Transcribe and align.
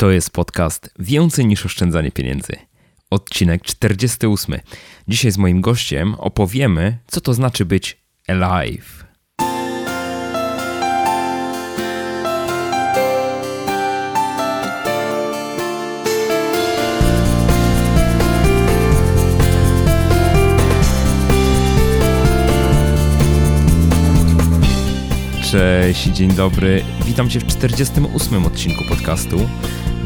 To 0.00 0.10
jest 0.10 0.30
podcast 0.30 0.90
Więcej 0.98 1.46
niż 1.46 1.66
oszczędzanie 1.66 2.10
pieniędzy. 2.12 2.52
Odcinek 3.10 3.62
48. 3.62 4.60
Dzisiaj 5.08 5.30
z 5.30 5.38
moim 5.38 5.60
gościem 5.60 6.14
opowiemy, 6.14 6.98
co 7.06 7.20
to 7.20 7.34
znaczy 7.34 7.64
być 7.64 7.98
alive. 8.28 9.04
Cześć, 25.50 26.04
dzień 26.04 26.32
dobry. 26.32 26.84
Witam 27.06 27.30
Cię 27.30 27.40
w 27.40 27.46
48 27.46 28.46
odcinku 28.46 28.84
podcastu 28.88 29.48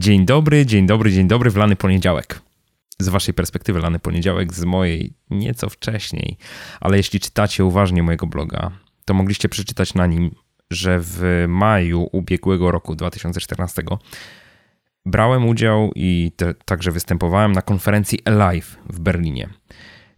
Dzień 0.00 0.26
dobry, 0.26 0.66
dzień 0.66 0.86
dobry, 0.86 1.12
dzień 1.12 1.28
dobry 1.28 1.50
w 1.50 1.56
lany 1.56 1.76
poniedziałek. 1.76 2.40
Z 2.98 3.08
waszej 3.08 3.34
perspektywy 3.34 3.80
lany 3.80 3.98
poniedziałek, 3.98 4.54
z 4.54 4.64
mojej 4.64 5.12
nieco 5.30 5.68
wcześniej, 5.68 6.36
ale 6.80 6.96
jeśli 6.96 7.20
czytacie 7.20 7.64
uważnie 7.64 8.02
mojego 8.02 8.26
bloga, 8.26 8.70
to 9.04 9.14
mogliście 9.14 9.48
przeczytać 9.48 9.94
na 9.94 10.06
nim, 10.06 10.34
że 10.70 10.98
w 11.02 11.44
maju 11.48 12.08
ubiegłego 12.12 12.70
roku 12.70 12.96
2014 12.96 13.82
brałem 15.06 15.46
udział 15.46 15.90
i 15.94 16.32
te, 16.36 16.54
także 16.54 16.92
występowałem 16.92 17.52
na 17.52 17.62
konferencji 17.62 18.18
Alive 18.24 18.76
w 18.88 19.00
Berlinie. 19.00 19.48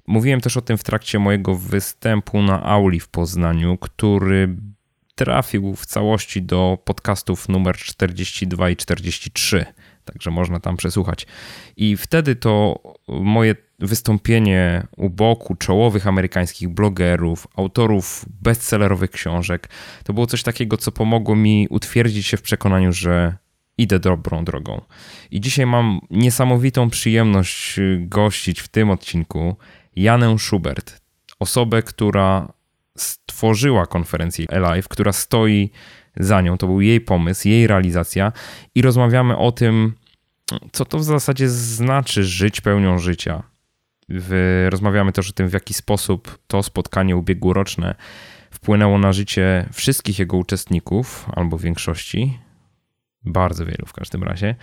Mówiłem 0.06 0.40
też 0.40 0.56
o 0.56 0.62
tym 0.62 0.78
w 0.78 0.84
trakcie 0.84 1.18
mojego 1.18 1.54
występu 1.54 2.42
na 2.42 2.62
Auli 2.62 3.00
w 3.00 3.08
Poznaniu, 3.08 3.78
który 3.78 4.56
trafił 5.24 5.74
w 5.74 5.86
całości 5.86 6.42
do 6.42 6.78
podcastów 6.84 7.48
numer 7.48 7.76
42 7.76 8.70
i 8.70 8.76
43, 8.76 9.64
także 10.04 10.30
można 10.30 10.60
tam 10.60 10.76
przesłuchać. 10.76 11.26
I 11.76 11.96
wtedy 11.96 12.36
to 12.36 12.80
moje 13.08 13.54
wystąpienie 13.78 14.86
u 14.96 15.10
boku 15.10 15.54
czołowych 15.54 16.06
amerykańskich 16.06 16.68
blogerów, 16.68 17.46
autorów 17.56 18.24
bestsellerowych 18.42 19.10
książek, 19.10 19.68
to 20.04 20.12
było 20.12 20.26
coś 20.26 20.42
takiego, 20.42 20.76
co 20.76 20.92
pomogło 20.92 21.36
mi 21.36 21.66
utwierdzić 21.70 22.26
się 22.26 22.36
w 22.36 22.42
przekonaniu, 22.42 22.92
że 22.92 23.34
idę 23.78 23.98
dobrą 23.98 24.44
drogą. 24.44 24.80
I 25.30 25.40
dzisiaj 25.40 25.66
mam 25.66 26.00
niesamowitą 26.10 26.90
przyjemność 26.90 27.80
gościć 27.98 28.60
w 28.60 28.68
tym 28.68 28.90
odcinku 28.90 29.56
Janę 29.96 30.38
Schubert, 30.38 31.00
osobę, 31.38 31.82
która 31.82 32.59
stworzyła 33.02 33.86
konferencję 33.86 34.46
Alive, 34.50 34.88
która 34.88 35.12
stoi 35.12 35.70
za 36.16 36.40
nią. 36.40 36.58
To 36.58 36.66
był 36.66 36.80
jej 36.80 37.00
pomysł, 37.00 37.48
jej 37.48 37.66
realizacja 37.66 38.32
i 38.74 38.82
rozmawiamy 38.82 39.36
o 39.36 39.52
tym, 39.52 39.94
co 40.72 40.84
to 40.84 40.98
w 40.98 41.04
zasadzie 41.04 41.48
znaczy 41.48 42.24
żyć 42.24 42.60
pełnią 42.60 42.98
życia. 42.98 43.42
Rozmawiamy 44.68 45.12
też 45.12 45.30
o 45.30 45.32
tym, 45.32 45.48
w 45.48 45.52
jaki 45.52 45.74
sposób 45.74 46.38
to 46.46 46.62
spotkanie 46.62 47.16
ubiegłoroczne 47.16 47.94
wpłynęło 48.50 48.98
na 48.98 49.12
życie 49.12 49.68
wszystkich 49.72 50.18
jego 50.18 50.36
uczestników, 50.36 51.26
albo 51.36 51.58
większości, 51.58 52.38
bardzo 53.24 53.66
wielu 53.66 53.86
w 53.86 53.92
każdym 53.92 54.22
razie. 54.22 54.54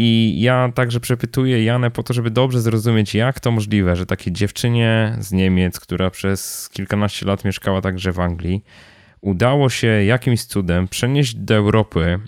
I 0.00 0.40
ja 0.40 0.72
także 0.74 1.00
przepytuję 1.00 1.64
Janę 1.64 1.90
po 1.90 2.02
to, 2.02 2.14
żeby 2.14 2.30
dobrze 2.30 2.60
zrozumieć, 2.60 3.14
jak 3.14 3.40
to 3.40 3.50
możliwe, 3.50 3.96
że 3.96 4.06
takie 4.06 4.32
dziewczynie 4.32 5.16
z 5.18 5.32
Niemiec, 5.32 5.80
która 5.80 6.10
przez 6.10 6.68
kilkanaście 6.68 7.26
lat 7.26 7.44
mieszkała 7.44 7.80
także 7.80 8.12
w 8.12 8.20
Anglii, 8.20 8.64
udało 9.20 9.70
się 9.70 9.86
jakimś 9.86 10.44
cudem 10.44 10.88
przenieść 10.88 11.34
do 11.34 11.54
Europy 11.54 12.18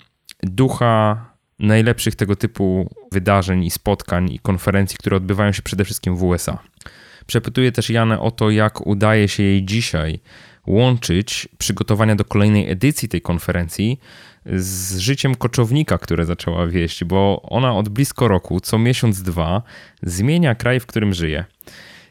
ducha 0.43 1.25
najlepszych 1.59 2.15
tego 2.15 2.35
typu 2.35 2.89
wydarzeń 3.11 3.63
i 3.63 3.71
spotkań 3.71 4.31
i 4.31 4.39
konferencji, 4.39 4.97
które 4.97 5.17
odbywają 5.17 5.51
się 5.51 5.61
przede 5.61 5.85
wszystkim 5.85 6.15
w 6.15 6.23
USA. 6.23 6.59
Przepytuję 7.25 7.71
też 7.71 7.89
Janę 7.89 8.19
o 8.19 8.31
to, 8.31 8.49
jak 8.49 8.87
udaje 8.87 9.27
się 9.27 9.43
jej 9.43 9.65
dzisiaj 9.65 10.19
łączyć 10.67 11.47
przygotowania 11.57 12.15
do 12.15 12.25
kolejnej 12.25 12.71
edycji 12.71 13.09
tej 13.09 13.21
konferencji 13.21 13.99
z 14.45 14.97
życiem 14.97 15.35
koczownika, 15.35 15.97
które 15.97 16.25
zaczęła 16.25 16.67
wieść, 16.67 17.03
bo 17.03 17.41
ona 17.41 17.73
od 17.73 17.89
blisko 17.89 18.27
roku, 18.27 18.59
co 18.59 18.79
miesiąc, 18.79 19.21
dwa, 19.21 19.61
zmienia 20.03 20.55
kraj, 20.55 20.79
w 20.79 20.85
którym 20.85 21.13
żyje. 21.13 21.45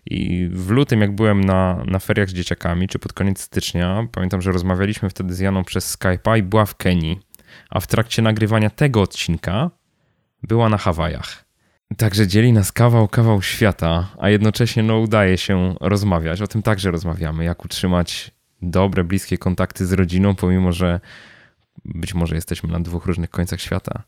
I 0.07 0.49
w 0.53 0.71
lutym, 0.71 1.01
jak 1.01 1.15
byłem 1.15 1.45
na, 1.45 1.85
na 1.87 1.99
feriach 1.99 2.29
z 2.29 2.33
dzieciakami, 2.33 2.89
czy 2.89 2.99
pod 2.99 3.13
koniec 3.13 3.41
stycznia, 3.41 4.07
pamiętam, 4.13 4.43
że 4.43 4.53
rozmawialiśmy 4.53 5.11
wtedy 5.11 5.35
z 5.35 5.39
Janą 5.39 5.65
przez 5.65 5.99
Skype'a 5.99 6.39
i 6.39 6.43
była 6.43 6.67
w 6.67 6.77
Kenii, 6.77 7.21
a 7.71 7.81
w 7.81 7.87
trakcie 7.87 8.23
nagrywania 8.23 8.71
tego 8.71 9.03
odcinka 9.03 9.71
była 10.43 10.69
na 10.69 10.79
Hawajach. 10.79 11.45
Także 11.97 12.27
dzieli 12.27 12.53
nas 12.53 12.73
kawał, 12.73 13.09
kawał 13.09 13.43
świata, 13.43 14.09
a 14.19 14.31
jednocześnie 14.31 14.83
no, 14.83 14.99
udaje 14.99 15.39
się 15.39 15.75
rozmawiać. 15.81 16.43
O 16.43 16.47
tym 16.47 16.63
także 16.63 16.91
rozmawiamy, 16.91 17.45
jak 17.45 17.65
utrzymać 17.65 18.31
dobre, 18.63 19.05
bliskie 19.05 19.39
kontakty 19.39 19.87
z 19.87 19.93
rodziną, 19.93 20.35
pomimo 20.35 20.73
że 20.73 21.01
być 21.85 22.15
może 22.15 22.35
jesteśmy 22.35 22.73
na 22.73 22.81
dwóch 22.81 23.07
różnych 23.07 23.31
końcach 23.31 23.61
świata. 23.61 24.03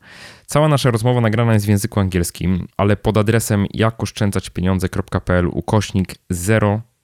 Cała 0.45 0.67
nasza 0.67 0.91
rozmowa 0.91 1.21
nagrana 1.21 1.53
jest 1.53 1.65
w 1.65 1.69
języku 1.69 1.99
angielskim, 1.99 2.67
ale 2.77 2.97
pod 2.97 3.17
adresem 3.17 3.65
jakoszczędzaćpieniądze.pl 3.73 5.47
ukośnik 5.47 6.15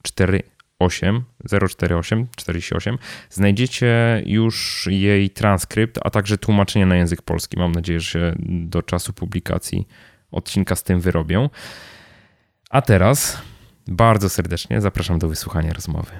048 0.04 1.24
048 1.70 2.28
48 2.36 2.98
znajdziecie 3.30 4.24
już 4.26 4.88
jej 4.92 5.30
transkrypt, 5.30 6.00
a 6.04 6.10
także 6.10 6.38
tłumaczenie 6.38 6.86
na 6.86 6.96
język 6.96 7.22
polski. 7.22 7.60
Mam 7.60 7.72
nadzieję, 7.72 8.00
że 8.00 8.10
się 8.10 8.34
do 8.50 8.84
czasu 8.84 9.14
publikacji 9.14 9.88
odcinka 10.32 10.76
z 10.76 10.84
tym 10.84 11.00
wyrobią. 11.00 11.50
A 12.70 12.82
teraz 12.82 13.42
bardzo 13.88 14.30
serdecznie 14.30 14.82
zapraszam 14.82 15.20
do 15.20 15.28
wysłuchania 15.28 15.74
rozmowy. 15.74 16.12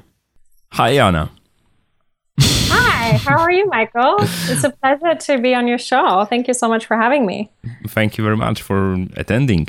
Hi 0.74 1.00
Anna. 1.00 1.39
Hi, 3.10 3.18
how 3.18 3.40
are 3.40 3.52
you, 3.52 3.66
Michael? 3.66 4.18
It's 4.20 4.64
a 4.64 4.70
pleasure 4.70 5.16
to 5.16 5.40
be 5.40 5.56
on 5.56 5.68
your 5.68 5.80
show. 5.80 6.26
Thank 6.26 6.48
you 6.48 6.54
so 6.54 6.68
much 6.70 6.86
for 6.86 6.96
having 6.96 7.26
me. 7.26 7.50
Thank 7.88 8.20
you 8.20 8.24
very 8.24 8.38
much 8.38 8.62
for 8.62 9.04
attending. 9.18 9.66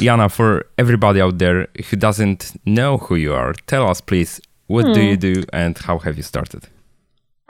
Jana, 0.00 0.28
for 0.28 0.66
everybody 0.76 1.20
out 1.20 1.38
there 1.38 1.68
who 1.88 1.96
doesn't 1.96 2.60
know 2.66 2.98
who 2.98 3.14
you 3.14 3.34
are, 3.34 3.52
tell 3.68 3.88
us, 3.88 4.00
please, 4.00 4.40
what 4.66 4.86
hmm. 4.86 4.94
do 4.94 5.00
you 5.00 5.16
do 5.16 5.44
and 5.52 5.78
how 5.78 5.98
have 6.00 6.16
you 6.16 6.24
started? 6.24 6.66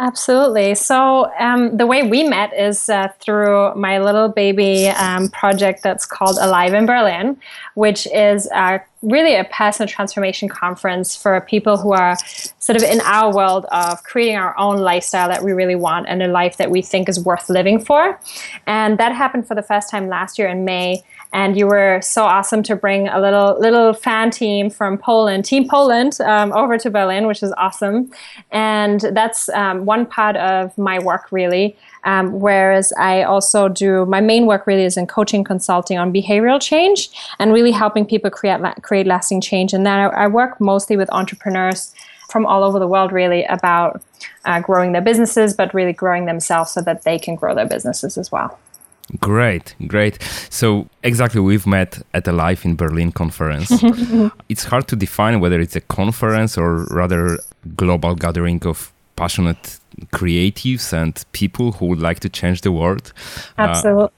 Absolutely. 0.02 0.74
So, 0.74 1.30
um, 1.38 1.76
the 1.76 1.86
way 1.86 2.02
we 2.02 2.24
met 2.24 2.52
is 2.58 2.88
uh, 2.88 3.06
through 3.20 3.72
my 3.76 4.00
little 4.00 4.28
baby 4.28 4.88
um, 4.88 5.28
project 5.28 5.84
that's 5.84 6.04
called 6.04 6.38
Alive 6.40 6.74
in 6.74 6.86
Berlin, 6.86 7.40
which 7.74 8.08
is 8.08 8.48
uh, 8.52 8.80
really 9.02 9.36
a 9.36 9.44
personal 9.44 9.88
transformation 9.88 10.48
conference 10.48 11.14
for 11.14 11.40
people 11.42 11.76
who 11.76 11.92
are 11.92 12.16
sort 12.58 12.74
of 12.74 12.82
in 12.82 13.00
our 13.02 13.32
world 13.32 13.64
of 13.70 14.02
creating 14.02 14.34
our 14.34 14.58
own 14.58 14.78
lifestyle 14.78 15.28
that 15.28 15.44
we 15.44 15.52
really 15.52 15.76
want 15.76 16.08
and 16.08 16.20
a 16.20 16.26
life 16.26 16.56
that 16.56 16.68
we 16.68 16.82
think 16.82 17.08
is 17.08 17.20
worth 17.20 17.48
living 17.48 17.78
for. 17.78 18.18
And 18.66 18.98
that 18.98 19.14
happened 19.14 19.46
for 19.46 19.54
the 19.54 19.62
first 19.62 19.88
time 19.88 20.08
last 20.08 20.36
year 20.36 20.48
in 20.48 20.64
May 20.64 21.04
and 21.32 21.56
you 21.56 21.66
were 21.66 22.00
so 22.02 22.24
awesome 22.24 22.62
to 22.64 22.76
bring 22.76 23.08
a 23.08 23.20
little 23.20 23.58
little 23.58 23.92
fan 23.94 24.30
team 24.30 24.68
from 24.70 24.98
Poland, 24.98 25.44
Team 25.44 25.66
Poland, 25.68 26.20
um, 26.20 26.52
over 26.52 26.76
to 26.78 26.90
Berlin, 26.90 27.26
which 27.26 27.42
is 27.42 27.52
awesome. 27.56 28.10
And 28.50 29.00
that's 29.12 29.48
um, 29.50 29.86
one 29.86 30.06
part 30.06 30.36
of 30.36 30.76
my 30.76 30.98
work, 30.98 31.32
really. 31.32 31.76
Um, 32.04 32.40
whereas 32.40 32.92
I 32.98 33.22
also 33.22 33.68
do 33.68 34.04
my 34.06 34.20
main 34.20 34.46
work 34.46 34.66
really 34.66 34.84
is 34.84 34.96
in 34.96 35.06
coaching 35.06 35.44
consulting 35.44 35.98
on 35.98 36.12
behavioral 36.12 36.60
change 36.60 37.10
and 37.38 37.52
really 37.52 37.70
helping 37.70 38.04
people 38.04 38.30
create 38.30 38.60
create 38.82 39.06
lasting 39.06 39.40
change. 39.40 39.72
And 39.72 39.86
then 39.86 39.98
I, 39.98 40.24
I 40.24 40.26
work 40.26 40.60
mostly 40.60 40.96
with 40.96 41.10
entrepreneurs 41.12 41.94
from 42.28 42.46
all 42.46 42.64
over 42.64 42.78
the 42.78 42.88
world, 42.88 43.12
really, 43.12 43.44
about 43.44 44.02
uh, 44.44 44.60
growing 44.60 44.92
their 44.92 45.02
businesses, 45.02 45.54
but 45.54 45.72
really 45.74 45.92
growing 45.92 46.24
themselves 46.24 46.70
so 46.72 46.80
that 46.80 47.04
they 47.04 47.18
can 47.18 47.36
grow 47.36 47.54
their 47.54 47.68
businesses 47.68 48.16
as 48.16 48.32
well. 48.32 48.58
Great, 49.20 49.74
great. 49.86 50.22
So 50.48 50.88
exactly, 51.02 51.40
we've 51.40 51.66
met 51.66 52.02
at 52.14 52.26
Alive 52.28 52.64
in 52.64 52.76
Berlin 52.76 53.12
conference. 53.12 53.70
it's 54.48 54.64
hard 54.64 54.88
to 54.88 54.96
define 54.96 55.40
whether 55.40 55.60
it's 55.60 55.76
a 55.76 55.80
conference 55.80 56.56
or 56.56 56.84
rather 56.86 57.38
global 57.76 58.14
gathering 58.14 58.64
of 58.64 58.92
passionate 59.16 59.78
creatives 60.12 60.92
and 60.92 61.24
people 61.32 61.72
who 61.72 61.86
would 61.86 62.00
like 62.00 62.20
to 62.20 62.28
change 62.28 62.62
the 62.62 62.72
world. 62.72 63.12
Absolutely. 63.58 64.04
Uh, 64.04 64.08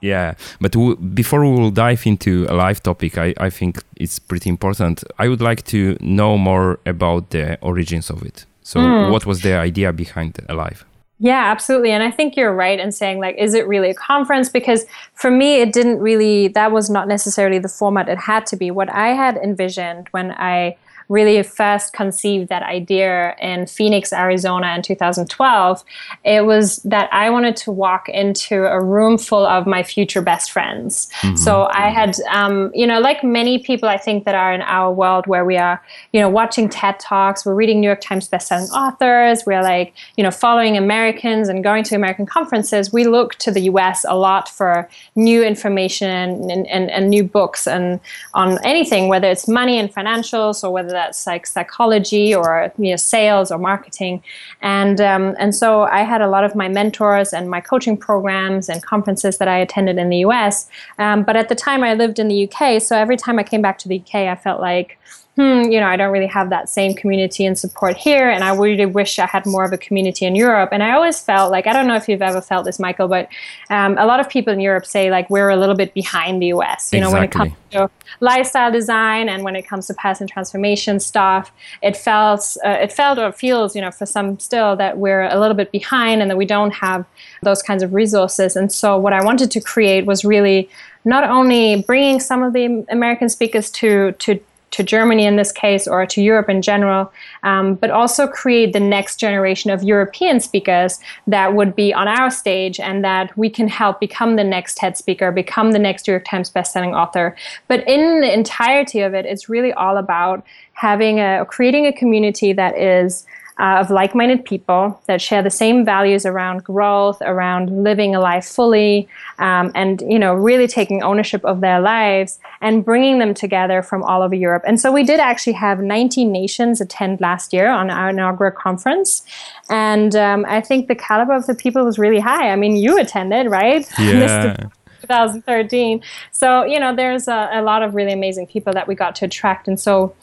yeah, 0.00 0.34
but 0.60 0.72
w- 0.72 0.96
before 0.96 1.40
we 1.40 1.50
will 1.50 1.70
dive 1.70 2.06
into 2.06 2.46
Alive 2.48 2.82
topic, 2.82 3.18
I, 3.18 3.34
I 3.38 3.50
think 3.50 3.82
it's 3.96 4.18
pretty 4.18 4.48
important. 4.50 5.04
I 5.18 5.28
would 5.28 5.40
like 5.40 5.64
to 5.66 5.96
know 6.00 6.36
more 6.38 6.80
about 6.86 7.30
the 7.30 7.58
origins 7.60 8.10
of 8.10 8.22
it. 8.24 8.46
So, 8.62 8.80
mm. 8.80 9.10
what 9.10 9.24
was 9.24 9.42
the 9.42 9.54
idea 9.54 9.92
behind 9.92 10.38
Alive? 10.48 10.84
Yeah, 11.20 11.50
absolutely. 11.50 11.90
And 11.90 12.02
I 12.02 12.12
think 12.12 12.36
you're 12.36 12.54
right 12.54 12.78
in 12.78 12.92
saying, 12.92 13.18
like, 13.18 13.36
is 13.38 13.54
it 13.54 13.66
really 13.66 13.90
a 13.90 13.94
conference? 13.94 14.48
Because 14.48 14.86
for 15.14 15.30
me, 15.30 15.60
it 15.60 15.72
didn't 15.72 15.98
really, 15.98 16.48
that 16.48 16.70
was 16.70 16.88
not 16.88 17.08
necessarily 17.08 17.58
the 17.58 17.68
format 17.68 18.08
it 18.08 18.18
had 18.18 18.46
to 18.46 18.56
be. 18.56 18.70
What 18.70 18.88
I 18.92 19.08
had 19.08 19.36
envisioned 19.36 20.06
when 20.12 20.30
I 20.32 20.76
really 21.08 21.42
first 21.42 21.92
conceived 21.92 22.48
that 22.48 22.62
idea 22.62 23.34
in 23.40 23.66
Phoenix, 23.66 24.12
Arizona 24.12 24.74
in 24.74 24.82
2012, 24.82 25.84
it 26.24 26.44
was 26.44 26.76
that 26.84 27.08
I 27.12 27.30
wanted 27.30 27.56
to 27.56 27.70
walk 27.70 28.08
into 28.08 28.66
a 28.66 28.82
room 28.82 29.16
full 29.18 29.46
of 29.46 29.66
my 29.66 29.82
future 29.82 30.20
best 30.20 30.50
friends. 30.50 31.10
Mm-hmm. 31.20 31.36
So 31.36 31.68
I 31.72 31.88
had, 31.88 32.16
um, 32.30 32.70
you 32.74 32.86
know, 32.86 33.00
like 33.00 33.24
many 33.24 33.58
people 33.58 33.88
I 33.88 33.96
think 33.96 34.24
that 34.24 34.34
are 34.34 34.52
in 34.52 34.60
our 34.62 34.92
world 34.92 35.26
where 35.26 35.44
we 35.44 35.56
are, 35.56 35.82
you 36.12 36.20
know, 36.20 36.28
watching 36.28 36.68
TED 36.68 37.00
Talks, 37.00 37.46
we're 37.46 37.54
reading 37.54 37.80
New 37.80 37.86
York 37.86 38.00
Times 38.00 38.28
bestselling 38.28 38.70
authors, 38.70 39.44
we're 39.46 39.62
like, 39.62 39.94
you 40.16 40.24
know, 40.24 40.30
following 40.30 40.76
Americans 40.76 41.48
and 41.48 41.64
going 41.64 41.84
to 41.84 41.94
American 41.94 42.26
conferences, 42.26 42.92
we 42.92 43.04
look 43.04 43.34
to 43.36 43.50
the 43.50 43.62
US 43.62 44.04
a 44.08 44.16
lot 44.16 44.48
for 44.48 44.88
new 45.16 45.42
information 45.42 46.50
and, 46.50 46.66
and, 46.66 46.90
and 46.90 47.08
new 47.08 47.24
books 47.24 47.66
and 47.66 48.00
on 48.34 48.62
anything, 48.64 49.08
whether 49.08 49.28
it's 49.28 49.48
money 49.48 49.78
and 49.78 49.92
financials 49.92 50.62
or 50.62 50.70
whether 50.70 50.97
that's 50.98 51.26
like 51.26 51.46
psychology 51.46 52.34
or 52.34 52.72
you 52.78 52.90
know 52.90 52.96
sales 52.96 53.50
or 53.52 53.58
marketing, 53.58 54.22
and 54.60 55.00
um, 55.00 55.24
and 55.38 55.54
so 55.54 55.82
I 55.82 56.02
had 56.12 56.20
a 56.20 56.28
lot 56.28 56.44
of 56.44 56.54
my 56.54 56.68
mentors 56.68 57.32
and 57.32 57.48
my 57.56 57.60
coaching 57.60 57.96
programs 57.96 58.68
and 58.68 58.82
conferences 58.82 59.38
that 59.38 59.48
I 59.48 59.58
attended 59.58 59.96
in 59.98 60.08
the 60.14 60.20
U.S. 60.28 60.68
Um, 60.98 61.22
but 61.22 61.36
at 61.36 61.48
the 61.48 61.54
time 61.54 61.84
I 61.84 61.94
lived 61.94 62.18
in 62.18 62.28
the 62.28 62.38
UK, 62.46 62.82
so 62.82 62.96
every 62.96 63.16
time 63.16 63.38
I 63.38 63.44
came 63.44 63.62
back 63.62 63.78
to 63.78 63.88
the 63.88 63.98
UK, 64.00 64.14
I 64.34 64.34
felt 64.34 64.60
like 64.60 64.98
hmm, 65.38 65.70
you 65.70 65.78
know, 65.78 65.86
I 65.86 65.96
don't 65.96 66.10
really 66.10 66.26
have 66.26 66.50
that 66.50 66.68
same 66.68 66.94
community 66.94 67.46
and 67.46 67.56
support 67.56 67.96
here. 67.96 68.28
And 68.28 68.42
I 68.42 68.52
really 68.56 68.86
wish 68.86 69.20
I 69.20 69.26
had 69.26 69.46
more 69.46 69.62
of 69.62 69.72
a 69.72 69.78
community 69.78 70.26
in 70.26 70.34
Europe. 70.34 70.70
And 70.72 70.82
I 70.82 70.90
always 70.90 71.20
felt 71.20 71.52
like, 71.52 71.68
I 71.68 71.72
don't 71.72 71.86
know 71.86 71.94
if 71.94 72.08
you've 72.08 72.22
ever 72.22 72.40
felt 72.40 72.64
this, 72.64 72.80
Michael, 72.80 73.06
but 73.06 73.28
um, 73.70 73.96
a 73.98 74.04
lot 74.04 74.18
of 74.18 74.28
people 74.28 74.52
in 74.52 74.58
Europe 74.58 74.84
say 74.84 75.12
like 75.12 75.30
we're 75.30 75.48
a 75.48 75.56
little 75.56 75.76
bit 75.76 75.94
behind 75.94 76.42
the 76.42 76.46
US, 76.46 76.92
you 76.92 76.98
exactly. 76.98 77.00
know, 77.00 77.12
when 77.12 77.22
it 77.22 77.30
comes 77.30 77.52
to 77.70 77.88
lifestyle 78.18 78.72
design 78.72 79.28
and 79.28 79.44
when 79.44 79.54
it 79.54 79.62
comes 79.62 79.86
to 79.86 79.94
personal 79.94 80.28
transformation 80.28 80.98
stuff, 80.98 81.52
it 81.82 81.96
felt, 81.96 82.56
uh, 82.66 82.70
it 82.70 82.90
felt 82.90 83.20
or 83.20 83.30
feels, 83.30 83.76
you 83.76 83.80
know, 83.80 83.92
for 83.92 84.06
some 84.06 84.40
still 84.40 84.74
that 84.74 84.98
we're 84.98 85.22
a 85.22 85.38
little 85.38 85.54
bit 85.56 85.70
behind 85.70 86.20
and 86.20 86.28
that 86.32 86.36
we 86.36 86.46
don't 86.46 86.72
have 86.72 87.06
those 87.44 87.62
kinds 87.62 87.84
of 87.84 87.94
resources. 87.94 88.56
And 88.56 88.72
so 88.72 88.98
what 88.98 89.12
I 89.12 89.22
wanted 89.22 89.52
to 89.52 89.60
create 89.60 90.04
was 90.04 90.24
really 90.24 90.68
not 91.04 91.22
only 91.22 91.84
bringing 91.86 92.18
some 92.18 92.42
of 92.42 92.54
the 92.54 92.84
American 92.90 93.28
speakers 93.28 93.70
to, 93.70 94.10
to 94.18 94.40
to 94.70 94.82
Germany 94.82 95.24
in 95.24 95.36
this 95.36 95.52
case 95.52 95.86
or 95.86 96.06
to 96.06 96.22
Europe 96.22 96.48
in 96.48 96.62
general, 96.62 97.10
um, 97.42 97.74
but 97.74 97.90
also 97.90 98.26
create 98.26 98.72
the 98.72 98.80
next 98.80 99.16
generation 99.16 99.70
of 99.70 99.82
European 99.82 100.40
speakers 100.40 100.98
that 101.26 101.54
would 101.54 101.74
be 101.74 101.92
on 101.92 102.08
our 102.08 102.30
stage 102.30 102.78
and 102.80 103.04
that 103.04 103.36
we 103.36 103.48
can 103.48 103.68
help 103.68 104.00
become 104.00 104.36
the 104.36 104.44
next 104.44 104.76
TED 104.76 104.96
speaker, 104.96 105.32
become 105.32 105.72
the 105.72 105.78
next 105.78 106.06
New 106.06 106.12
York 106.12 106.24
Times 106.24 106.50
bestselling 106.50 106.94
author. 106.94 107.36
But 107.66 107.86
in 107.88 108.20
the 108.20 108.32
entirety 108.32 109.00
of 109.00 109.14
it, 109.14 109.26
it's 109.26 109.48
really 109.48 109.72
all 109.72 109.96
about 109.96 110.44
having 110.72 111.18
a 111.18 111.44
creating 111.46 111.86
a 111.86 111.92
community 111.92 112.52
that 112.52 112.78
is 112.78 113.26
uh, 113.58 113.78
of 113.80 113.90
like 113.90 114.14
minded 114.14 114.44
people 114.44 115.00
that 115.06 115.20
share 115.20 115.42
the 115.42 115.50
same 115.50 115.84
values 115.84 116.24
around 116.24 116.62
growth, 116.62 117.20
around 117.22 117.82
living 117.82 118.14
a 118.14 118.20
life 118.20 118.44
fully, 118.44 119.08
um, 119.38 119.72
and 119.74 120.02
you 120.02 120.18
know, 120.18 120.34
really 120.34 120.66
taking 120.68 121.02
ownership 121.02 121.44
of 121.44 121.60
their 121.60 121.80
lives 121.80 122.38
and 122.60 122.84
bringing 122.84 123.18
them 123.18 123.34
together 123.34 123.82
from 123.82 124.02
all 124.02 124.22
over 124.22 124.34
Europe. 124.34 124.62
And 124.66 124.80
so 124.80 124.92
we 124.92 125.02
did 125.02 125.18
actually 125.20 125.54
have 125.54 125.80
19 125.80 126.30
nations 126.30 126.80
attend 126.80 127.20
last 127.20 127.52
year 127.52 127.68
on 127.68 127.90
our 127.90 128.10
inaugural 128.10 128.52
conference. 128.52 129.24
And 129.68 130.14
um, 130.14 130.44
I 130.48 130.60
think 130.60 130.88
the 130.88 130.94
caliber 130.94 131.34
of 131.34 131.46
the 131.46 131.54
people 131.54 131.84
was 131.84 131.98
really 131.98 132.20
high. 132.20 132.50
I 132.50 132.56
mean, 132.56 132.76
you 132.76 132.98
attended, 132.98 133.50
right? 133.50 133.86
Yeah. 133.98 134.68
2013. 135.02 136.02
So, 136.32 136.64
you 136.64 136.80
know, 136.80 136.94
there's 136.94 137.28
a, 137.28 137.50
a 137.52 137.62
lot 137.62 137.82
of 137.82 137.94
really 137.94 138.12
amazing 138.12 138.46
people 138.46 138.72
that 138.72 138.88
we 138.88 138.94
got 138.94 139.14
to 139.16 139.26
attract. 139.26 139.68
And 139.68 139.78
so, 139.78 140.14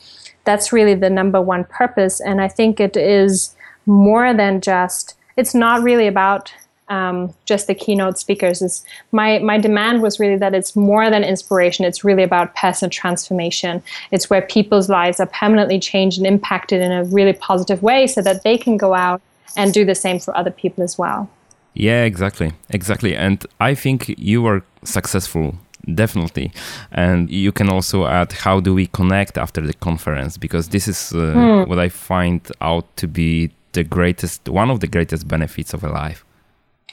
that's 0.45 0.71
really 0.71 0.95
the 0.95 1.09
number 1.09 1.41
one 1.41 1.65
purpose. 1.65 2.21
And 2.21 2.41
I 2.41 2.47
think 2.47 2.79
it 2.79 2.95
is 2.95 3.55
more 3.85 4.33
than 4.33 4.61
just, 4.61 5.15
it's 5.37 5.53
not 5.53 5.83
really 5.83 6.07
about 6.07 6.53
um, 6.87 7.33
just 7.45 7.67
the 7.67 7.75
keynote 7.75 8.19
speakers. 8.19 8.85
My, 9.11 9.39
my 9.39 9.57
demand 9.57 10.01
was 10.01 10.19
really 10.19 10.37
that 10.37 10.53
it's 10.53 10.75
more 10.75 11.09
than 11.09 11.23
inspiration, 11.23 11.83
it's 11.83 12.03
really 12.03 12.23
about 12.23 12.55
personal 12.55 12.91
transformation. 12.91 13.81
It's 14.11 14.29
where 14.29 14.41
people's 14.41 14.87
lives 14.87 15.19
are 15.19 15.25
permanently 15.25 15.79
changed 15.79 16.17
and 16.19 16.27
impacted 16.27 16.81
in 16.81 16.91
a 16.91 17.03
really 17.05 17.33
positive 17.33 17.81
way 17.81 18.07
so 18.07 18.21
that 18.21 18.43
they 18.43 18.57
can 18.57 18.77
go 18.77 18.93
out 18.93 19.21
and 19.57 19.73
do 19.73 19.85
the 19.85 19.95
same 19.95 20.19
for 20.19 20.35
other 20.37 20.51
people 20.51 20.83
as 20.83 20.97
well. 20.97 21.29
Yeah, 21.73 22.03
exactly. 22.03 22.53
Exactly. 22.69 23.15
And 23.15 23.45
I 23.59 23.75
think 23.75 24.15
you 24.17 24.41
were 24.41 24.63
successful 24.83 25.55
definitely. 25.93 26.51
And 26.91 27.29
you 27.29 27.51
can 27.51 27.69
also 27.69 28.05
add 28.05 28.31
how 28.31 28.59
do 28.59 28.73
we 28.73 28.87
connect 28.87 29.37
after 29.37 29.61
the 29.61 29.73
conference? 29.73 30.37
Because 30.37 30.69
this 30.69 30.87
is 30.87 31.11
uh, 31.13 31.17
mm. 31.17 31.67
what 31.67 31.79
i 31.79 31.89
find 31.89 32.41
out 32.61 32.85
to 32.97 33.07
be 33.07 33.51
the 33.73 33.83
greatest 33.83 34.49
one 34.49 34.71
of 34.71 34.79
the 34.79 34.87
greatest 34.87 35.27
benefits 35.27 35.73
of 35.73 35.83
Alive 35.83 36.24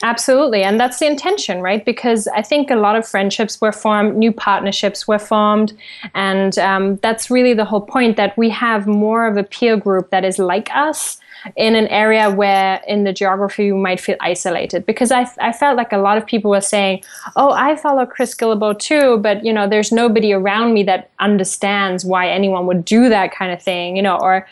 Absolutely. 0.03 0.63
And 0.63 0.77
that's 0.77 0.99
the 0.99 1.07
intention, 1.07 1.61
right? 1.61 1.83
Because 1.83 2.27
I 2.27 2.41
think 2.41 2.69
a 2.69 2.75
lot 2.75 2.97
of 2.97 3.07
friendships 3.07 3.61
were 3.61 3.71
formed, 3.71 4.17
new 4.17 4.33
partnerships 4.33 5.07
were 5.07 5.17
formed. 5.17 5.71
And 6.13 6.59
um, 6.59 6.97
that's 6.97 7.31
really 7.31 7.53
the 7.53 7.63
whole 7.63 7.81
point 7.81 8.17
that 8.17 8.37
we 8.37 8.49
have 8.49 8.85
more 8.85 9.25
of 9.25 9.37
a 9.37 9.43
peer 9.43 9.77
group 9.77 10.09
that 10.09 10.25
is 10.25 10.37
like 10.37 10.69
us 10.75 11.19
in 11.55 11.75
an 11.75 11.87
area 11.87 12.29
where 12.29 12.81
in 12.85 13.05
the 13.05 13.13
geography 13.13 13.65
you 13.65 13.75
might 13.75 13.99
feel 13.99 14.15
isolated 14.19 14.85
because 14.85 15.11
I, 15.11 15.29
I 15.41 15.51
felt 15.51 15.75
like 15.75 15.91
a 15.91 15.97
lot 15.97 16.17
of 16.17 16.25
people 16.25 16.49
were 16.51 16.61
saying 16.61 17.03
oh 17.35 17.51
i 17.51 17.75
follow 17.75 18.05
chris 18.05 18.33
guillebeau 18.33 18.79
too 18.79 19.17
but 19.17 19.43
you 19.43 19.51
know 19.51 19.67
there's 19.67 19.91
nobody 19.91 20.31
around 20.31 20.73
me 20.73 20.83
that 20.83 21.09
understands 21.19 22.05
why 22.05 22.29
anyone 22.29 22.65
would 22.67 22.85
do 22.85 23.09
that 23.09 23.33
kind 23.35 23.51
of 23.51 23.61
thing 23.61 23.97
you 23.97 24.01
know 24.01 24.17
or 24.19 24.47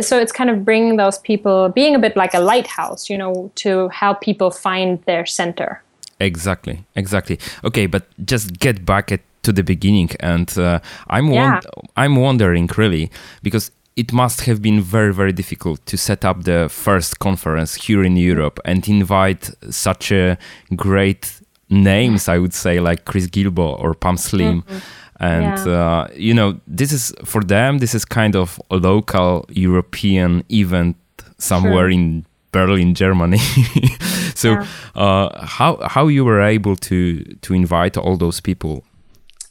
so 0.00 0.18
it's 0.18 0.32
kind 0.32 0.50
of 0.50 0.64
bringing 0.64 0.96
those 0.96 1.18
people 1.18 1.68
being 1.70 1.94
a 1.94 1.98
bit 1.98 2.16
like 2.16 2.34
a 2.34 2.40
lighthouse 2.40 3.10
you 3.10 3.18
know 3.18 3.50
to 3.54 3.88
help 3.88 4.20
people 4.20 4.50
find 4.50 5.02
their 5.02 5.26
center 5.26 5.82
exactly 6.20 6.84
exactly 6.94 7.38
okay 7.64 7.86
but 7.86 8.04
just 8.24 8.58
get 8.58 8.84
back 8.84 9.10
at, 9.10 9.20
to 9.42 9.52
the 9.52 9.62
beginning 9.62 10.10
and 10.20 10.56
uh, 10.58 10.78
i'm 11.08 11.32
yeah. 11.32 11.60
i'm 11.96 12.16
wondering 12.16 12.68
really 12.76 13.10
because 13.42 13.70
it 13.96 14.12
must 14.12 14.42
have 14.42 14.62
been 14.62 14.80
very 14.80 15.12
very 15.12 15.32
difficult 15.32 15.84
to 15.86 15.96
set 15.96 16.24
up 16.24 16.44
the 16.44 16.68
first 16.70 17.18
conference 17.18 17.74
here 17.74 18.02
in 18.02 18.16
Europe 18.16 18.58
and 18.64 18.88
invite 18.88 19.50
such 19.70 20.10
a 20.10 20.38
great 20.74 21.40
names 21.68 22.28
I 22.28 22.38
would 22.38 22.54
say 22.54 22.80
like 22.80 23.04
Chris 23.04 23.26
Guillebeau 23.26 23.78
or 23.80 23.94
Pam 23.94 24.16
Slim 24.16 24.62
mm-hmm. 24.62 24.78
And 25.22 25.66
yeah. 25.66 25.72
uh, 25.72 26.08
you 26.14 26.34
know 26.34 26.60
this 26.66 26.92
is 26.92 27.14
for 27.24 27.42
them 27.42 27.78
this 27.78 27.94
is 27.94 28.04
kind 28.04 28.36
of 28.36 28.60
a 28.70 28.76
local 28.76 29.44
European 29.48 30.44
event 30.50 30.96
somewhere 31.38 31.90
sure. 31.90 31.90
in 31.90 32.26
Berlin 32.52 32.94
Germany 32.94 33.38
so 34.34 34.52
yeah. 34.52 34.66
uh, 34.94 35.46
how 35.46 35.78
how 35.88 36.08
you 36.08 36.24
were 36.24 36.42
able 36.42 36.76
to 36.76 37.22
to 37.42 37.54
invite 37.54 37.96
all 37.96 38.16
those 38.16 38.40
people 38.40 38.84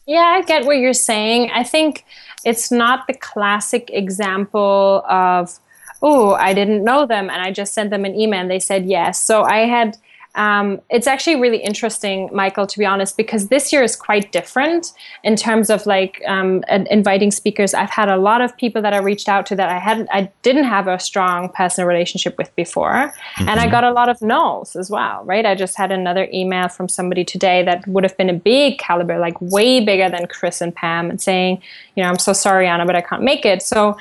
yeah 0.05 0.37
I 0.37 0.41
get 0.43 0.65
what 0.65 0.77
you're 0.77 0.93
saying 0.93 1.51
I 1.51 1.63
think 1.63 2.05
it's 2.43 2.71
not 2.71 3.07
the 3.07 3.13
classic 3.13 3.89
example 3.91 5.03
of, 5.07 5.59
oh, 6.01 6.33
I 6.33 6.53
didn't 6.53 6.83
know 6.83 7.05
them 7.05 7.29
and 7.29 7.41
I 7.41 7.51
just 7.51 7.73
sent 7.73 7.91
them 7.91 8.05
an 8.05 8.15
email 8.15 8.41
and 8.41 8.49
they 8.49 8.59
said 8.59 8.85
yes. 8.85 9.21
So 9.21 9.43
I 9.43 9.67
had 9.67 9.97
um, 10.35 10.81
it's 10.89 11.07
actually 11.07 11.35
really 11.35 11.57
interesting, 11.57 12.29
Michael, 12.31 12.65
to 12.65 12.79
be 12.79 12.85
honest, 12.85 13.17
because 13.17 13.49
this 13.49 13.73
year 13.73 13.83
is 13.83 13.97
quite 13.97 14.31
different 14.31 14.93
in 15.23 15.35
terms 15.35 15.69
of 15.69 15.85
like 15.85 16.21
um, 16.25 16.63
inviting 16.69 17.31
speakers. 17.31 17.73
I've 17.73 17.89
had 17.89 18.07
a 18.07 18.15
lot 18.15 18.39
of 18.39 18.55
people 18.55 18.81
that 18.81 18.93
I 18.93 18.99
reached 18.99 19.27
out 19.27 19.45
to 19.47 19.55
that 19.57 19.67
I 19.69 19.77
hadn't, 19.77 20.07
I 20.11 20.31
didn't 20.41 20.63
have 20.63 20.87
a 20.87 20.99
strong 20.99 21.49
personal 21.49 21.85
relationship 21.87 22.37
with 22.37 22.55
before, 22.55 22.91
mm-hmm. 22.93 23.49
and 23.49 23.59
I 23.59 23.63
mm-hmm. 23.63 23.71
got 23.71 23.83
a 23.83 23.91
lot 23.91 24.07
of 24.07 24.21
no's 24.21 24.75
as 24.77 24.89
well. 24.89 25.23
Right? 25.25 25.45
I 25.45 25.53
just 25.53 25.75
had 25.75 25.91
another 25.91 26.29
email 26.33 26.69
from 26.69 26.87
somebody 26.87 27.25
today 27.25 27.63
that 27.63 27.85
would 27.87 28.03
have 28.03 28.15
been 28.15 28.29
a 28.29 28.33
big 28.33 28.77
caliber, 28.77 29.19
like 29.19 29.39
way 29.41 29.83
bigger 29.83 30.09
than 30.09 30.27
Chris 30.27 30.61
and 30.61 30.73
Pam, 30.73 31.09
and 31.09 31.21
saying, 31.21 31.61
you 31.95 32.03
know, 32.03 32.09
I'm 32.09 32.19
so 32.19 32.31
sorry, 32.31 32.67
Jana, 32.67 32.85
but 32.85 32.95
I 32.95 33.01
can't 33.01 33.23
make 33.23 33.45
it. 33.45 33.61
So 33.61 33.97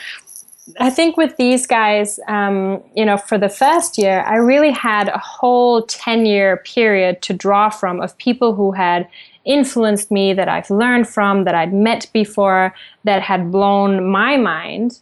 I 0.78 0.90
think 0.90 1.16
with 1.16 1.36
these 1.36 1.66
guys, 1.66 2.20
um, 2.28 2.82
you 2.94 3.04
know, 3.04 3.16
for 3.16 3.38
the 3.38 3.48
first 3.48 3.98
year, 3.98 4.20
I 4.20 4.36
really 4.36 4.70
had 4.70 5.08
a 5.08 5.18
whole 5.18 5.82
10 5.82 6.26
year 6.26 6.58
period 6.58 7.22
to 7.22 7.32
draw 7.32 7.70
from 7.70 8.00
of 8.00 8.16
people 8.18 8.54
who 8.54 8.72
had 8.72 9.08
influenced 9.44 10.10
me, 10.10 10.34
that 10.34 10.48
I've 10.48 10.70
learned 10.70 11.08
from, 11.08 11.44
that 11.44 11.54
I'd 11.54 11.72
met 11.72 12.06
before, 12.12 12.74
that 13.04 13.22
had 13.22 13.50
blown 13.50 14.10
my 14.10 14.36
mind 14.36 15.00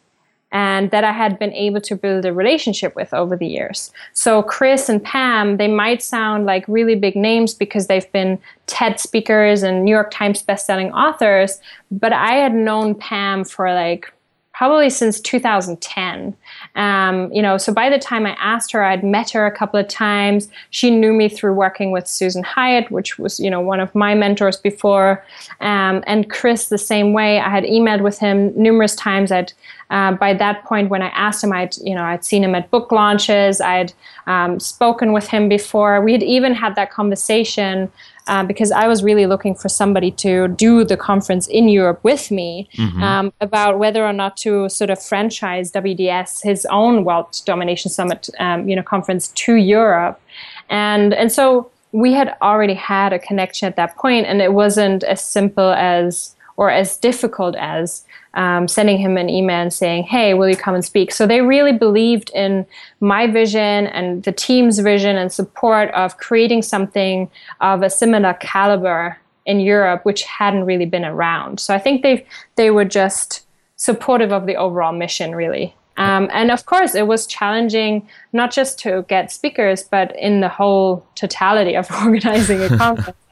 and 0.51 0.91
that 0.93 1.05
I 1.05 1.13
had 1.13 1.39
been 1.39 1.53
able 1.53 1.81
to 1.83 1.95
build 1.97 2.25
a 2.25 2.33
relationship 2.33 2.97
with 2.97 3.13
over 3.13 3.37
the 3.37 3.47
years. 3.47 3.93
So, 4.15 4.43
Chris 4.43 4.89
and 4.89 5.03
Pam, 5.03 5.59
they 5.59 5.69
might 5.69 6.03
sound 6.03 6.47
like 6.47 6.65
really 6.69 6.95
big 6.95 7.17
names 7.17 7.53
because 7.53 7.87
they've 7.87 8.11
been 8.13 8.39
TED 8.67 8.99
speakers 8.99 9.63
and 9.63 9.85
New 9.85 9.91
York 9.91 10.11
Times 10.11 10.43
bestselling 10.43 10.91
authors, 10.93 11.61
but 11.91 12.15
I 12.15 12.35
had 12.35 12.55
known 12.55 12.95
Pam 12.95 13.45
for 13.45 13.75
like 13.75 14.11
probably 14.59 14.91
since 14.91 15.21
2010. 15.21 16.37
Um, 16.75 17.33
you 17.33 17.41
know, 17.41 17.57
so 17.57 17.73
by 17.73 17.89
the 17.89 17.99
time 17.99 18.27
I 18.27 18.37
asked 18.41 18.73
her, 18.73 18.83
I'd 18.83 19.05
met 19.05 19.31
her 19.31 19.47
a 19.47 19.57
couple 19.57 19.79
of 19.79 19.87
times. 19.87 20.49
She 20.71 20.91
knew 20.91 21.13
me 21.13 21.29
through 21.29 21.55
working 21.55 21.93
with 21.93 22.09
Susan 22.09 22.43
Hyatt, 22.43 22.91
which 22.91 23.21
was, 23.21 23.39
you 23.39 23.51
know, 23.51 23.61
one 23.61 23.79
of 23.79 23.95
my 23.95 24.17
mentors 24.17 24.57
before. 24.57 25.25
Um, 25.61 26.03
and 26.09 26.29
Chris, 26.29 26.71
the 26.71 26.77
same 26.77 27.13
way. 27.13 27.39
I 27.39 27.49
had 27.49 27.63
emailed 27.63 28.03
with 28.03 28.19
him 28.19 28.53
numerous 28.61 28.97
times. 28.97 29.31
I'd 29.31 29.53
uh, 29.91 30.13
by 30.13 30.35
that 30.35 30.65
point, 30.65 30.91
when 30.91 31.03
I 31.03 31.09
asked 31.09 31.43
him, 31.43 31.53
I'd 31.53 31.77
you 31.79 31.95
know 31.95 32.03
I'd 32.03 32.25
seen 32.25 32.45
him 32.45 32.55
at 32.55 32.71
book 32.71 32.93
launches. 32.93 33.61
I'd 33.61 33.93
um, 34.27 34.61
spoken 34.61 35.13
with 35.13 35.29
him 35.29 35.49
before. 35.49 36.03
We 36.03 36.13
had 36.13 36.23
even 36.23 36.53
had 36.53 36.75
that 36.75 36.91
conversation 36.91 37.91
uh, 38.29 38.45
because 38.45 38.71
I 38.71 38.87
was 38.87 39.03
really 39.03 39.27
looking 39.27 39.55
for 39.55 39.69
somebody 39.69 40.11
to 40.13 40.49
do 40.49 40.85
the 40.85 40.97
conference 40.97 41.47
in 41.49 41.69
Europe 41.69 42.01
with 42.05 42.31
me 42.31 42.69
mm-hmm. 42.75 43.03
um, 43.03 43.33
about 43.41 43.79
whether 43.79 44.05
or 44.05 44.13
not 44.13 44.37
to 44.39 44.69
sort 44.69 44.91
of 44.91 45.03
franchise 45.03 45.73
WDS 45.73 46.43
his 46.43 46.67
own 46.67 47.05
World 47.05 47.41
Domination 47.45 47.91
Summit, 47.91 48.29
um, 48.39 48.69
you 48.69 48.77
know, 48.77 48.83
conference 48.83 49.29
to 49.29 49.55
Europe, 49.55 50.21
and 50.69 51.15
and 51.15 51.33
so 51.33 51.71
we 51.93 52.13
had 52.13 52.37
already 52.43 52.75
had 52.75 53.13
a 53.13 53.19
connection 53.19 53.67
at 53.67 53.77
that 53.77 53.97
point, 53.97 54.27
and 54.27 54.43
it 54.43 54.53
wasn't 54.53 55.03
as 55.05 55.25
simple 55.25 55.73
as 55.73 56.37
or 56.57 56.71
as 56.71 56.97
difficult 56.97 57.55
as 57.57 58.05
um, 58.39 58.69
sending 58.69 58.99
him 58.99 59.17
an 59.17 59.29
email 59.29 59.61
and 59.61 59.75
saying, 59.75 60.05
Hey, 60.05 60.33
will 60.33 60.49
you 60.49 60.57
come 60.57 60.75
and 60.75 60.85
speak? 60.85 61.13
So 61.13 61.27
they 61.27 61.41
really 61.41 61.73
believed 61.73 62.31
in 62.35 62.65
my 63.01 63.27
vision 63.27 63.89
and 63.89 64.23
the 64.23 64.31
team's 64.31 64.79
vision 64.79 65.17
and 65.17 65.33
support 65.33 65.91
of 65.91 66.19
creating 66.19 66.63
something 66.63 67.29
of 67.61 67.83
a 67.83 67.91
similar 67.91 68.35
caliber 68.35 69.19
in 69.45 69.59
Europe, 69.59 70.05
which 70.05 70.23
hadn't 70.23 70.65
really 70.65 70.87
been 70.87 71.05
around. 71.05 71.59
So 71.59 71.75
I 71.75 71.79
think 71.81 72.03
they 72.03 72.25
they 72.55 72.71
were 72.71 72.85
just 72.85 73.45
supportive 73.75 74.33
of 74.33 74.47
the 74.47 74.55
overall 74.55 74.93
mission, 74.93 75.35
really. 75.35 75.75
Um, 75.97 76.31
and 76.33 76.53
of 76.53 76.65
course, 76.65 76.95
it 76.95 77.09
was 77.09 77.27
challenging 77.27 78.09
not 78.33 78.53
just 78.53 78.79
to 78.81 79.05
get 79.09 79.33
speakers, 79.33 79.83
but 79.83 80.17
in 80.17 80.41
the 80.43 80.49
whole 80.49 81.05
totality 81.17 81.75
of 81.75 81.91
organizing 82.05 82.63
a 82.63 82.69
conference. 82.69 83.19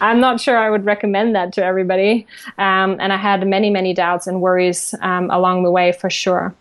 I'm 0.00 0.20
not 0.20 0.40
sure 0.40 0.56
I 0.56 0.70
would 0.70 0.84
recommend 0.84 1.34
that 1.34 1.52
to 1.54 1.64
everybody. 1.64 2.26
Um, 2.58 2.96
and 3.00 3.12
I 3.12 3.16
had 3.16 3.46
many, 3.46 3.70
many 3.70 3.94
doubts 3.94 4.26
and 4.26 4.40
worries 4.40 4.94
um, 5.00 5.30
along 5.30 5.62
the 5.62 5.70
way 5.70 5.92
for 5.92 6.10
sure. 6.10 6.54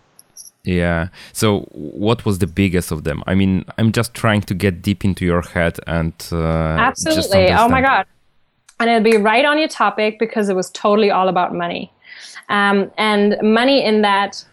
Yeah. 0.63 1.10
So, 1.33 1.62
what 1.72 2.25
was 2.25 2.39
the 2.39 2.48
biggest 2.48 2.91
of 2.91 3.03
them? 3.03 3.22
I 3.27 3.36
mean, 3.36 3.65
I'm 3.77 3.91
just 3.91 4.13
trying 4.13 4.41
to 4.43 4.53
get 4.53 4.81
deep 4.81 5.03
into 5.03 5.25
your 5.25 5.41
head 5.41 5.79
and. 5.88 6.13
Uh, 6.31 6.38
Absolutely. 6.38 7.50
Oh 7.50 7.67
my 7.67 7.81
God. 7.81 8.05
And 8.79 8.89
it'll 8.89 9.03
be 9.03 9.17
right 9.17 9.45
on 9.45 9.60
your 9.60 9.67
topic 9.67 10.19
because 10.19 10.50
it 10.50 10.55
was 10.55 10.69
totally 10.72 11.12
all 11.12 11.27
about 11.27 11.53
money. 11.53 11.91
Um, 12.50 12.91
and 12.98 13.38
money 13.41 13.83
in 13.83 14.01
that, 14.01 14.43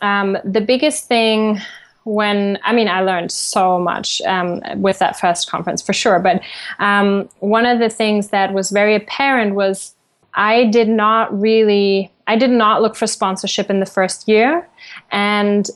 um, 0.00 0.36
the 0.44 0.60
biggest 0.60 1.06
thing 1.06 1.60
when 2.04 2.58
I 2.64 2.72
mean, 2.72 2.88
I 2.88 3.00
learned 3.00 3.30
so 3.30 3.78
much 3.78 4.20
um, 4.22 4.62
with 4.76 4.98
that 4.98 5.18
first 5.18 5.50
conference 5.50 5.82
for 5.82 5.92
sure. 5.92 6.18
But 6.18 6.42
um, 6.78 7.28
one 7.40 7.66
of 7.66 7.78
the 7.78 7.88
things 7.88 8.28
that 8.28 8.52
was 8.52 8.70
very 8.70 8.94
apparent 8.94 9.54
was 9.54 9.94
I 10.34 10.66
did 10.66 10.88
not 10.88 11.38
really, 11.38 12.10
I 12.26 12.36
did 12.36 12.50
not 12.50 12.82
look 12.82 12.96
for 12.96 13.06
sponsorship 13.06 13.70
in 13.70 13.80
the 13.80 13.86
first 13.86 14.26
year. 14.28 14.68
And 15.10 15.68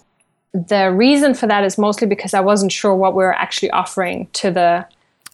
the 0.52 0.90
reason 0.90 1.35
for 1.35 1.47
that 1.47 1.64
is 1.64 1.76
mostly 1.76 2.06
because 2.06 2.33
I 2.33 2.40
wasn't 2.40 2.73
sure 2.73 2.95
what 2.95 3.12
we 3.12 3.23
were 3.23 3.35
actually 3.35 3.71
offering 3.71 4.28
to 4.35 4.50
the 4.50 4.87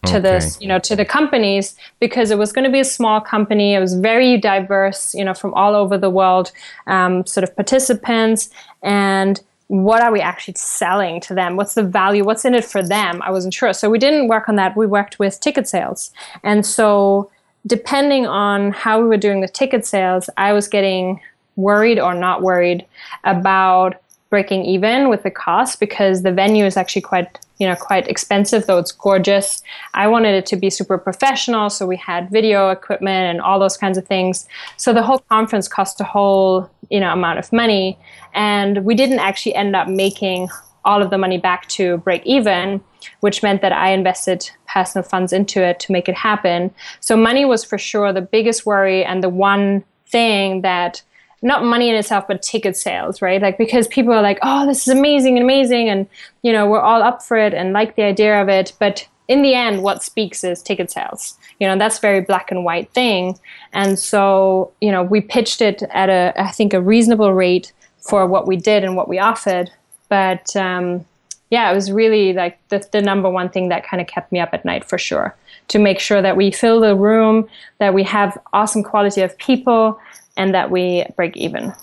to 0.05 0.17
okay. 0.17 0.19
this 0.19 0.57
you 0.59 0.67
know 0.67 0.79
to 0.79 0.97
the 0.97 1.05
companies 1.05 1.75
because 2.01 2.29
it 2.29 2.37
was 2.37 2.51
going 2.51 2.65
to 2.65 2.69
be 2.69 2.81
a 2.81 2.85
small 2.85 3.21
company 3.21 3.73
it 3.73 3.79
was 3.79 3.93
very 3.93 4.37
diverse 4.37 5.15
you 5.15 5.23
know 5.23 5.33
from 5.33 5.53
all 5.53 5.75
over 5.75 5.97
the 5.97 6.09
world 6.09 6.51
um, 6.87 7.25
sort 7.25 7.43
of 7.45 7.55
participants 7.55 8.49
and 8.81 9.41
what 9.67 10.01
are 10.01 10.11
we 10.11 10.21
actually 10.21 10.55
selling 10.55 11.19
to 11.21 11.33
them? 11.33 11.55
What's 11.55 11.73
the 11.73 11.83
value? 11.83 12.23
What's 12.23 12.45
in 12.45 12.53
it 12.53 12.65
for 12.65 12.83
them? 12.83 13.21
I 13.21 13.31
wasn't 13.31 13.53
sure. 13.53 13.73
So 13.73 13.89
we 13.89 13.99
didn't 13.99 14.27
work 14.27 14.49
on 14.49 14.55
that. 14.57 14.75
We 14.75 14.85
worked 14.85 15.19
with 15.19 15.39
ticket 15.39 15.67
sales. 15.67 16.11
And 16.43 16.65
so, 16.65 17.31
depending 17.65 18.27
on 18.27 18.71
how 18.71 19.01
we 19.01 19.07
were 19.07 19.17
doing 19.17 19.41
the 19.41 19.47
ticket 19.47 19.85
sales, 19.85 20.29
I 20.37 20.51
was 20.53 20.67
getting 20.67 21.21
worried 21.55 21.99
or 21.99 22.13
not 22.13 22.41
worried 22.41 22.85
about 23.23 23.95
breaking 24.29 24.65
even 24.65 25.09
with 25.09 25.23
the 25.23 25.31
cost 25.31 25.79
because 25.79 26.23
the 26.23 26.31
venue 26.31 26.65
is 26.65 26.75
actually 26.75 27.03
quite 27.03 27.39
you 27.63 27.69
know 27.69 27.75
quite 27.75 28.07
expensive 28.07 28.65
though 28.67 28.77
it's 28.77 28.91
gorgeous. 28.91 29.63
I 29.93 30.07
wanted 30.07 30.35
it 30.35 30.45
to 30.47 30.55
be 30.57 30.69
super 30.69 30.97
professional 30.97 31.69
so 31.69 31.87
we 31.87 31.97
had 31.97 32.29
video 32.29 32.69
equipment 32.69 33.23
and 33.31 33.41
all 33.41 33.57
those 33.59 33.77
kinds 33.77 33.97
of 33.97 34.05
things. 34.05 34.47
So 34.77 34.93
the 34.93 35.03
whole 35.03 35.19
conference 35.35 35.67
cost 35.67 36.01
a 36.01 36.03
whole 36.03 36.69
you 36.89 36.99
know 36.99 37.11
amount 37.13 37.39
of 37.39 37.53
money 37.53 37.97
and 38.33 38.83
we 38.83 38.95
didn't 38.95 39.19
actually 39.19 39.55
end 39.55 39.75
up 39.75 39.87
making 39.87 40.49
all 40.85 41.01
of 41.01 41.09
the 41.09 41.17
money 41.17 41.37
back 41.37 41.67
to 41.69 41.97
break 41.99 42.21
even 42.25 42.81
which 43.21 43.41
meant 43.43 43.61
that 43.61 43.71
i 43.71 43.89
invested 43.89 44.49
personal 44.73 45.07
funds 45.07 45.31
into 45.31 45.61
it 45.61 45.79
to 45.79 45.91
make 45.91 46.09
it 46.09 46.15
happen. 46.15 46.73
So 46.99 47.15
money 47.15 47.45
was 47.45 47.63
for 47.63 47.77
sure 47.77 48.11
the 48.11 48.21
biggest 48.21 48.65
worry 48.65 49.05
and 49.05 49.23
the 49.23 49.29
one 49.29 49.83
thing 50.07 50.61
that 50.61 51.03
not 51.43 51.63
money 51.63 51.89
in 51.89 51.95
itself, 51.95 52.25
but 52.27 52.41
ticket 52.41 52.75
sales, 52.75 53.21
right? 53.21 53.41
Like 53.41 53.57
because 53.57 53.87
people 53.87 54.13
are 54.13 54.21
like, 54.21 54.39
oh, 54.41 54.65
this 54.65 54.87
is 54.87 54.93
amazing 54.93 55.37
and 55.37 55.43
amazing, 55.43 55.89
and 55.89 56.07
you 56.41 56.51
know 56.51 56.67
we're 56.67 56.81
all 56.81 57.03
up 57.03 57.21
for 57.21 57.37
it 57.37 57.53
and 57.53 57.73
like 57.73 57.95
the 57.95 58.03
idea 58.03 58.41
of 58.41 58.49
it, 58.49 58.73
but 58.79 59.07
in 59.27 59.41
the 59.41 59.53
end, 59.53 59.83
what 59.83 60.03
speaks 60.03 60.43
is 60.43 60.61
ticket 60.61 60.89
sales. 60.89 61.37
You 61.59 61.67
know 61.67 61.77
that's 61.77 61.99
very 61.99 62.21
black 62.21 62.49
and 62.49 62.65
white 62.65 62.89
thing, 62.91 63.37
and 63.73 63.99
so 63.99 64.71
you 64.81 64.91
know 64.91 65.03
we 65.03 65.21
pitched 65.21 65.61
it 65.61 65.83
at 65.91 66.09
a 66.09 66.33
I 66.41 66.51
think 66.51 66.73
a 66.73 66.81
reasonable 66.81 67.33
rate 67.33 67.73
for 67.99 68.25
what 68.25 68.47
we 68.47 68.55
did 68.55 68.83
and 68.83 68.95
what 68.95 69.07
we 69.07 69.19
offered, 69.19 69.69
but 70.09 70.55
um, 70.55 71.05
yeah, 71.49 71.71
it 71.71 71.75
was 71.75 71.91
really 71.91 72.33
like 72.33 72.57
the, 72.69 72.83
the 72.91 73.01
number 73.01 73.29
one 73.29 73.49
thing 73.49 73.69
that 73.69 73.85
kind 73.85 74.01
of 74.01 74.07
kept 74.07 74.31
me 74.31 74.39
up 74.39 74.49
at 74.53 74.65
night 74.65 74.83
for 74.83 74.97
sure. 74.97 75.35
To 75.69 75.79
make 75.79 75.99
sure 75.99 76.21
that 76.21 76.35
we 76.35 76.51
fill 76.51 76.81
the 76.81 76.95
room, 76.95 77.47
that 77.77 77.93
we 77.93 78.03
have 78.03 78.37
awesome 78.53 78.83
quality 78.83 79.21
of 79.21 79.37
people, 79.37 79.99
and 80.37 80.53
that 80.53 80.71
we 80.71 81.05
break 81.15 81.37
even. 81.37 81.73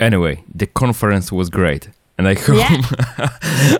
Anyway, 0.00 0.42
the 0.54 0.66
conference 0.66 1.30
was 1.30 1.50
great, 1.50 1.88
and 2.18 2.28
I 2.28 2.34
hope 2.34 2.56
yeah. 2.56 3.28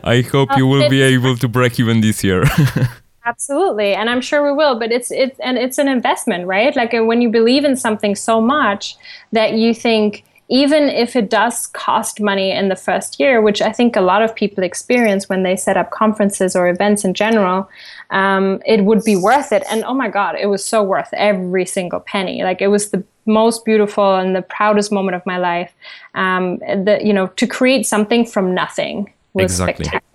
I 0.04 0.22
hope 0.22 0.56
you 0.56 0.66
will 0.66 0.88
be 0.88 1.02
able 1.02 1.36
to 1.36 1.48
break 1.48 1.80
even 1.80 2.00
this 2.00 2.22
year. 2.22 2.44
Absolutely, 3.26 3.94
and 3.94 4.10
I'm 4.10 4.20
sure 4.20 4.44
we 4.44 4.52
will. 4.52 4.78
But 4.78 4.92
it's 4.92 5.10
it's 5.10 5.38
and 5.40 5.58
it's 5.58 5.78
an 5.78 5.88
investment, 5.88 6.46
right? 6.46 6.74
Like 6.76 6.94
uh, 6.94 7.04
when 7.04 7.22
you 7.22 7.30
believe 7.30 7.64
in 7.64 7.76
something 7.76 8.14
so 8.14 8.40
much 8.40 8.96
that 9.32 9.54
you 9.54 9.74
think 9.74 10.24
even 10.48 10.84
if 10.84 11.16
it 11.16 11.30
does 11.30 11.66
cost 11.68 12.20
money 12.20 12.50
in 12.50 12.68
the 12.68 12.76
first 12.76 13.18
year, 13.18 13.40
which 13.40 13.62
I 13.62 13.72
think 13.72 13.96
a 13.96 14.02
lot 14.02 14.22
of 14.22 14.34
people 14.34 14.62
experience 14.62 15.26
when 15.28 15.42
they 15.42 15.56
set 15.56 15.76
up 15.78 15.90
conferences 15.90 16.54
or 16.54 16.68
events 16.68 17.02
in 17.02 17.14
general, 17.14 17.68
um, 18.10 18.60
it 18.66 18.84
would 18.84 19.02
be 19.04 19.16
worth 19.16 19.52
it. 19.52 19.64
And 19.70 19.84
oh 19.84 19.94
my 19.94 20.08
God, 20.08 20.36
it 20.38 20.46
was 20.46 20.62
so 20.62 20.82
worth 20.82 21.08
every 21.14 21.64
single 21.64 22.00
penny. 22.00 22.42
Like 22.42 22.60
it 22.60 22.68
was 22.68 22.90
the 22.90 23.02
most 23.26 23.64
beautiful 23.64 24.16
and 24.16 24.34
the 24.34 24.42
proudest 24.42 24.92
moment 24.92 25.14
of 25.14 25.24
my 25.26 25.38
life. 25.38 25.72
Um, 26.14 26.58
the, 26.58 27.00
you 27.02 27.12
know, 27.12 27.28
to 27.28 27.46
create 27.46 27.86
something 27.86 28.26
from 28.26 28.54
nothing 28.54 29.12
was 29.32 29.52
exactly. 29.52 29.84
spectacular. 29.84 30.10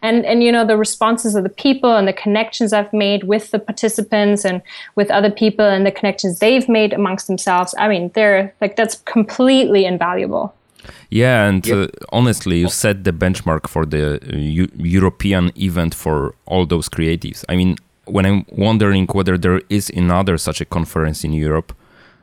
And 0.00 0.24
and 0.24 0.44
you 0.44 0.52
know 0.52 0.64
the 0.64 0.76
responses 0.76 1.34
of 1.34 1.42
the 1.42 1.48
people 1.48 1.96
and 1.96 2.06
the 2.06 2.12
connections 2.12 2.72
I've 2.72 2.92
made 2.92 3.24
with 3.24 3.50
the 3.50 3.58
participants 3.58 4.44
and 4.44 4.62
with 4.94 5.10
other 5.10 5.30
people 5.30 5.64
and 5.64 5.84
the 5.84 5.90
connections 5.90 6.38
they've 6.38 6.68
made 6.68 6.92
amongst 6.92 7.26
themselves. 7.26 7.74
I 7.78 7.88
mean, 7.88 8.12
they're 8.14 8.54
like 8.60 8.76
that's 8.76 8.96
completely 9.12 9.84
invaluable. 9.84 10.54
Yeah, 11.10 11.48
and 11.48 11.66
yep. 11.66 11.76
uh, 11.76 12.06
honestly, 12.12 12.60
you 12.60 12.68
set 12.68 13.04
the 13.04 13.12
benchmark 13.12 13.68
for 13.68 13.84
the 13.84 14.14
uh, 14.14 14.36
U- 14.36 14.70
European 14.76 15.50
event 15.56 15.94
for 15.94 16.34
all 16.46 16.64
those 16.64 16.88
creatives. 16.88 17.44
I 17.48 17.56
mean, 17.56 17.76
when 18.04 18.24
I'm 18.24 18.44
wondering 18.50 19.06
whether 19.06 19.36
there 19.38 19.60
is 19.68 19.90
another 19.90 20.38
such 20.38 20.60
a 20.60 20.64
conference 20.64 21.24
in 21.24 21.32
Europe, 21.32 21.74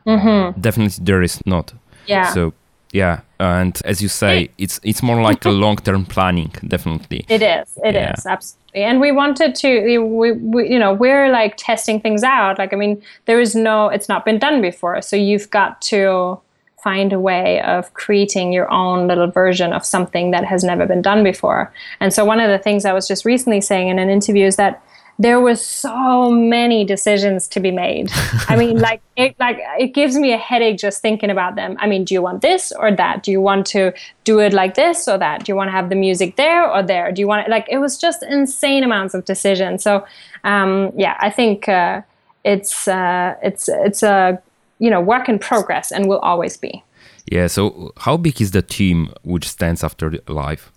Mm-hmm. 0.06 0.60
Definitely, 0.60 1.04
there 1.04 1.22
is 1.22 1.44
not. 1.46 1.72
Yeah. 2.06 2.32
So 2.32 2.52
yeah, 2.92 3.20
and 3.40 3.78
as 3.84 4.00
you 4.00 4.08
say, 4.08 4.48
it's 4.58 4.80
it's 4.82 5.02
more 5.02 5.20
like 5.20 5.44
a 5.44 5.50
long 5.50 5.76
term 5.76 6.06
planning. 6.06 6.52
Definitely. 6.66 7.26
It 7.28 7.42
is. 7.42 7.78
It 7.84 7.94
yeah. 7.94 8.14
is 8.16 8.24
absolutely. 8.24 8.82
And 8.82 9.00
we 9.00 9.10
wanted 9.12 9.54
to. 9.56 9.80
We, 9.80 10.32
we 10.32 10.70
you 10.70 10.78
know 10.78 10.94
we're 10.94 11.30
like 11.30 11.56
testing 11.56 12.00
things 12.00 12.22
out. 12.22 12.58
Like 12.58 12.72
I 12.72 12.76
mean, 12.76 13.02
there 13.26 13.40
is 13.40 13.54
no. 13.54 13.88
It's 13.88 14.08
not 14.08 14.24
been 14.24 14.38
done 14.38 14.62
before, 14.62 15.02
so 15.02 15.16
you've 15.16 15.50
got 15.50 15.82
to 15.82 16.40
find 16.82 17.12
a 17.12 17.18
way 17.18 17.60
of 17.62 17.92
creating 17.94 18.52
your 18.52 18.70
own 18.72 19.08
little 19.08 19.26
version 19.26 19.72
of 19.72 19.84
something 19.84 20.30
that 20.30 20.44
has 20.44 20.62
never 20.62 20.86
been 20.86 21.02
done 21.02 21.24
before. 21.24 21.72
And 21.98 22.14
so, 22.14 22.24
one 22.24 22.38
of 22.38 22.48
the 22.48 22.58
things 22.58 22.84
I 22.84 22.92
was 22.92 23.08
just 23.08 23.24
recently 23.24 23.60
saying 23.60 23.88
in 23.88 23.98
an 23.98 24.08
interview 24.08 24.46
is 24.46 24.56
that 24.56 24.82
there 25.18 25.40
were 25.40 25.56
so 25.56 26.30
many 26.30 26.84
decisions 26.84 27.48
to 27.48 27.60
be 27.60 27.70
made. 27.70 28.10
I 28.48 28.56
mean, 28.56 28.78
like 28.88 29.00
it, 29.16 29.34
like 29.38 29.58
it 29.78 29.94
gives 29.94 30.16
me 30.16 30.32
a 30.32 30.36
headache 30.36 30.78
just 30.78 31.00
thinking 31.00 31.30
about 31.30 31.54
them. 31.54 31.76
I 31.80 31.86
mean, 31.86 32.04
do 32.04 32.12
you 32.12 32.20
want 32.20 32.42
this 32.42 32.72
or 32.72 32.92
that? 32.92 33.22
Do 33.22 33.30
you 33.30 33.40
want 33.40 33.66
to 33.68 33.92
do 34.24 34.40
it 34.40 34.52
like 34.52 34.74
this 34.74 35.08
or 35.08 35.16
that? 35.18 35.44
Do 35.44 35.52
you 35.52 35.56
want 35.56 35.68
to 35.68 35.72
have 35.72 35.88
the 35.88 35.94
music 35.94 36.36
there 36.36 36.70
or 36.70 36.82
there? 36.82 37.10
Do 37.12 37.20
you 37.20 37.26
want 37.26 37.46
it? 37.46 37.50
like 37.50 37.66
it 37.70 37.78
was 37.78 37.98
just 37.98 38.22
insane 38.22 38.84
amounts 38.84 39.14
of 39.14 39.24
decisions. 39.24 39.82
So, 39.82 40.04
um, 40.44 40.92
yeah, 40.96 41.16
I 41.20 41.30
think 41.30 41.68
uh, 41.68 42.02
it's 42.44 42.86
uh, 42.86 43.36
it's 43.42 43.68
it's 43.68 44.02
a 44.02 44.40
you 44.78 44.90
know 44.90 45.00
work 45.00 45.28
in 45.28 45.38
progress 45.38 45.92
and 45.92 46.08
will 46.08 46.18
always 46.18 46.56
be. 46.56 46.82
Yeah. 47.30 47.46
So, 47.46 47.92
how 47.96 48.16
big 48.16 48.40
is 48.40 48.50
the 48.50 48.62
team 48.62 49.12
which 49.22 49.48
stands 49.48 49.82
after 49.82 50.12
live? 50.28 50.70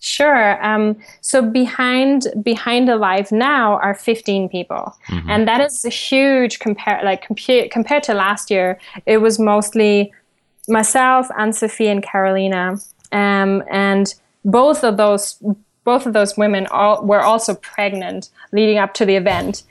Sure. 0.00 0.64
Um, 0.64 0.96
so 1.20 1.42
behind 1.42 2.26
behind 2.42 2.88
Alive 2.88 3.30
now 3.30 3.74
are 3.80 3.94
15 3.94 4.48
people, 4.48 4.96
mm-hmm. 5.08 5.28
and 5.28 5.46
that 5.46 5.60
is 5.60 5.84
a 5.84 5.90
huge 5.90 6.58
compare 6.58 7.00
like 7.04 7.22
compare 7.26 7.68
compared 7.68 8.02
to 8.04 8.14
last 8.14 8.50
year. 8.50 8.80
It 9.04 9.18
was 9.18 9.38
mostly 9.38 10.10
myself, 10.68 11.28
and 11.36 11.54
Sophie, 11.54 11.88
and 11.88 12.02
Carolina, 12.02 12.78
um, 13.12 13.62
and 13.70 14.14
both 14.42 14.84
of 14.84 14.96
those 14.96 15.36
both 15.84 16.06
of 16.06 16.14
those 16.14 16.36
women 16.36 16.66
all, 16.68 17.04
were 17.04 17.20
also 17.20 17.54
pregnant 17.54 18.30
leading 18.52 18.78
up 18.78 18.94
to 18.94 19.04
the 19.04 19.16
event 19.16 19.64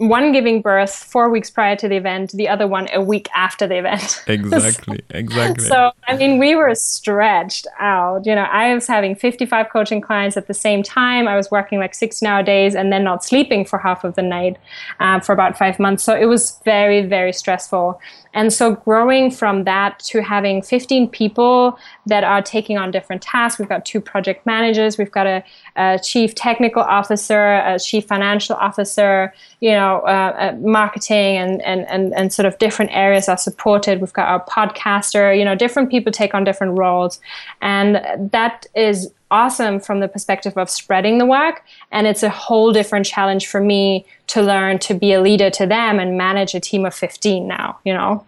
one 0.00 0.32
giving 0.32 0.62
birth 0.62 0.94
four 0.94 1.28
weeks 1.28 1.50
prior 1.50 1.76
to 1.76 1.86
the 1.86 1.96
event, 1.96 2.32
the 2.32 2.48
other 2.48 2.66
one 2.66 2.88
a 2.94 3.02
week 3.02 3.28
after 3.36 3.66
the 3.66 3.76
event. 3.78 4.24
Exactly, 4.30 5.00
exactly. 5.10 5.64
So, 5.64 5.90
I 6.06 6.16
mean, 6.16 6.38
we 6.38 6.54
were 6.54 6.74
stretched 6.74 7.66
out. 7.78 8.24
You 8.24 8.34
know, 8.34 8.44
I 8.44 8.72
was 8.72 8.86
having 8.86 9.14
55 9.14 9.68
coaching 9.70 10.00
clients 10.00 10.36
at 10.36 10.46
the 10.46 10.54
same 10.54 10.82
time. 10.82 11.28
I 11.28 11.36
was 11.36 11.50
working 11.50 11.78
like 11.78 11.94
16 11.94 12.26
hour 12.26 12.42
days 12.42 12.74
and 12.74 12.92
then 12.92 13.04
not 13.04 13.24
sleeping 13.24 13.64
for 13.64 13.78
half 13.78 14.04
of 14.04 14.14
the 14.14 14.22
night 14.22 14.56
uh, 15.00 15.20
for 15.20 15.32
about 15.32 15.58
five 15.58 15.78
months. 15.78 16.04
So 16.04 16.16
it 16.16 16.26
was 16.26 16.60
very, 16.64 17.04
very 17.04 17.32
stressful. 17.32 18.00
And 18.32 18.52
so 18.52 18.76
growing 18.76 19.30
from 19.30 19.64
that 19.64 19.98
to 20.10 20.22
having 20.22 20.62
15 20.62 21.08
people 21.08 21.78
that 22.06 22.22
are 22.22 22.40
taking 22.40 22.78
on 22.78 22.90
different 22.90 23.22
tasks, 23.22 23.58
we've 23.58 23.68
got 23.68 23.84
two 23.84 24.00
project 24.00 24.46
managers, 24.46 24.96
we've 24.96 25.10
got 25.10 25.26
a, 25.26 25.42
a 25.80 25.98
chief 25.98 26.34
technical 26.34 26.82
officer, 26.82 27.54
a 27.54 27.78
chief 27.78 28.04
financial 28.04 28.54
officer, 28.56 29.32
you 29.60 29.70
know, 29.70 30.00
uh, 30.00 30.52
uh, 30.52 30.56
marketing 30.60 31.38
and, 31.38 31.62
and, 31.62 31.88
and, 31.88 32.12
and 32.14 32.32
sort 32.32 32.44
of 32.44 32.58
different 32.58 32.90
areas 32.92 33.30
are 33.30 33.38
supported. 33.38 34.00
We've 34.00 34.12
got 34.12 34.28
our 34.28 34.44
podcaster, 34.44 35.36
you 35.36 35.42
know, 35.42 35.54
different 35.54 35.90
people 35.90 36.12
take 36.12 36.34
on 36.34 36.44
different 36.44 36.78
roles. 36.78 37.18
And 37.62 38.30
that 38.30 38.66
is 38.74 39.10
awesome 39.30 39.80
from 39.80 40.00
the 40.00 40.08
perspective 40.08 40.58
of 40.58 40.68
spreading 40.68 41.16
the 41.16 41.24
work. 41.24 41.64
And 41.90 42.06
it's 42.06 42.22
a 42.22 42.30
whole 42.30 42.72
different 42.72 43.06
challenge 43.06 43.46
for 43.46 43.60
me 43.60 44.04
to 44.26 44.42
learn 44.42 44.80
to 44.80 44.92
be 44.92 45.14
a 45.14 45.22
leader 45.22 45.48
to 45.48 45.66
them 45.66 45.98
and 45.98 46.18
manage 46.18 46.54
a 46.54 46.60
team 46.60 46.84
of 46.84 46.94
15 46.94 47.48
now, 47.48 47.78
you 47.84 47.94
know. 47.94 48.26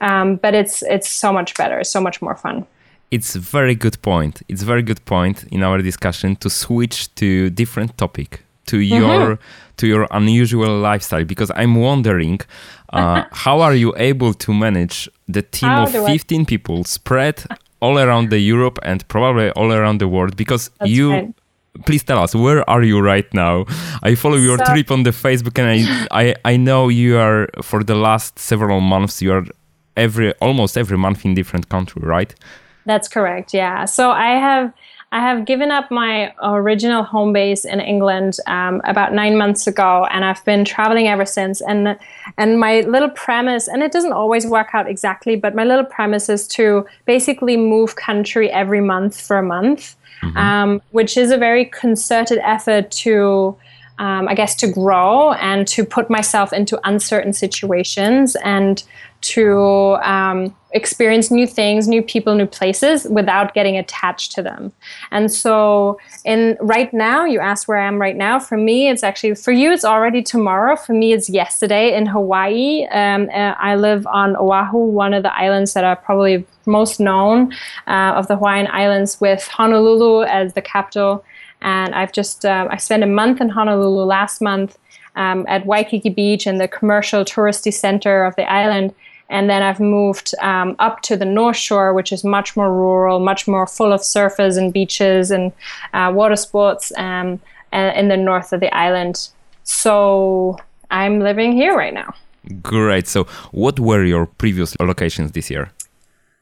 Um, 0.00 0.36
but 0.36 0.54
it's 0.54 0.82
it's 0.82 1.08
so 1.08 1.32
much 1.32 1.54
better, 1.54 1.82
so 1.84 2.00
much 2.00 2.20
more 2.20 2.34
fun. 2.36 2.66
It's 3.12 3.36
a 3.36 3.40
very 3.40 3.74
good 3.74 4.00
point. 4.00 4.42
It's 4.48 4.62
a 4.62 4.64
very 4.64 4.82
good 4.82 5.04
point 5.04 5.44
in 5.52 5.62
our 5.62 5.78
discussion 5.82 6.34
to 6.36 6.48
switch 6.48 7.14
to 7.16 7.50
different 7.50 7.98
topic 7.98 8.40
to 8.66 8.76
mm-hmm. 8.76 9.00
your 9.00 9.38
to 9.76 9.86
your 9.86 10.06
unusual 10.10 10.78
lifestyle 10.78 11.24
because 11.24 11.50
I'm 11.54 11.74
wondering 11.74 12.40
uh, 12.92 13.24
how 13.44 13.60
are 13.60 13.74
you 13.74 13.94
able 13.96 14.32
to 14.34 14.54
manage 14.54 15.08
the 15.28 15.42
team 15.42 15.68
how 15.68 15.84
of 15.84 15.92
15 15.92 16.40
I? 16.40 16.44
people 16.44 16.84
spread 16.84 17.44
all 17.80 17.98
around 17.98 18.30
the 18.30 18.38
Europe 18.38 18.78
and 18.82 19.06
probably 19.08 19.50
all 19.50 19.72
around 19.72 19.98
the 19.98 20.08
world 20.08 20.36
because 20.36 20.70
That's 20.78 20.90
you 20.90 21.12
right. 21.12 21.34
please 21.84 22.04
tell 22.04 22.18
us 22.18 22.34
where 22.34 22.68
are 22.68 22.82
you 22.82 23.00
right 23.00 23.28
now 23.32 23.64
i 24.02 24.14
follow 24.14 24.36
your 24.36 24.58
so, 24.58 24.64
trip 24.66 24.90
on 24.90 25.04
the 25.04 25.14
facebook 25.24 25.56
and 25.58 25.68
I, 25.76 25.78
I 26.22 26.34
i 26.52 26.56
know 26.56 26.90
you 26.90 27.16
are 27.16 27.48
for 27.62 27.82
the 27.82 27.94
last 27.94 28.38
several 28.38 28.80
months 28.80 29.22
you 29.22 29.32
are 29.32 29.44
every 29.96 30.32
almost 30.34 30.76
every 30.76 30.98
month 30.98 31.24
in 31.24 31.34
different 31.34 31.70
country 31.70 32.02
right 32.04 32.34
that's 32.86 33.08
correct 33.08 33.52
yeah 33.54 33.84
so 33.84 34.10
i 34.10 34.30
have 34.30 34.72
I 35.12 35.20
have 35.20 35.44
given 35.44 35.70
up 35.70 35.90
my 35.90 36.32
original 36.42 37.02
home 37.02 37.34
base 37.34 37.66
in 37.66 37.80
England 37.80 38.38
um, 38.46 38.80
about 38.84 39.12
nine 39.12 39.36
months 39.36 39.66
ago, 39.66 40.06
and 40.10 40.24
I've 40.24 40.42
been 40.46 40.64
traveling 40.64 41.06
ever 41.06 41.26
since. 41.26 41.60
And 41.60 41.98
and 42.38 42.58
my 42.58 42.80
little 42.80 43.10
premise, 43.10 43.68
and 43.68 43.82
it 43.82 43.92
doesn't 43.92 44.14
always 44.14 44.46
work 44.46 44.68
out 44.72 44.88
exactly, 44.88 45.36
but 45.36 45.54
my 45.54 45.64
little 45.64 45.84
premise 45.84 46.30
is 46.30 46.48
to 46.48 46.86
basically 47.04 47.58
move 47.58 47.96
country 47.96 48.50
every 48.50 48.80
month 48.80 49.20
for 49.20 49.36
a 49.36 49.42
month, 49.42 49.96
mm-hmm. 50.22 50.36
um, 50.38 50.82
which 50.92 51.18
is 51.18 51.30
a 51.30 51.36
very 51.36 51.66
concerted 51.66 52.38
effort 52.38 52.90
to. 53.02 53.56
Um, 53.98 54.26
I 54.26 54.34
guess 54.34 54.54
to 54.56 54.66
grow 54.66 55.34
and 55.34 55.68
to 55.68 55.84
put 55.84 56.08
myself 56.08 56.52
into 56.52 56.80
uncertain 56.82 57.34
situations 57.34 58.36
and 58.42 58.82
to 59.22 59.98
um, 60.02 60.54
experience 60.72 61.30
new 61.30 61.46
things, 61.46 61.86
new 61.86 62.02
people, 62.02 62.34
new 62.34 62.46
places 62.46 63.04
without 63.04 63.54
getting 63.54 63.76
attached 63.76 64.32
to 64.32 64.42
them. 64.42 64.72
And 65.10 65.30
so, 65.30 65.98
in 66.24 66.56
right 66.60 66.92
now, 66.92 67.24
you 67.24 67.40
asked 67.40 67.68
where 67.68 67.78
I 67.78 67.86
am 67.86 68.00
right 68.00 68.16
now. 68.16 68.38
For 68.38 68.56
me, 68.56 68.88
it's 68.88 69.02
actually 69.02 69.34
for 69.34 69.52
you, 69.52 69.72
it's 69.72 69.84
already 69.84 70.22
tomorrow. 70.22 70.76
For 70.76 70.92
me, 70.92 71.12
it's 71.12 71.28
yesterday 71.28 71.94
in 71.94 72.06
Hawaii. 72.06 72.86
Um, 72.86 73.28
uh, 73.32 73.54
I 73.58 73.76
live 73.76 74.06
on 74.06 74.36
Oahu, 74.36 74.78
one 74.78 75.14
of 75.14 75.22
the 75.22 75.34
islands 75.34 75.72
that 75.74 75.84
are 75.84 75.96
probably 75.96 76.44
most 76.66 77.00
known 77.00 77.52
uh, 77.86 78.14
of 78.16 78.28
the 78.28 78.36
Hawaiian 78.36 78.68
Islands, 78.70 79.20
with 79.20 79.46
Honolulu 79.46 80.24
as 80.24 80.54
the 80.54 80.62
capital. 80.62 81.24
And 81.60 81.94
I've 81.94 82.12
just 82.12 82.44
uh, 82.44 82.68
I 82.70 82.76
spent 82.76 83.02
a 83.02 83.06
month 83.06 83.40
in 83.40 83.48
Honolulu 83.50 84.04
last 84.04 84.40
month. 84.40 84.78
Um, 85.14 85.44
at 85.46 85.66
Waikiki 85.66 86.08
Beach 86.08 86.46
and 86.46 86.58
the 86.58 86.66
commercial 86.66 87.22
touristy 87.22 87.70
center 87.70 88.24
of 88.24 88.34
the 88.36 88.50
island. 88.50 88.94
And 89.32 89.50
then 89.50 89.62
I've 89.62 89.80
moved 89.80 90.34
um, 90.40 90.76
up 90.78 91.00
to 91.02 91.16
the 91.16 91.24
North 91.24 91.56
Shore, 91.56 91.92
which 91.94 92.12
is 92.12 92.22
much 92.22 92.54
more 92.54 92.72
rural, 92.72 93.18
much 93.18 93.48
more 93.48 93.66
full 93.66 93.92
of 93.92 94.00
surfers 94.02 94.56
and 94.58 94.72
beaches 94.72 95.30
and 95.30 95.52
uh, 95.94 96.12
water 96.14 96.36
sports 96.36 96.92
um, 96.96 97.40
in 97.72 98.08
the 98.08 98.16
north 98.16 98.52
of 98.52 98.60
the 98.60 98.72
island. 98.86 99.30
So 99.64 100.58
I'm 100.90 101.20
living 101.20 101.52
here 101.52 101.74
right 101.74 101.94
now. 101.94 102.14
Great. 102.60 103.08
So, 103.08 103.24
what 103.52 103.80
were 103.80 104.04
your 104.04 104.26
previous 104.26 104.76
locations 104.80 105.32
this 105.32 105.48
year? 105.50 105.70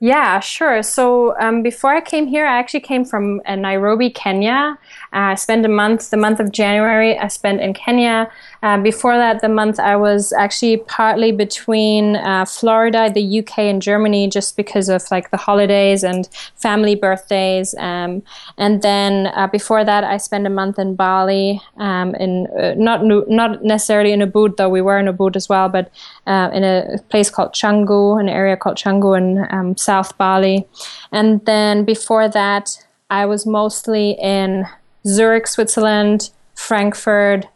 Yeah, 0.02 0.40
sure. 0.40 0.82
So 0.82 1.38
um, 1.38 1.62
before 1.62 1.94
I 1.94 2.00
came 2.00 2.26
here, 2.26 2.46
I 2.46 2.58
actually 2.58 2.80
came 2.80 3.04
from 3.04 3.42
uh, 3.44 3.54
Nairobi, 3.54 4.08
Kenya. 4.08 4.78
I 5.12 5.34
spent 5.34 5.66
a 5.66 5.68
month, 5.68 6.10
the 6.10 6.16
month 6.16 6.38
of 6.38 6.52
January, 6.52 7.18
I 7.18 7.28
spent 7.28 7.60
in 7.60 7.74
Kenya. 7.74 8.30
Uh, 8.62 8.78
before 8.78 9.16
that, 9.16 9.40
the 9.40 9.48
month 9.48 9.80
I 9.80 9.96
was 9.96 10.32
actually 10.32 10.76
partly 10.76 11.32
between 11.32 12.16
uh, 12.16 12.44
Florida, 12.44 13.10
the 13.12 13.40
UK, 13.40 13.58
and 13.60 13.82
Germany, 13.82 14.28
just 14.28 14.56
because 14.56 14.88
of 14.88 15.02
like 15.10 15.30
the 15.30 15.36
holidays 15.36 16.04
and 16.04 16.28
family 16.54 16.94
birthdays. 16.94 17.74
Um, 17.78 18.22
and 18.56 18.82
then 18.82 19.28
uh, 19.34 19.48
before 19.48 19.84
that, 19.84 20.04
I 20.04 20.16
spent 20.16 20.46
a 20.46 20.50
month 20.50 20.78
in 20.78 20.94
Bali, 20.94 21.60
um, 21.78 22.14
in 22.14 22.46
not 22.76 23.04
not 23.04 23.64
necessarily 23.64 24.12
in 24.12 24.20
Ubud, 24.20 24.56
though 24.56 24.68
we 24.68 24.80
were 24.80 24.98
in 24.98 25.06
Ubud 25.06 25.34
as 25.34 25.48
well, 25.48 25.68
but 25.68 25.90
in 26.26 26.62
a 26.62 26.98
place 27.08 27.30
called 27.30 27.52
Canggu, 27.52 28.20
an 28.20 28.28
area 28.28 28.56
called 28.56 28.76
Canggu 28.76 29.16
in 29.16 29.46
um, 29.50 29.76
South 29.76 30.16
Bali. 30.18 30.68
And 31.10 31.44
then 31.46 31.84
before 31.84 32.28
that, 32.28 32.78
I 33.10 33.26
was 33.26 33.44
mostly 33.44 34.12
in 34.20 34.66
Zurich, 35.06 35.46
Switzerland, 35.46 36.30
Frankfurt, 36.54 37.46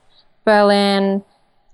Berlin, 0.44 1.22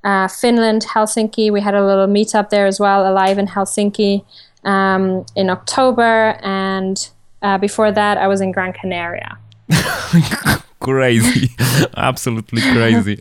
uh, 0.04 0.28
Finland, 0.28 0.84
Helsinki. 0.84 1.52
We 1.52 1.60
had 1.60 1.74
a 1.74 1.84
little 1.84 2.06
meetup 2.06 2.50
there 2.50 2.66
as 2.66 2.80
well, 2.80 3.10
alive 3.10 3.38
in 3.38 3.46
Helsinki 3.46 4.24
um, 4.64 5.24
in 5.36 5.50
October. 5.50 6.38
And 6.42 7.08
uh, 7.42 7.58
before 7.58 7.92
that, 7.92 8.18
I 8.18 8.26
was 8.26 8.40
in 8.40 8.52
Gran 8.52 8.72
Canaria. 8.72 9.38
crazy, 10.80 11.50
absolutely 11.96 12.62
crazy. 12.62 13.20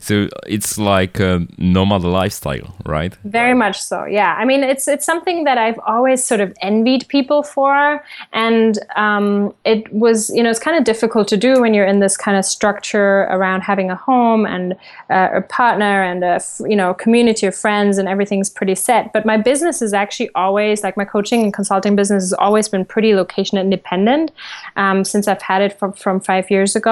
so 0.00 0.28
it's 0.46 0.78
like 0.78 1.20
a 1.20 1.46
nomad 1.56 2.02
lifestyle, 2.02 2.74
right? 2.84 3.16
Very 3.24 3.54
much 3.54 3.80
so. 3.80 4.04
Yeah, 4.04 4.34
I 4.36 4.44
mean, 4.44 4.62
it's 4.64 4.88
it's 4.88 5.06
something 5.06 5.44
that 5.44 5.58
I've 5.58 5.78
always 5.86 6.24
sort 6.24 6.40
of 6.40 6.52
envied 6.60 7.06
people 7.08 7.42
for, 7.42 8.04
and 8.32 8.78
um, 8.96 9.54
it 9.64 9.90
was 9.92 10.30
you 10.30 10.42
know 10.42 10.50
it's 10.50 10.58
kind 10.58 10.76
of 10.76 10.84
difficult 10.84 11.28
to 11.28 11.36
do 11.36 11.60
when 11.60 11.72
you're 11.72 11.86
in 11.86 12.00
this 12.00 12.16
kind 12.16 12.36
of 12.36 12.44
structure 12.44 13.20
around 13.30 13.62
having 13.62 13.90
a 13.90 13.96
home 13.96 14.44
and 14.44 14.74
uh, 15.08 15.28
a 15.34 15.42
partner 15.42 16.02
and 16.02 16.24
a 16.24 16.40
you 16.68 16.76
know 16.76 16.94
community 16.94 17.46
of 17.46 17.54
friends 17.54 17.98
and 17.98 18.08
everything's 18.08 18.50
pretty 18.50 18.74
set. 18.74 19.12
But 19.12 19.24
my 19.24 19.36
business 19.36 19.80
is 19.82 19.94
actually 19.94 20.30
always 20.34 20.82
like 20.82 20.96
my 20.96 21.04
coaching 21.04 21.44
and 21.44 21.54
consulting 21.54 21.94
business 21.94 22.24
has 22.24 22.32
always 22.32 22.68
been 22.68 22.84
pretty 22.84 23.14
location 23.14 23.56
independent 23.56 24.32
um, 24.76 25.04
since 25.04 25.28
I've 25.28 25.42
had 25.42 25.62
it 25.62 25.78
from 25.78 25.92
from 25.92 26.18
five 26.20 26.50
years 26.50 26.74
ago 26.74 26.87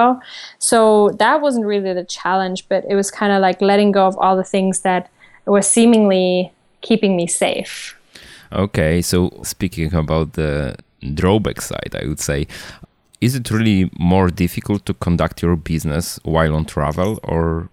So 0.59 1.11
that 1.19 1.41
wasn't 1.41 1.67
really 1.67 1.93
the 1.95 2.05
challenge, 2.05 2.69
but 2.69 2.85
it 2.89 2.95
was 2.95 3.11
kind 3.11 3.33
of 3.33 3.41
like 3.41 3.61
letting 3.61 3.93
go 3.93 4.07
of 4.07 4.17
all 4.19 4.37
the 4.37 4.49
things 4.55 4.81
that 4.81 5.11
were 5.47 5.63
seemingly 5.63 6.53
keeping 6.81 7.17
me 7.17 7.27
safe. 7.27 7.97
Okay, 8.53 9.03
so 9.03 9.19
speaking 9.43 9.93
about 9.95 10.33
the 10.33 10.77
drawback 11.15 11.61
side, 11.61 11.95
I 12.01 12.07
would 12.07 12.21
say, 12.21 12.47
is 13.21 13.35
it 13.35 13.51
really 13.51 13.91
more 13.99 14.29
difficult 14.29 14.85
to 14.87 14.95
conduct 14.95 15.43
your 15.43 15.57
business 15.57 16.21
while 16.25 16.55
on 16.55 16.65
travel 16.65 17.19
or 17.23 17.69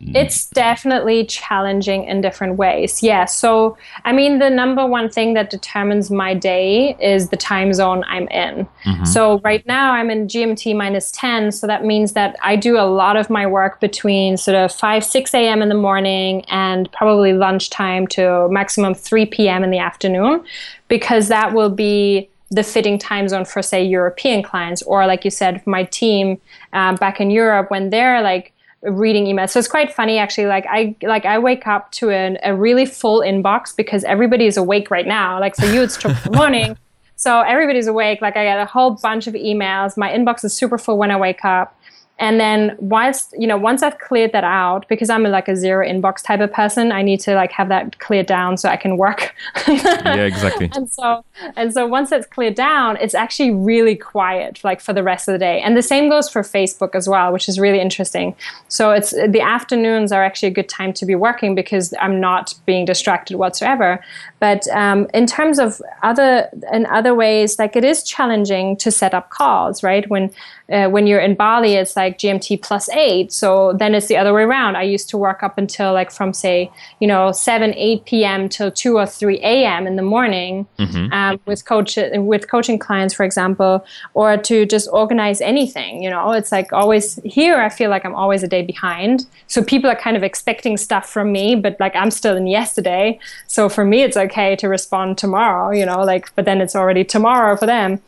it's 0.00 0.46
definitely 0.50 1.24
challenging 1.24 2.04
in 2.04 2.20
different 2.20 2.56
ways 2.56 3.02
yeah. 3.02 3.24
So 3.24 3.76
i 4.04 4.12
mean 4.12 4.38
the 4.38 4.50
number 4.50 4.86
one 4.86 5.08
thing 5.08 5.34
that 5.34 5.50
determines 5.50 6.10
my 6.10 6.34
day 6.34 6.96
is 7.00 7.30
the 7.30 7.36
time 7.36 7.72
zone 7.72 8.04
i'm 8.06 8.28
in. 8.28 8.66
Mm-hmm. 8.84 9.04
so 9.04 9.40
right 9.40 9.66
now 9.66 9.92
i'm 9.92 10.10
in 10.10 10.28
gmt 10.28 10.76
minus 10.76 11.10
10 11.12 11.52
so 11.52 11.66
that 11.66 11.84
means 11.84 12.12
that 12.12 12.36
i 12.42 12.56
do 12.56 12.78
a 12.78 12.84
lot 12.84 13.16
of 13.16 13.30
my 13.30 13.46
work 13.46 13.80
between 13.80 14.36
sort 14.36 14.56
of 14.56 14.70
5 14.72 15.04
6 15.04 15.34
a.m 15.34 15.62
in 15.62 15.68
the 15.68 15.74
morning 15.74 16.44
and 16.48 16.90
probably 16.92 17.32
lunchtime 17.32 18.06
to 18.08 18.48
maximum 18.50 18.94
3 18.94 19.26
p.m 19.26 19.64
in 19.64 19.70
the 19.70 19.78
afternoon 19.78 20.44
because 20.88 21.28
that 21.28 21.54
will 21.54 21.70
be 21.70 22.28
the 22.54 22.62
fitting 22.62 22.98
time 22.98 23.28
zone 23.28 23.44
for 23.44 23.62
say 23.62 23.84
European 23.84 24.42
clients 24.42 24.82
or 24.82 25.06
like 25.06 25.24
you 25.24 25.30
said 25.30 25.64
my 25.66 25.84
team 25.84 26.40
um, 26.72 26.94
back 26.96 27.20
in 27.20 27.30
Europe 27.30 27.70
when 27.70 27.90
they're 27.90 28.22
like 28.22 28.52
reading 28.82 29.24
emails. 29.24 29.50
So 29.50 29.58
it's 29.58 29.68
quite 29.68 29.92
funny 29.92 30.18
actually. 30.18 30.46
Like 30.46 30.66
I 30.68 30.94
like 31.02 31.24
I 31.24 31.38
wake 31.38 31.66
up 31.66 31.90
to 31.92 32.10
an, 32.10 32.38
a 32.42 32.54
really 32.54 32.86
full 32.86 33.20
inbox 33.20 33.74
because 33.74 34.04
everybody 34.04 34.46
is 34.46 34.56
awake 34.56 34.90
right 34.90 35.06
now. 35.06 35.40
Like 35.40 35.56
for 35.56 35.66
you 35.66 35.82
it's 35.82 35.96
two 35.96 36.08
in 36.08 36.16
the 36.24 36.30
morning. 36.30 36.76
So 37.16 37.40
everybody's 37.40 37.86
awake. 37.86 38.20
Like 38.20 38.36
I 38.36 38.44
get 38.44 38.58
a 38.58 38.66
whole 38.66 38.90
bunch 38.90 39.26
of 39.26 39.34
emails. 39.34 39.96
My 39.96 40.10
inbox 40.10 40.44
is 40.44 40.52
super 40.52 40.78
full 40.78 40.98
when 40.98 41.10
I 41.10 41.16
wake 41.16 41.44
up 41.44 41.76
and 42.18 42.38
then 42.38 42.76
once 42.78 43.32
you 43.36 43.46
know 43.46 43.56
once 43.56 43.82
i've 43.82 43.98
cleared 43.98 44.32
that 44.32 44.44
out 44.44 44.86
because 44.88 45.10
i'm 45.10 45.22
like 45.24 45.48
a 45.48 45.56
zero 45.56 45.86
inbox 45.86 46.22
type 46.22 46.40
of 46.40 46.52
person 46.52 46.92
i 46.92 47.02
need 47.02 47.20
to 47.20 47.34
like 47.34 47.50
have 47.50 47.68
that 47.68 47.98
cleared 47.98 48.26
down 48.26 48.56
so 48.56 48.68
i 48.68 48.76
can 48.76 48.96
work. 48.96 49.34
Yeah 49.66 50.24
exactly. 50.24 50.70
And 50.76 50.90
so 50.90 51.24
and 51.56 51.72
so 51.72 51.86
once 51.86 52.10
that's 52.10 52.26
cleared 52.26 52.54
down 52.54 52.96
it's 52.98 53.14
actually 53.14 53.50
really 53.50 53.96
quiet 53.96 54.62
like 54.64 54.80
for 54.80 54.92
the 54.92 55.02
rest 55.02 55.28
of 55.28 55.32
the 55.32 55.38
day. 55.38 55.60
And 55.60 55.76
the 55.76 55.82
same 55.82 56.08
goes 56.08 56.28
for 56.28 56.42
facebook 56.42 56.94
as 56.94 57.08
well 57.08 57.32
which 57.32 57.48
is 57.48 57.58
really 57.58 57.80
interesting. 57.80 58.34
So 58.68 58.90
it's 58.90 59.10
the 59.10 59.40
afternoons 59.40 60.12
are 60.12 60.24
actually 60.24 60.48
a 60.48 60.56
good 60.60 60.68
time 60.68 60.92
to 60.94 61.06
be 61.06 61.14
working 61.14 61.54
because 61.54 61.94
i'm 62.00 62.20
not 62.20 62.54
being 62.66 62.84
distracted 62.84 63.36
whatsoever. 63.36 64.02
But 64.40 64.66
um, 64.68 65.08
in 65.14 65.26
terms 65.26 65.58
of 65.58 65.80
other 66.02 66.48
in 66.72 66.86
other 66.86 67.14
ways 67.14 67.58
like 67.58 67.76
it 67.76 67.84
is 67.84 68.02
challenging 68.02 68.76
to 68.78 68.90
set 68.90 69.14
up 69.14 69.30
calls 69.30 69.82
right? 69.82 70.08
When 70.08 70.30
uh, 70.70 70.88
when 70.88 71.06
you're 71.06 71.20
in 71.20 71.34
Bali, 71.34 71.74
it's 71.74 71.94
like 71.96 72.03
GMT 72.10 72.62
plus 72.62 72.88
eight. 72.90 73.32
So 73.32 73.72
then 73.72 73.94
it's 73.94 74.06
the 74.06 74.16
other 74.16 74.32
way 74.32 74.42
around. 74.42 74.76
I 74.76 74.82
used 74.82 75.08
to 75.10 75.18
work 75.18 75.42
up 75.42 75.58
until 75.58 75.92
like 75.92 76.10
from 76.10 76.32
say, 76.32 76.70
you 77.00 77.08
know, 77.08 77.32
7, 77.32 77.74
8 77.74 78.04
p.m. 78.04 78.48
till 78.48 78.70
2 78.70 78.96
or 78.96 79.06
3 79.06 79.38
a.m. 79.40 79.86
in 79.86 79.96
the 79.96 80.02
morning 80.02 80.66
mm-hmm. 80.78 81.12
um, 81.12 81.40
with 81.46 81.64
coach 81.64 81.98
with 82.14 82.48
coaching 82.50 82.78
clients, 82.78 83.14
for 83.14 83.24
example, 83.24 83.84
or 84.14 84.36
to 84.36 84.66
just 84.66 84.88
organize 84.92 85.40
anything. 85.40 86.02
You 86.02 86.10
know, 86.10 86.32
it's 86.32 86.52
like 86.52 86.72
always 86.72 87.16
here, 87.24 87.60
I 87.60 87.68
feel 87.68 87.90
like 87.90 88.04
I'm 88.04 88.14
always 88.14 88.42
a 88.42 88.48
day 88.48 88.62
behind. 88.62 89.26
So 89.46 89.62
people 89.62 89.90
are 89.90 89.96
kind 89.96 90.16
of 90.16 90.22
expecting 90.22 90.76
stuff 90.76 91.08
from 91.08 91.32
me, 91.32 91.54
but 91.54 91.76
like 91.80 91.94
I'm 91.96 92.10
still 92.10 92.36
in 92.36 92.46
yesterday. 92.46 93.18
So 93.46 93.68
for 93.68 93.84
me, 93.84 94.02
it's 94.02 94.16
okay 94.16 94.56
to 94.56 94.68
respond 94.68 95.18
tomorrow, 95.18 95.70
you 95.70 95.86
know, 95.86 96.02
like, 96.02 96.34
but 96.34 96.44
then 96.44 96.60
it's 96.60 96.76
already 96.76 97.04
tomorrow 97.04 97.56
for 97.56 97.66
them 97.66 98.00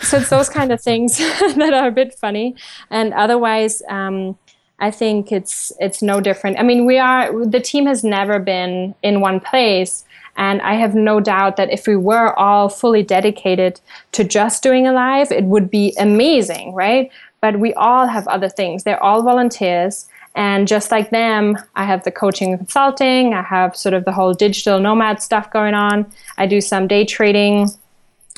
so 0.00 0.18
it's 0.18 0.30
those 0.30 0.48
kind 0.48 0.72
of 0.72 0.80
things 0.80 1.18
that 1.18 1.72
are 1.74 1.88
a 1.88 1.92
bit 1.92 2.14
funny. 2.14 2.54
And 2.90 3.12
otherwise 3.14 3.82
um, 3.88 4.38
i 4.80 4.90
think 4.90 5.32
it's 5.32 5.72
it's 5.80 6.02
no 6.02 6.20
different. 6.20 6.58
I 6.58 6.62
mean 6.62 6.86
we 6.86 6.98
are 6.98 7.46
the 7.46 7.60
team 7.60 7.86
has 7.86 8.04
never 8.04 8.38
been 8.38 8.94
in 9.02 9.20
one 9.20 9.40
place. 9.40 10.04
And 10.36 10.62
i 10.62 10.74
have 10.74 10.94
no 10.94 11.20
doubt 11.20 11.56
that 11.56 11.70
if 11.70 11.86
we 11.86 11.96
were 11.96 12.38
all 12.38 12.68
fully 12.68 13.02
dedicated 13.02 13.80
to 14.12 14.24
just 14.24 14.62
doing 14.62 14.86
Alive 14.86 15.32
it 15.32 15.44
would 15.44 15.70
be 15.70 15.94
amazing 15.98 16.74
right? 16.74 17.10
But 17.40 17.60
we 17.60 17.72
all 17.74 18.06
have 18.08 18.26
other 18.26 18.48
things. 18.48 18.82
They're 18.82 19.02
all 19.02 19.22
volunteers. 19.22 20.08
And 20.34 20.68
just 20.68 20.90
like 20.90 21.10
them, 21.10 21.56
I 21.74 21.84
have 21.84 22.04
the 22.04 22.12
coaching 22.12 22.50
and 22.50 22.58
consulting. 22.58 23.34
I 23.34 23.42
have 23.42 23.76
sort 23.76 23.94
of 23.94 24.04
the 24.04 24.12
whole 24.12 24.34
digital 24.34 24.78
nomad 24.78 25.20
stuff 25.22 25.50
going 25.50 25.74
on. 25.74 26.06
I 26.36 26.46
do 26.46 26.60
some 26.60 26.86
day 26.86 27.04
trading 27.04 27.70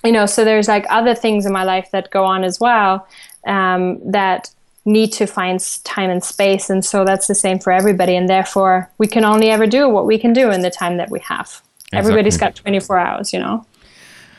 you 0.04 0.12
know 0.12 0.26
so 0.26 0.44
there's 0.44 0.68
like 0.68 0.86
other 0.90 1.14
things 1.14 1.46
in 1.46 1.52
my 1.52 1.64
life 1.64 1.90
that 1.92 2.10
go 2.10 2.24
on 2.24 2.44
as 2.44 2.60
well 2.60 3.06
um, 3.46 3.98
that 4.10 4.50
need 4.84 5.12
to 5.12 5.26
find 5.26 5.60
time 5.84 6.10
and 6.10 6.24
space 6.24 6.70
and 6.70 6.84
so 6.84 7.04
that's 7.04 7.26
the 7.26 7.34
same 7.34 7.58
for 7.58 7.72
everybody 7.72 8.16
and 8.16 8.28
therefore 8.28 8.90
we 8.98 9.06
can 9.06 9.24
only 9.24 9.50
ever 9.50 9.66
do 9.66 9.88
what 9.88 10.06
we 10.06 10.18
can 10.18 10.32
do 10.32 10.50
in 10.50 10.62
the 10.62 10.70
time 10.70 10.96
that 10.96 11.10
we 11.10 11.20
have 11.20 11.62
exactly. 11.92 11.98
everybody's 11.98 12.36
got 12.38 12.54
24 12.54 12.98
hours 12.98 13.32
you 13.32 13.38
know 13.38 13.64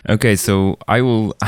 okay 0.09 0.35
so 0.35 0.77
i 0.87 0.99
will 0.99 1.35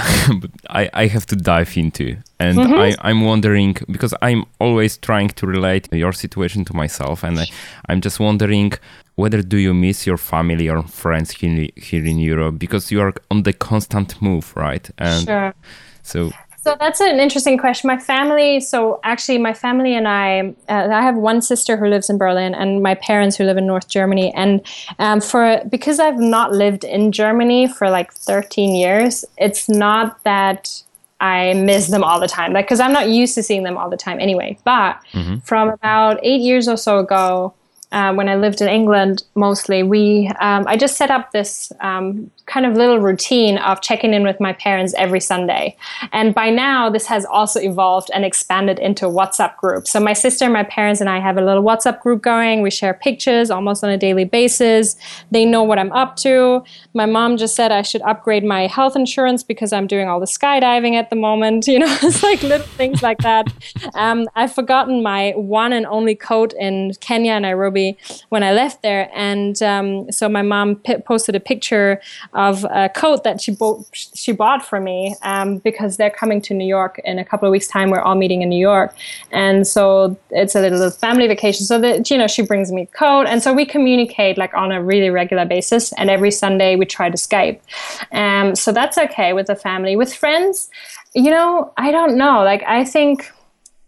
I, 0.69 0.89
I 0.93 1.07
have 1.07 1.25
to 1.27 1.35
dive 1.35 1.75
into 1.75 2.17
and 2.39 2.57
mm-hmm. 2.59 2.73
I, 2.73 2.95
i'm 3.01 3.21
wondering 3.21 3.75
because 3.89 4.13
i'm 4.21 4.45
always 4.59 4.97
trying 4.97 5.29
to 5.29 5.47
relate 5.47 5.91
your 5.91 6.13
situation 6.13 6.63
to 6.65 6.75
myself 6.75 7.23
and 7.23 7.39
I, 7.39 7.47
i'm 7.87 7.99
just 7.99 8.19
wondering 8.19 8.73
whether 9.15 9.41
do 9.41 9.57
you 9.57 9.73
miss 9.73 10.07
your 10.07 10.17
family 10.17 10.69
or 10.69 10.83
friends 10.83 11.31
here, 11.31 11.67
here 11.75 12.05
in 12.05 12.19
Europe 12.19 12.57
because 12.57 12.91
you 12.91 12.99
are 13.01 13.13
on 13.29 13.43
the 13.43 13.53
constant 13.53 14.21
move, 14.21 14.55
right? 14.55 14.89
And 14.97 15.25
sure. 15.25 15.53
So 16.01 16.31
so 16.63 16.77
that's 16.79 17.01
an 17.01 17.19
interesting 17.19 17.57
question. 17.57 17.89
My 17.89 17.97
family, 17.97 18.61
so 18.61 19.01
actually, 19.03 19.37
my 19.37 19.53
family 19.53 19.95
and 19.95 20.07
I, 20.07 20.55
uh, 20.69 20.87
I 20.93 21.01
have 21.01 21.17
one 21.17 21.41
sister 21.41 21.75
who 21.75 21.87
lives 21.87 22.09
in 22.09 22.17
Berlin, 22.17 22.55
and 22.55 22.81
my 22.81 22.95
parents 22.95 23.35
who 23.35 23.43
live 23.43 23.57
in 23.57 23.67
North 23.67 23.89
Germany. 23.89 24.33
And 24.33 24.65
um, 24.97 25.19
for 25.19 25.61
because 25.69 25.99
I've 25.99 26.19
not 26.19 26.53
lived 26.53 26.85
in 26.85 27.11
Germany 27.11 27.67
for 27.67 27.89
like 27.89 28.13
13 28.13 28.75
years, 28.75 29.25
it's 29.37 29.67
not 29.67 30.23
that 30.23 30.81
I 31.19 31.53
miss 31.53 31.87
them 31.87 32.01
all 32.01 32.21
the 32.21 32.29
time, 32.29 32.53
like 32.53 32.65
because 32.65 32.79
I'm 32.79 32.93
not 32.93 33.09
used 33.09 33.35
to 33.35 33.43
seeing 33.43 33.63
them 33.63 33.77
all 33.77 33.89
the 33.89 33.97
time 33.97 34.21
anyway. 34.21 34.57
But 34.63 35.01
mm-hmm. 35.11 35.39
from 35.39 35.67
about 35.67 36.17
eight 36.23 36.39
years 36.39 36.69
or 36.69 36.77
so 36.77 36.99
ago, 36.99 37.53
uh, 37.93 38.13
when 38.13 38.27
I 38.27 38.35
lived 38.35 38.59
in 38.59 38.67
England 38.67 39.23
mostly, 39.35 39.83
we 39.83 40.27
um, 40.41 40.65
I 40.67 40.75
just 40.75 40.97
set 40.97 41.11
up 41.11 41.31
this 41.31 41.71
um, 41.79 42.31
kind 42.47 42.65
of 42.65 42.73
little 42.73 42.99
routine 42.99 43.57
of 43.59 43.81
checking 43.81 44.13
in 44.13 44.23
with 44.23 44.39
my 44.39 44.53
parents 44.53 44.93
every 44.97 45.19
Sunday. 45.19 45.77
And 46.11 46.33
by 46.33 46.49
now, 46.49 46.89
this 46.89 47.05
has 47.05 47.23
also 47.25 47.59
evolved 47.59 48.09
and 48.13 48.25
expanded 48.25 48.79
into 48.79 49.07
a 49.07 49.11
WhatsApp 49.11 49.55
group. 49.57 49.87
So 49.87 49.99
my 49.99 50.13
sister, 50.13 50.49
my 50.49 50.63
parents, 50.63 51.01
and 51.01 51.09
I 51.09 51.19
have 51.19 51.37
a 51.37 51.41
little 51.41 51.63
WhatsApp 51.63 52.01
group 52.01 52.21
going. 52.21 52.61
We 52.61 52.71
share 52.71 52.93
pictures 52.93 53.51
almost 53.51 53.83
on 53.83 53.89
a 53.91 53.97
daily 53.97 54.25
basis. 54.25 54.95
They 55.31 55.45
know 55.45 55.63
what 55.63 55.77
I'm 55.79 55.91
up 55.91 56.15
to. 56.17 56.63
My 56.93 57.05
mom 57.05 57.37
just 57.37 57.55
said 57.55 57.71
I 57.71 57.83
should 57.83 58.01
upgrade 58.01 58.43
my 58.43 58.67
health 58.67 58.95
insurance 58.95 59.43
because 59.43 59.71
I'm 59.71 59.87
doing 59.87 60.07
all 60.07 60.19
the 60.19 60.25
skydiving 60.25 60.95
at 60.95 61.09
the 61.09 61.15
moment. 61.15 61.67
You 61.73 61.79
know, 61.79 61.97
it's 62.03 62.21
like 62.21 62.43
little 62.43 62.67
things 62.77 63.01
like 63.01 63.17
that. 63.19 63.51
Um, 63.95 64.27
I've 64.35 64.53
forgotten 64.53 65.01
my 65.01 65.33
one 65.35 65.73
and 65.73 65.87
only 65.87 66.13
coat 66.13 66.53
in 66.53 66.93
Kenya, 66.99 67.33
and 67.33 67.43
Nairobi, 67.43 67.82
when 68.29 68.43
I 68.43 68.51
left 68.51 68.81
there. 68.81 69.09
And 69.13 69.61
um, 69.61 70.11
so 70.11 70.29
my 70.29 70.41
mom 70.41 70.75
p- 70.77 70.97
posted 70.97 71.35
a 71.35 71.39
picture 71.39 72.01
of 72.33 72.65
a 72.65 72.89
coat 72.89 73.23
that 73.23 73.41
she 73.41 73.51
bought 73.51 73.85
she 73.93 74.31
bought 74.31 74.61
for 74.65 74.79
me 74.79 75.15
um, 75.21 75.57
because 75.57 75.97
they're 75.97 76.15
coming 76.21 76.41
to 76.47 76.53
New 76.53 76.69
York 76.77 77.01
in 77.03 77.19
a 77.19 77.25
couple 77.25 77.47
of 77.47 77.51
weeks' 77.51 77.67
time. 77.67 77.89
We're 77.89 78.05
all 78.07 78.15
meeting 78.15 78.41
in 78.41 78.49
New 78.49 78.63
York, 78.73 78.95
and 79.31 79.67
so 79.67 80.17
it's 80.29 80.55
a 80.55 80.61
little 80.61 80.91
family 80.91 81.27
vacation. 81.27 81.65
So 81.65 81.79
that 81.79 82.09
you 82.09 82.17
know, 82.17 82.27
she 82.27 82.41
brings 82.41 82.71
me 82.71 82.83
a 82.83 82.97
coat, 82.97 83.25
and 83.27 83.41
so 83.43 83.53
we 83.53 83.65
communicate 83.65 84.37
like 84.37 84.53
on 84.53 84.71
a 84.71 84.81
really 84.81 85.09
regular 85.09 85.45
basis. 85.45 85.93
And 85.93 86.09
every 86.09 86.31
Sunday 86.31 86.75
we 86.75 86.85
try 86.85 87.09
to 87.09 87.17
Skype. 87.17 87.59
Um, 88.11 88.55
so 88.55 88.71
that's 88.71 88.97
okay 88.97 89.33
with 89.33 89.47
the 89.47 89.55
family. 89.55 89.95
With 89.95 90.13
friends, 90.13 90.69
you 91.13 91.31
know, 91.31 91.73
I 91.77 91.91
don't 91.91 92.17
know. 92.17 92.43
Like 92.43 92.63
I 92.63 92.83
think 92.83 93.31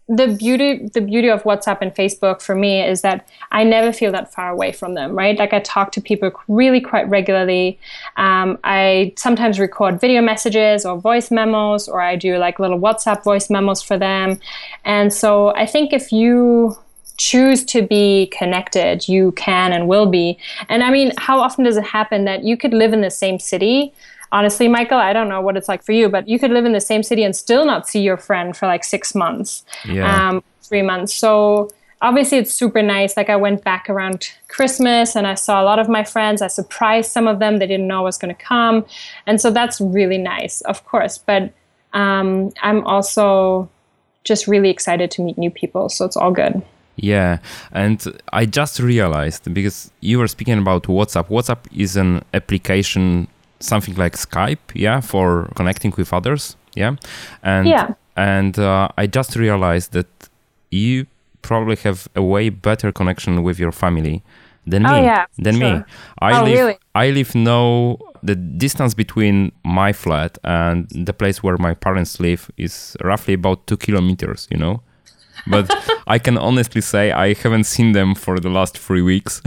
the 0.08 0.28
beauty 0.28 0.88
the 0.94 1.00
beauty 1.00 1.28
of 1.28 1.42
WhatsApp 1.42 1.78
and 1.80 1.92
Facebook 1.92 2.40
for 2.40 2.54
me 2.54 2.80
is 2.80 3.00
that 3.00 3.28
I 3.50 3.64
never 3.64 3.92
feel 3.92 4.12
that 4.12 4.32
far 4.32 4.50
away 4.50 4.70
from 4.70 4.94
them, 4.94 5.16
right? 5.16 5.36
Like 5.36 5.52
I 5.52 5.58
talk 5.58 5.90
to 5.92 6.00
people 6.00 6.30
really 6.46 6.80
quite 6.80 7.08
regularly. 7.08 7.78
Um, 8.16 8.58
I 8.62 9.14
sometimes 9.16 9.58
record 9.58 10.00
video 10.00 10.22
messages 10.22 10.86
or 10.86 10.96
voice 10.96 11.32
memos, 11.32 11.88
or 11.88 12.00
I 12.00 12.14
do 12.14 12.38
like 12.38 12.60
little 12.60 12.78
WhatsApp 12.78 13.24
voice 13.24 13.50
memos 13.50 13.82
for 13.82 13.98
them. 13.98 14.38
And 14.84 15.12
so 15.12 15.52
I 15.56 15.66
think 15.66 15.92
if 15.92 16.12
you 16.12 16.78
choose 17.16 17.64
to 17.64 17.82
be 17.82 18.26
connected, 18.26 19.08
you 19.08 19.32
can 19.32 19.72
and 19.72 19.88
will 19.88 20.06
be. 20.06 20.38
And 20.68 20.84
I 20.84 20.90
mean, 20.90 21.12
how 21.18 21.40
often 21.40 21.64
does 21.64 21.76
it 21.76 21.84
happen 21.84 22.26
that 22.26 22.44
you 22.44 22.56
could 22.56 22.74
live 22.74 22.92
in 22.92 23.00
the 23.00 23.10
same 23.10 23.40
city? 23.40 23.92
Honestly, 24.36 24.68
Michael, 24.68 24.98
I 24.98 25.14
don't 25.14 25.30
know 25.30 25.40
what 25.40 25.56
it's 25.56 25.66
like 25.66 25.82
for 25.82 25.92
you, 25.92 26.10
but 26.10 26.28
you 26.28 26.38
could 26.38 26.50
live 26.50 26.66
in 26.66 26.72
the 26.72 26.80
same 26.80 27.02
city 27.02 27.24
and 27.24 27.34
still 27.34 27.64
not 27.64 27.88
see 27.88 28.00
your 28.00 28.18
friend 28.18 28.54
for 28.54 28.66
like 28.66 28.84
six 28.84 29.14
months, 29.14 29.64
yeah. 29.88 30.28
um, 30.28 30.44
three 30.60 30.82
months. 30.82 31.14
So 31.14 31.70
obviously, 32.02 32.36
it's 32.38 32.52
super 32.52 32.82
nice. 32.82 33.16
Like 33.16 33.30
I 33.30 33.36
went 33.36 33.64
back 33.64 33.88
around 33.88 34.28
Christmas 34.48 35.16
and 35.16 35.26
I 35.26 35.34
saw 35.34 35.62
a 35.62 35.64
lot 35.64 35.78
of 35.78 35.88
my 35.88 36.04
friends. 36.04 36.42
I 36.42 36.48
surprised 36.48 37.10
some 37.10 37.26
of 37.26 37.38
them; 37.38 37.58
they 37.58 37.66
didn't 37.66 37.86
know 37.86 38.00
I 38.00 38.02
was 38.02 38.18
going 38.18 38.34
to 38.34 38.42
come, 38.42 38.84
and 39.26 39.40
so 39.40 39.50
that's 39.50 39.80
really 39.80 40.18
nice, 40.18 40.60
of 40.62 40.84
course. 40.84 41.16
But 41.16 41.52
um, 41.94 42.52
I'm 42.62 42.86
also 42.86 43.70
just 44.24 44.46
really 44.46 44.68
excited 44.68 45.10
to 45.12 45.22
meet 45.22 45.38
new 45.38 45.50
people, 45.50 45.88
so 45.88 46.04
it's 46.04 46.16
all 46.16 46.30
good. 46.30 46.62
Yeah, 46.96 47.38
and 47.72 48.02
I 48.32 48.46
just 48.46 48.80
realized 48.80 49.52
because 49.52 49.90
you 50.00 50.18
were 50.18 50.28
speaking 50.28 50.58
about 50.58 50.84
WhatsApp. 50.84 51.28
WhatsApp 51.28 51.60
is 51.74 51.96
an 51.96 52.22
application, 52.32 53.28
something 53.60 53.94
like 53.96 54.16
Skype, 54.16 54.58
yeah, 54.74 55.00
for 55.00 55.48
connecting 55.56 55.92
with 55.96 56.12
others, 56.12 56.56
yeah, 56.74 56.96
and 57.42 57.66
Yeah. 57.68 57.94
and 58.16 58.58
uh, 58.58 58.88
I 58.98 59.06
just 59.06 59.36
realized 59.36 59.92
that 59.92 60.06
you 60.70 61.06
probably 61.42 61.76
have 61.76 62.08
a 62.16 62.22
way 62.22 62.50
better 62.50 62.92
connection 62.92 63.42
with 63.42 63.58
your 63.58 63.72
family 63.72 64.22
than 64.66 64.84
Oh, 64.86 64.94
me. 64.94 65.04
yeah, 65.04 65.26
than 65.38 65.58
me. 65.58 65.70
sure. 65.70 65.86
I 66.20 66.32
Oh, 66.40 66.44
live. 66.44 66.58
really? 66.58 66.78
I 66.94 67.10
live 67.10 67.34
now. 67.34 67.98
The 68.22 68.34
distance 68.34 68.94
between 68.94 69.52
my 69.62 69.92
flat 69.92 70.38
and 70.42 70.88
the 70.90 71.12
place 71.12 71.40
where 71.42 71.56
my 71.58 71.74
parents 71.74 72.18
live 72.18 72.50
is 72.56 72.96
roughly 73.04 73.34
about 73.34 73.66
two 73.68 73.76
kilometers. 73.76 74.48
You 74.50 74.58
know, 74.58 74.80
but 75.46 75.70
I 76.06 76.18
can 76.18 76.36
honestly 76.38 76.80
say 76.80 77.10
I 77.12 77.34
haven't 77.34 77.64
seen 77.64 77.92
them 77.92 78.14
for 78.14 78.38
the 78.40 78.48
last 78.50 78.76
three 78.78 79.02
weeks, 79.02 79.40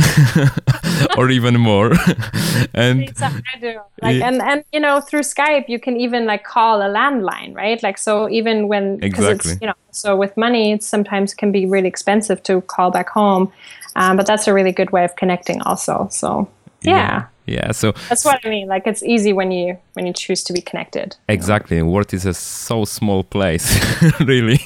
or 1.17 1.29
even 1.29 1.59
more. 1.59 1.91
and 2.73 3.01
Exactly, 3.03 3.43
I 3.55 3.59
do. 3.59 3.79
Like, 4.01 4.15
Yeah. 4.17 4.27
and 4.27 4.41
and 4.41 4.63
you 4.73 4.79
know, 4.79 5.01
through 5.01 5.21
Skype, 5.23 5.65
you 5.67 5.79
can 5.79 5.97
even 5.97 6.25
like 6.25 6.43
call 6.43 6.81
a 6.81 6.89
landline, 6.89 7.55
right? 7.55 7.81
Like, 7.83 7.97
so 7.97 8.29
even 8.29 8.67
when 8.67 8.99
Exactly. 9.03 9.51
it's 9.53 9.61
you 9.61 9.67
know, 9.67 9.73
so 9.91 10.15
with 10.15 10.35
money, 10.37 10.71
it 10.73 10.83
sometimes 10.83 11.33
can 11.33 11.51
be 11.51 11.65
really 11.65 11.87
expensive 11.87 12.41
to 12.43 12.61
call 12.61 12.91
back 12.91 13.09
home, 13.09 13.51
um, 13.95 14.17
but 14.17 14.25
that's 14.25 14.47
a 14.47 14.53
really 14.53 14.71
good 14.71 14.91
way 14.91 15.03
of 15.05 15.15
connecting, 15.15 15.61
also. 15.61 16.07
So 16.11 16.47
yeah. 16.81 16.95
yeah, 16.95 17.25
so 17.71 17.93
That's 18.09 18.25
what 18.25 18.39
I 18.45 18.49
mean. 18.49 18.67
Like 18.67 18.85
it's 18.87 19.03
easy 19.03 19.33
when 19.33 19.51
you 19.51 19.77
when 19.93 20.05
you 20.05 20.13
choose 20.13 20.43
to 20.43 20.53
be 20.53 20.61
connected. 20.61 21.15
Exactly. 21.27 21.81
World 21.81 22.13
is 22.13 22.25
a 22.25 22.33
so 22.33 22.85
small 22.85 23.23
place, 23.23 23.67
really. 24.19 24.59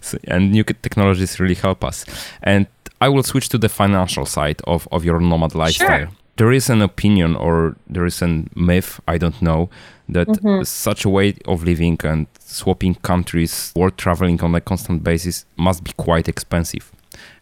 So- 0.00 0.18
and 0.28 0.50
new 0.52 0.64
technologies 0.64 1.40
really 1.40 1.54
help 1.54 1.84
us. 1.84 2.04
And 2.42 2.66
I 3.00 3.08
will 3.08 3.22
switch 3.22 3.48
to 3.50 3.58
the 3.58 3.68
financial 3.68 4.26
side 4.26 4.60
of, 4.64 4.88
of 4.90 5.04
your 5.04 5.20
nomad 5.20 5.54
lifestyle. 5.54 5.98
Sure. 5.98 6.08
There 6.36 6.52
is 6.52 6.70
an 6.70 6.82
opinion 6.82 7.36
or 7.36 7.76
there 7.88 8.06
is 8.06 8.22
a 8.22 8.44
myth, 8.54 9.00
I 9.08 9.18
don't 9.18 9.40
know, 9.42 9.70
that 10.08 10.28
mm-hmm. 10.28 10.62
such 10.62 11.04
a 11.04 11.08
way 11.08 11.34
of 11.46 11.64
living 11.64 11.98
and 12.04 12.26
swapping 12.38 12.94
countries 12.96 13.72
or 13.74 13.90
traveling 13.90 14.40
on 14.40 14.54
a 14.54 14.60
constant 14.60 15.02
basis 15.02 15.44
must 15.56 15.84
be 15.84 15.92
quite 15.96 16.28
expensive. 16.28 16.92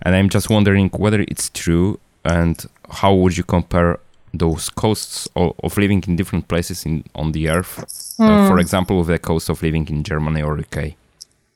And 0.02 0.14
I'm 0.14 0.28
just 0.28 0.48
wondering 0.48 0.88
whether 0.90 1.20
it's 1.20 1.50
true 1.50 2.00
and 2.24 2.64
how 2.90 3.14
would 3.14 3.36
you 3.36 3.44
compare 3.44 4.00
those 4.38 4.68
costs 4.70 5.28
of, 5.36 5.52
of 5.62 5.76
living 5.76 6.02
in 6.06 6.16
different 6.16 6.48
places 6.48 6.84
in 6.84 7.04
on 7.14 7.32
the 7.32 7.48
earth 7.48 7.78
uh, 8.18 8.48
for 8.48 8.58
example 8.58 9.02
the 9.04 9.18
cost 9.18 9.48
of 9.48 9.62
living 9.62 9.86
in 9.88 10.02
germany 10.02 10.42
or 10.42 10.58
uk 10.58 10.96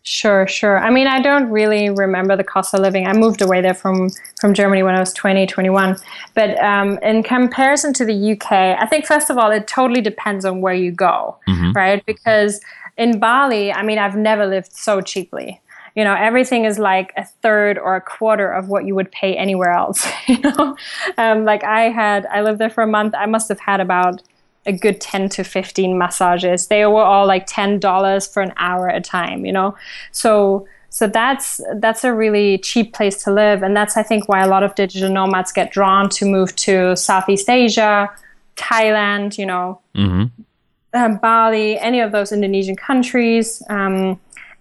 Sure, 0.02 0.46
sure. 0.46 0.78
I 0.78 0.88
mean, 0.88 1.06
I 1.06 1.20
don't 1.20 1.50
really 1.50 1.90
remember 1.90 2.34
the 2.34 2.44
cost 2.44 2.72
of 2.72 2.80
living. 2.80 3.06
I 3.06 3.12
moved 3.12 3.42
away 3.42 3.60
there 3.60 3.74
from 3.74 4.08
from 4.40 4.54
Germany 4.54 4.82
when 4.82 4.94
I 4.94 4.98
was 4.98 5.12
20, 5.12 5.46
21. 5.46 5.96
But 6.34 6.58
um, 6.58 6.98
in 7.02 7.22
comparison 7.22 7.92
to 7.94 8.06
the 8.06 8.32
UK, 8.32 8.50
I 8.52 8.86
think 8.86 9.04
first 9.04 9.28
of 9.28 9.36
all, 9.36 9.50
it 9.50 9.68
totally 9.68 10.00
depends 10.00 10.46
on 10.46 10.62
where 10.62 10.72
you 10.72 10.90
go, 10.90 11.36
right? 11.74 12.04
Because 12.06 12.62
in 12.96 13.20
Bali, 13.20 13.72
I 13.72 13.82
mean, 13.82 13.98
I've 13.98 14.16
never 14.16 14.46
lived 14.46 14.72
so 14.72 15.02
cheaply. 15.02 15.60
You 15.94 16.04
know, 16.04 16.14
everything 16.14 16.64
is 16.64 16.78
like 16.78 17.12
a 17.16 17.24
third 17.24 17.78
or 17.78 17.96
a 17.96 18.00
quarter 18.00 18.50
of 18.50 18.68
what 18.68 18.86
you 18.86 18.94
would 18.94 19.10
pay 19.10 19.36
anywhere 19.36 19.72
else. 19.72 20.06
You 20.26 20.38
know, 20.38 20.76
um, 21.18 21.44
like 21.44 21.64
I 21.64 21.88
had, 21.88 22.24
I 22.26 22.42
lived 22.42 22.60
there 22.60 22.70
for 22.70 22.82
a 22.82 22.86
month. 22.86 23.14
I 23.16 23.26
must 23.26 23.48
have 23.48 23.58
had 23.58 23.80
about 23.80 24.22
a 24.66 24.72
good 24.72 25.00
10 25.00 25.28
to 25.30 25.44
15 25.44 25.98
massages. 25.98 26.66
They 26.68 26.84
were 26.86 27.02
all 27.02 27.26
like 27.26 27.46
$10 27.48 28.32
for 28.32 28.42
an 28.42 28.52
hour 28.56 28.88
at 28.88 28.96
a 28.96 29.00
time 29.00 29.44
you 29.44 29.52
know? 29.52 29.76
So 30.12 30.66
so 30.92 31.06
that's 31.06 31.60
that's 31.76 32.02
a 32.02 32.12
really 32.12 32.58
cheap 32.58 32.92
place 32.92 33.22
to 33.24 33.32
live. 33.32 33.62
And 33.62 33.76
that's 33.76 33.96
i 33.96 34.02
think 34.02 34.28
why 34.28 34.40
a 34.40 34.48
lot 34.48 34.62
of 34.62 34.74
digital 34.74 35.10
nomads 35.10 35.52
get 35.52 35.72
drawn 35.72 36.08
to 36.10 36.24
move 36.24 36.54
to 36.56 36.96
southeast 36.96 37.48
asia 37.48 38.10
thailand 38.56 39.38
you 39.38 39.46
know? 39.46 39.80
Um, 40.92 41.18
bali 41.18 41.78
any 41.78 42.00
of 42.00 42.10
those 42.12 42.32
indonesian 42.32 42.76
countries. 42.76 43.62
Um, 43.68 44.20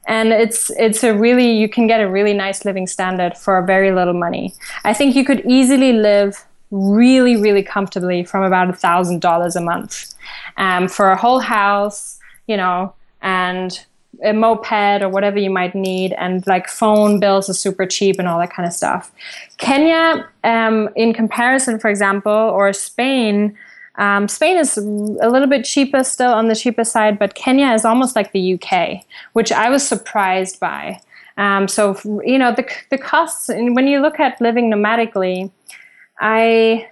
and 0.10 0.34
it's 0.34 0.72
it's 0.72 1.04
a 1.04 1.14
really 1.14 1.52
you 1.52 1.70
can 1.70 1.88
get 1.88 2.02
a 2.02 2.10
really 2.10 2.34
nice 2.34 2.66
living 2.66 2.88
standard 2.88 3.38
for 3.38 3.62
very 3.62 3.92
little 3.92 4.16
money. 4.16 4.54
I 4.84 4.94
think 4.94 5.16
you 5.16 5.24
could 5.24 5.42
easily 5.46 5.94
live 5.94 6.46
really 6.72 7.38
really 7.38 7.64
comfortably 7.64 8.24
from 8.24 8.44
about 8.44 8.70
a 8.70 8.74
thousand 8.74 9.22
dollars 9.22 9.56
a 9.56 9.62
month 9.62 10.14
um, 10.58 10.88
for 10.88 11.10
a 11.10 11.16
whole 11.16 11.40
house 11.40 12.20
you 12.48 12.58
know 12.58 12.94
and 13.22 13.86
a 14.24 14.34
moped 14.34 15.02
or 15.02 15.10
whatever 15.10 15.40
you 15.40 15.50
might 15.50 15.74
need 15.74 16.14
and 16.14 16.46
like 16.46 16.68
phone 16.68 17.20
bills 17.20 17.50
are 17.50 17.54
super 17.54 17.86
cheap 17.86 18.18
and 18.20 18.28
all 18.28 18.40
that 18.40 18.52
kind 18.52 18.68
of 18.68 18.74
stuff. 18.74 19.12
Kenya 19.58 20.28
um, 20.44 20.90
in 20.96 21.14
comparison 21.14 21.80
for 21.80 21.90
example 21.90 22.32
or 22.32 22.74
spain 22.74 23.56
um, 24.00 24.30
Spain 24.30 24.58
is 24.58 24.78
a 24.78 24.82
little 25.30 25.48
bit 25.48 25.66
cheaper 25.66 26.06
still 26.06 26.32
on 26.32 26.48
the 26.48 26.56
cheaper 26.56 26.86
side, 26.86 27.20
but 27.20 27.36
Kenya 27.36 27.74
is 27.74 27.84
almost 27.84 28.16
like 28.16 28.32
the 28.32 28.54
UK, 28.54 29.06
which 29.34 29.52
I 29.52 29.70
was 29.70 29.86
surprised 29.86 30.58
by. 30.60 31.02
Um, 31.38 31.68
so, 31.68 32.00
you 32.26 32.38
know, 32.38 32.54
the, 32.54 32.66
the 32.92 32.98
costs, 32.98 33.50
and 33.50 33.76
when 33.76 33.88
you 33.88 34.00
look 34.02 34.18
at 34.20 34.40
living 34.40 34.72
nomadically, 34.72 35.52
I, 36.20 36.88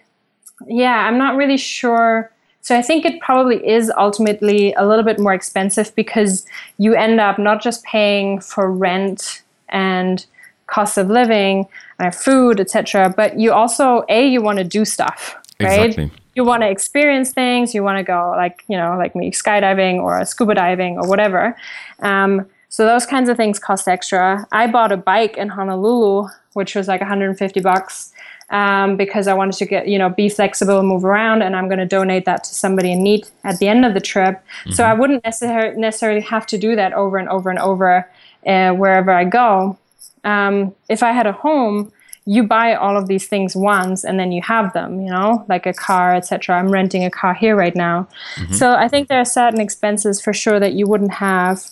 yeah, 0.68 1.08
I'm 1.08 1.18
not 1.18 1.38
really 1.38 1.58
sure. 1.58 2.30
So 2.60 2.78
I 2.78 2.82
think 2.82 3.06
it 3.06 3.22
probably 3.22 3.66
is 3.66 3.90
ultimately 3.98 4.74
a 4.74 4.86
little 4.86 5.06
bit 5.06 5.18
more 5.18 5.34
expensive 5.34 5.96
because 5.96 6.46
you 6.78 6.94
end 6.94 7.22
up 7.22 7.40
not 7.40 7.62
just 7.62 7.86
paying 7.86 8.42
for 8.42 8.70
rent 8.70 9.44
and 9.70 10.26
cost 10.68 10.98
of 10.98 11.10
living 11.10 11.68
and 12.00 12.14
food, 12.14 12.60
etc., 12.60 13.14
but 13.16 13.40
you 13.40 13.54
also 13.54 14.04
a 14.10 14.28
you 14.28 14.42
want 14.42 14.58
to 14.58 14.66
do 14.66 14.84
stuff, 14.84 15.38
right? 15.62 15.92
Exactly. 15.92 16.12
You 16.38 16.44
want 16.44 16.62
to 16.62 16.70
experience 16.70 17.34
things. 17.34 17.74
You 17.74 17.84
want 17.84 17.98
to 17.98 18.04
go 18.04 18.34
like 18.36 18.64
you 18.68 18.78
know 18.78 18.96
like 18.98 19.16
me 19.16 19.32
skydiving 19.32 19.96
or 20.06 20.24
scuba 20.26 20.54
diving 20.54 20.98
or 20.98 21.08
whatever. 21.08 21.58
Um, 22.00 22.48
so 22.70 22.86
those 22.86 23.06
kinds 23.06 23.30
of 23.30 23.38
things 23.38 23.60
cost 23.60 23.88
extra. 23.88 24.46
I 24.52 24.68
bought 24.68 24.92
a 24.92 24.98
bike 24.98 25.38
in 25.38 25.50
Honolulu, 25.50 26.28
which 26.54 26.76
was 26.76 26.88
like 26.88 27.02
150 27.02 27.60
bucks 27.62 28.14
um, 28.50 28.98
because 28.98 29.28
I 29.28 29.34
wanted 29.34 29.56
to 29.58 29.66
get, 29.66 29.88
you 29.88 29.98
know, 29.98 30.10
be 30.10 30.30
flexible 30.30 30.80
and 30.80 30.88
move 30.88 31.06
around. 31.06 31.42
And 31.42 31.56
I'm 31.56 31.68
going 31.68 31.80
to 31.80 31.86
donate 31.86 32.26
that 32.26 32.44
to 32.44 32.54
somebody 32.54 32.92
in 32.92 33.04
need 33.04 33.28
at 33.44 33.60
the 33.60 33.68
end 33.68 33.86
of 33.86 33.94
the 33.94 34.00
trip. 34.00 34.44
So 34.72 34.84
I 34.84 34.94
wouldn't 34.94 35.24
necessar- 35.24 35.76
necessarily 35.76 36.22
have 36.22 36.46
to 36.48 36.58
do 36.58 36.76
that 36.76 36.94
over 36.94 37.18
and 37.18 37.30
over 37.30 37.50
and 37.50 37.60
over 37.60 38.10
uh, 38.46 38.72
wherever 38.72 39.12
I 39.12 39.26
go. 39.26 39.78
Um, 40.24 40.76
if 40.90 41.04
I 41.04 41.12
had 41.12 41.26
a 41.28 41.32
home, 41.32 41.92
you 42.28 42.44
buy 42.44 42.76
all 42.76 42.98
of 42.98 43.08
these 43.08 43.26
things 43.26 43.56
once 43.56 44.04
and 44.04 44.20
then 44.20 44.34
you 44.34 44.42
have 44.42 44.74
them, 44.74 45.00
you 45.00 45.10
know, 45.10 45.46
like 45.48 45.66
a 45.66 45.74
car, 45.74 46.14
etc. 46.14 46.58
I'm 46.58 46.70
renting 46.70 47.06
a 47.06 47.10
car 47.10 47.34
here 47.34 47.56
right 47.56 47.76
now. 47.76 48.06
So 48.52 48.76
I 48.76 48.90
think 48.90 49.08
there 49.08 49.22
are 49.22 49.26
certain 49.26 49.62
expenses 49.62 50.22
for 50.22 50.34
sure 50.34 50.60
that 50.60 50.74
you 50.74 50.88
wouldn't 50.88 51.14
have 51.14 51.64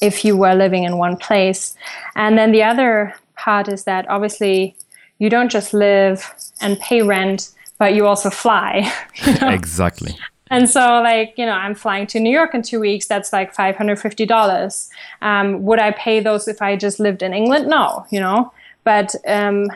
if 0.00 0.24
you 0.24 0.34
were 0.34 0.54
living 0.54 0.84
in 0.84 0.96
one 0.96 1.18
place. 1.18 1.76
And 2.16 2.38
then 2.38 2.52
the 2.52 2.62
other 2.62 3.14
part 3.36 3.68
is 3.68 3.84
that 3.84 4.08
obviously 4.08 4.74
you 5.18 5.28
don't 5.28 5.50
just 5.50 5.74
live 5.74 6.34
and 6.62 6.80
pay 6.80 7.02
rent, 7.02 7.50
but 7.78 7.94
you 7.94 8.06
also 8.06 8.30
fly. 8.30 8.90
you 9.26 9.34
know? 9.40 9.50
Exactly. 9.50 10.16
And 10.50 10.70
so, 10.70 11.02
like, 11.02 11.34
you 11.36 11.44
know, 11.44 11.52
I'm 11.52 11.74
flying 11.74 12.06
to 12.08 12.18
New 12.18 12.32
York 12.32 12.54
in 12.54 12.62
two 12.62 12.80
weeks. 12.80 13.06
That's 13.06 13.30
like 13.30 13.54
$550. 13.54 14.88
Um, 15.20 15.62
would 15.62 15.78
I 15.78 15.90
pay 15.92 16.18
those 16.20 16.48
if 16.48 16.62
I 16.62 16.76
just 16.76 16.98
lived 16.98 17.22
in 17.22 17.34
England? 17.34 17.68
No, 17.68 18.06
you 18.10 18.18
know. 18.18 18.52
But 18.84 19.14
um, 19.26 19.68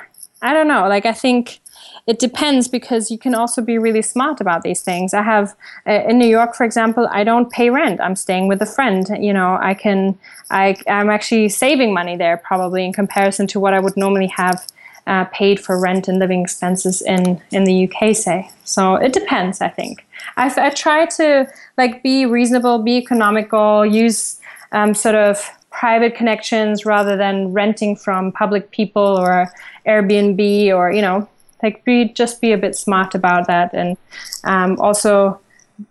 I 0.42 0.52
don't 0.52 0.68
know. 0.68 0.88
Like, 0.88 1.06
I 1.06 1.12
think 1.12 1.60
it 2.06 2.18
depends 2.18 2.68
because 2.68 3.10
you 3.10 3.18
can 3.18 3.34
also 3.34 3.62
be 3.62 3.78
really 3.78 4.02
smart 4.02 4.40
about 4.40 4.62
these 4.62 4.82
things. 4.82 5.14
I 5.14 5.22
have 5.22 5.54
uh, 5.86 6.04
in 6.08 6.18
New 6.18 6.28
York, 6.28 6.54
for 6.54 6.64
example, 6.64 7.08
I 7.10 7.24
don't 7.24 7.50
pay 7.50 7.70
rent. 7.70 8.00
I'm 8.00 8.16
staying 8.16 8.48
with 8.48 8.60
a 8.60 8.66
friend. 8.66 9.06
You 9.18 9.32
know, 9.32 9.58
I 9.60 9.74
can, 9.74 10.18
I, 10.50 10.76
I'm 10.86 11.08
actually 11.08 11.48
saving 11.48 11.94
money 11.94 12.16
there 12.16 12.36
probably 12.36 12.84
in 12.84 12.92
comparison 12.92 13.46
to 13.48 13.60
what 13.60 13.72
I 13.72 13.80
would 13.80 13.96
normally 13.96 14.26
have 14.28 14.66
uh, 15.06 15.24
paid 15.26 15.60
for 15.60 15.78
rent 15.78 16.08
and 16.08 16.18
living 16.18 16.42
expenses 16.42 17.02
in 17.02 17.40
in 17.52 17.64
the 17.64 17.88
UK, 17.88 18.16
say. 18.16 18.50
So 18.64 18.94
it 18.96 19.12
depends. 19.12 19.60
I 19.60 19.68
think 19.68 20.06
I, 20.36 20.52
I 20.56 20.70
try 20.70 21.06
to 21.06 21.46
like 21.76 22.02
be 22.02 22.26
reasonable, 22.26 22.78
be 22.78 22.96
economical, 22.96 23.84
use 23.84 24.40
um, 24.72 24.94
sort 24.94 25.14
of 25.14 25.46
private 25.74 26.14
connections 26.14 26.86
rather 26.86 27.16
than 27.16 27.52
renting 27.52 27.96
from 27.96 28.32
public 28.32 28.70
people 28.70 29.02
or 29.02 29.50
Airbnb 29.86 30.72
or 30.74 30.90
you 30.92 31.02
know 31.02 31.28
like 31.62 31.84
be 31.84 32.10
just 32.12 32.40
be 32.40 32.52
a 32.52 32.58
bit 32.58 32.76
smart 32.76 33.14
about 33.14 33.46
that. 33.46 33.74
And 33.74 33.96
um, 34.44 34.78
also 34.80 35.40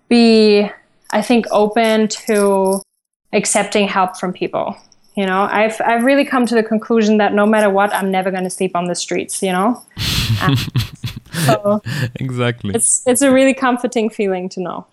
be 0.08 0.70
I 1.12 1.22
think 1.22 1.46
open 1.52 2.08
to 2.28 2.82
accepting 3.34 3.88
help 3.88 4.18
from 4.18 4.34
people 4.34 4.76
you 5.16 5.26
know? 5.26 5.48
I've 5.52 5.80
i've 5.86 6.04
really 6.04 6.26
come 6.26 6.46
to 6.46 6.56
the 6.56 6.64
conclusion 6.64 7.18
that 7.18 7.34
no 7.34 7.46
matter 7.46 7.70
what 7.70 7.94
i'm 7.94 8.12
never 8.12 8.32
going 8.32 8.44
to 8.44 8.50
sleep 8.50 8.76
on 8.76 8.86
the 8.86 8.96
streets 8.96 9.42
you 9.42 9.52
know? 9.52 9.82
Um, 10.42 10.56
so 11.46 11.82
Exactly. 12.16 12.74
it's 12.76 13.04
it's 13.06 13.22
a 13.22 13.32
really 13.32 13.54
comforting 13.54 14.10
feeling 14.10 14.50
to 14.50 14.60
know 14.62 14.88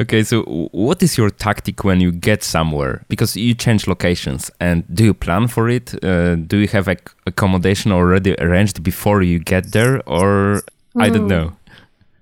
Okay, 0.00 0.22
so 0.22 0.42
what 0.72 1.02
is 1.02 1.16
your 1.16 1.30
tactic 1.30 1.84
when 1.84 2.00
you 2.00 2.12
get 2.12 2.42
somewhere? 2.42 3.04
Because 3.08 3.36
you 3.36 3.54
change 3.54 3.86
locations, 3.86 4.50
and 4.60 4.84
do 4.94 5.04
you 5.04 5.14
plan 5.14 5.48
for 5.48 5.68
it? 5.68 6.02
Uh, 6.04 6.36
do 6.36 6.58
you 6.58 6.68
have 6.68 6.86
like 6.86 7.10
accommodation 7.26 7.92
already 7.92 8.34
arranged 8.38 8.82
before 8.82 9.22
you 9.22 9.38
get 9.38 9.72
there, 9.72 10.02
or 10.08 10.62
mm. 10.94 11.02
I 11.02 11.10
don't 11.10 11.22
hmm. 11.22 11.28
know? 11.28 11.52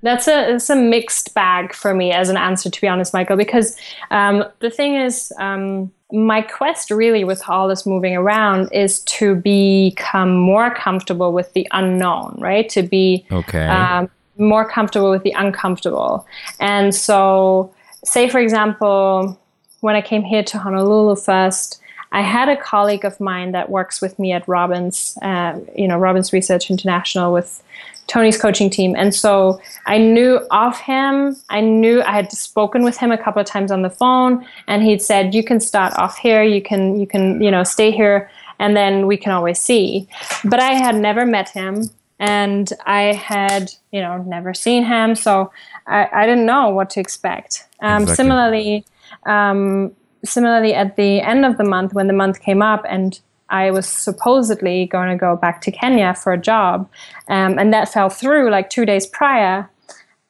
That's 0.02 0.28
a 0.28 0.54
it's 0.54 0.70
a 0.70 0.76
mixed 0.76 1.34
bag 1.34 1.74
for 1.74 1.94
me 1.94 2.12
as 2.12 2.28
an 2.28 2.36
answer, 2.36 2.70
to 2.70 2.80
be 2.80 2.86
honest, 2.86 3.12
Michael. 3.12 3.36
Because 3.36 3.76
um, 4.10 4.44
the 4.60 4.70
thing 4.70 4.94
is, 4.94 5.32
um, 5.38 5.90
my 6.12 6.42
quest 6.42 6.90
really 6.90 7.24
with 7.24 7.42
all 7.48 7.66
this 7.66 7.86
moving 7.86 8.16
around 8.16 8.68
is 8.72 9.00
to 9.00 9.34
become 9.34 10.36
more 10.36 10.72
comfortable 10.72 11.32
with 11.32 11.52
the 11.54 11.66
unknown, 11.72 12.36
right? 12.38 12.68
To 12.68 12.82
be 12.82 13.26
okay. 13.32 13.66
Um, 13.66 14.08
more 14.38 14.68
comfortable 14.68 15.10
with 15.10 15.22
the 15.22 15.32
uncomfortable. 15.32 16.26
And 16.60 16.94
so, 16.94 17.72
say 18.04 18.28
for 18.28 18.38
example, 18.38 19.38
when 19.80 19.96
I 19.96 20.02
came 20.02 20.22
here 20.22 20.42
to 20.44 20.58
Honolulu 20.58 21.16
first, 21.16 21.80
I 22.12 22.22
had 22.22 22.48
a 22.48 22.56
colleague 22.56 23.04
of 23.04 23.20
mine 23.20 23.52
that 23.52 23.70
works 23.70 24.00
with 24.00 24.18
me 24.18 24.32
at 24.32 24.46
Robbins, 24.48 25.18
uh, 25.22 25.58
you 25.76 25.88
know, 25.88 25.98
Robbins 25.98 26.32
Research 26.32 26.70
International 26.70 27.32
with 27.32 27.62
Tony's 28.06 28.40
coaching 28.40 28.70
team. 28.70 28.94
And 28.96 29.14
so 29.14 29.60
I 29.86 29.98
knew 29.98 30.36
of 30.50 30.78
him. 30.78 31.36
I 31.50 31.60
knew 31.60 32.02
I 32.02 32.12
had 32.12 32.30
spoken 32.30 32.84
with 32.84 32.96
him 32.96 33.10
a 33.10 33.18
couple 33.18 33.40
of 33.40 33.46
times 33.46 33.70
on 33.70 33.82
the 33.82 33.90
phone 33.90 34.46
and 34.68 34.82
he'd 34.82 35.02
said, 35.02 35.34
you 35.34 35.42
can 35.42 35.58
start 35.60 35.92
off 35.98 36.16
here. 36.16 36.42
You 36.42 36.62
can, 36.62 37.00
you 37.00 37.06
can, 37.06 37.42
you 37.42 37.50
know, 37.50 37.64
stay 37.64 37.90
here 37.90 38.30
and 38.58 38.76
then 38.76 39.06
we 39.06 39.16
can 39.16 39.32
always 39.32 39.58
see. 39.58 40.08
But 40.44 40.60
I 40.60 40.74
had 40.74 40.94
never 40.94 41.26
met 41.26 41.48
him 41.48 41.90
and 42.18 42.72
I 42.86 43.12
had, 43.12 43.72
you 43.92 44.00
know, 44.00 44.22
never 44.22 44.54
seen 44.54 44.84
him. 44.84 45.14
So 45.14 45.50
I, 45.86 46.08
I 46.12 46.26
didn't 46.26 46.46
know 46.46 46.70
what 46.70 46.90
to 46.90 47.00
expect. 47.00 47.66
Um, 47.80 48.02
exactly. 48.02 48.14
Similarly, 48.14 48.84
um, 49.26 49.94
similarly 50.24 50.74
at 50.74 50.96
the 50.96 51.20
end 51.20 51.44
of 51.44 51.58
the 51.58 51.64
month 51.64 51.92
when 51.94 52.06
the 52.06 52.12
month 52.12 52.40
came 52.40 52.62
up 52.62 52.84
and 52.88 53.20
I 53.48 53.70
was 53.70 53.86
supposedly 53.86 54.86
going 54.86 55.08
to 55.08 55.16
go 55.16 55.36
back 55.36 55.60
to 55.62 55.70
Kenya 55.70 56.14
for 56.14 56.32
a 56.32 56.38
job, 56.38 56.90
um, 57.28 57.58
and 57.58 57.72
that 57.72 57.92
fell 57.92 58.08
through 58.08 58.50
like 58.50 58.70
two 58.70 58.84
days 58.84 59.06
prior. 59.06 59.70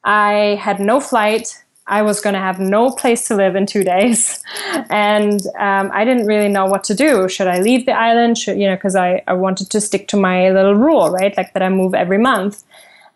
I 0.05 0.59
had 0.61 0.81
no 0.81 1.01
flight. 1.01 1.65
I 1.89 2.03
was 2.03 2.21
going 2.21 2.35
to 2.35 2.41
have 2.41 2.59
no 2.59 2.91
place 2.91 3.29
to 3.29 3.35
live 3.35 3.55
in 3.55 3.67
two 3.67 3.85
days, 3.85 4.43
and 4.91 5.41
um, 5.59 5.91
I 5.93 6.05
didn't 6.05 6.27
really 6.27 6.49
know 6.49 6.67
what 6.67 6.85
to 6.85 6.95
do. 6.95 7.29
Should 7.29 7.47
I 7.47 7.61
leave 7.61 7.87
the 7.87 7.93
island? 7.93 8.39
Should 8.39 8.59
you 8.59 8.69
know? 8.69 8.77
Because 8.77 8.97
I 8.97 9.23
I 9.27 9.35
wanted 9.35 9.71
to 9.71 9.81
stick 9.81 10.09
to 10.09 10.17
my 10.17 10.51
little 10.51 10.75
rule, 10.75 11.11
right? 11.11 11.37
Like 11.37 11.53
that 11.55 11.63
I 11.63 11.69
move 11.69 11.95
every 11.95 12.19
month, 12.19 12.65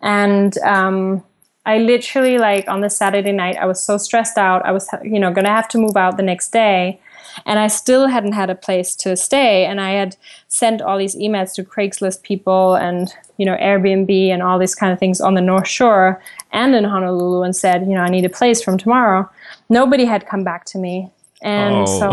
and 0.01 0.57
um, 0.59 1.25
I 1.67 1.79
literally 1.79 2.39
like 2.39 2.69
on 2.69 2.81
the 2.81 2.91
Saturday 2.91 3.33
night 3.33 3.57
I 3.57 3.67
was 3.67 3.83
so 3.83 3.99
stressed 3.99 4.39
out. 4.39 4.65
I 4.65 4.73
was 4.73 4.89
you 5.03 5.19
know 5.19 5.33
going 5.33 5.47
to 5.47 5.51
have 5.51 5.69
to 5.71 5.79
move 5.79 5.97
out 5.97 6.17
the 6.17 6.23
next 6.23 6.53
day 6.53 7.01
and 7.47 7.59
I 7.59 7.69
still 7.69 8.09
hadn't 8.09 8.33
had 8.33 8.51
a 8.51 8.55
place 8.55 8.95
to 8.97 9.17
stay. 9.17 9.65
And 9.65 9.81
I 9.81 9.91
had 9.91 10.17
sent 10.49 10.83
all 10.83 10.99
these 10.99 11.17
emails 11.17 11.55
to 11.55 11.65
Craigslist 11.65 12.23
people 12.23 12.75
and 12.75 13.13
you 13.41 13.47
know 13.47 13.57
Airbnb 13.57 14.29
and 14.29 14.43
all 14.43 14.59
these 14.59 14.75
kind 14.75 14.93
of 14.93 14.99
things 14.99 15.21
on 15.21 15.35
the 15.35 15.41
North 15.41 15.67
Shore 15.67 16.23
and 16.53 16.75
in 16.75 16.85
Honolulu 16.85 17.43
and 17.43 17.55
said, 17.55 17.83
you 17.83 17.95
know, 17.95 18.03
I 18.03 18.09
need 18.09 18.25
a 18.25 18.31
place 18.41 18.63
from 18.63 18.79
tomorrow. 18.79 19.29
Nobody 19.69 20.05
had 20.05 20.27
come 20.27 20.45
back 20.45 20.65
to 20.67 20.79
me, 20.79 21.11
and 21.43 21.87
oh. 21.89 22.13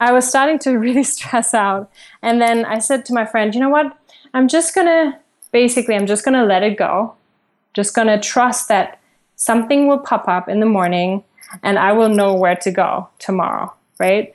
I 0.00 0.12
was 0.12 0.28
starting 0.28 0.58
to 0.60 0.78
really 0.86 1.04
stress 1.04 1.54
out. 1.54 1.90
And 2.22 2.40
then 2.40 2.64
I 2.64 2.78
said 2.78 3.04
to 3.06 3.14
my 3.14 3.24
friend, 3.24 3.54
you 3.54 3.60
know 3.60 3.70
what? 3.70 3.96
I'm 4.34 4.48
just 4.48 4.74
gonna 4.74 5.18
basically, 5.50 5.94
I'm 5.94 6.06
just 6.06 6.24
gonna 6.24 6.44
let 6.44 6.62
it 6.62 6.76
go. 6.76 7.14
Just 7.74 7.94
gonna 7.94 8.20
trust 8.20 8.68
that 8.68 9.00
something 9.36 9.88
will 9.88 9.98
pop 9.98 10.28
up 10.28 10.48
in 10.48 10.60
the 10.60 10.66
morning 10.66 11.24
and 11.62 11.78
I 11.78 11.92
will 11.92 12.08
know 12.08 12.34
where 12.34 12.56
to 12.56 12.70
go 12.70 13.08
tomorrow 13.18 13.72
right? 14.02 14.34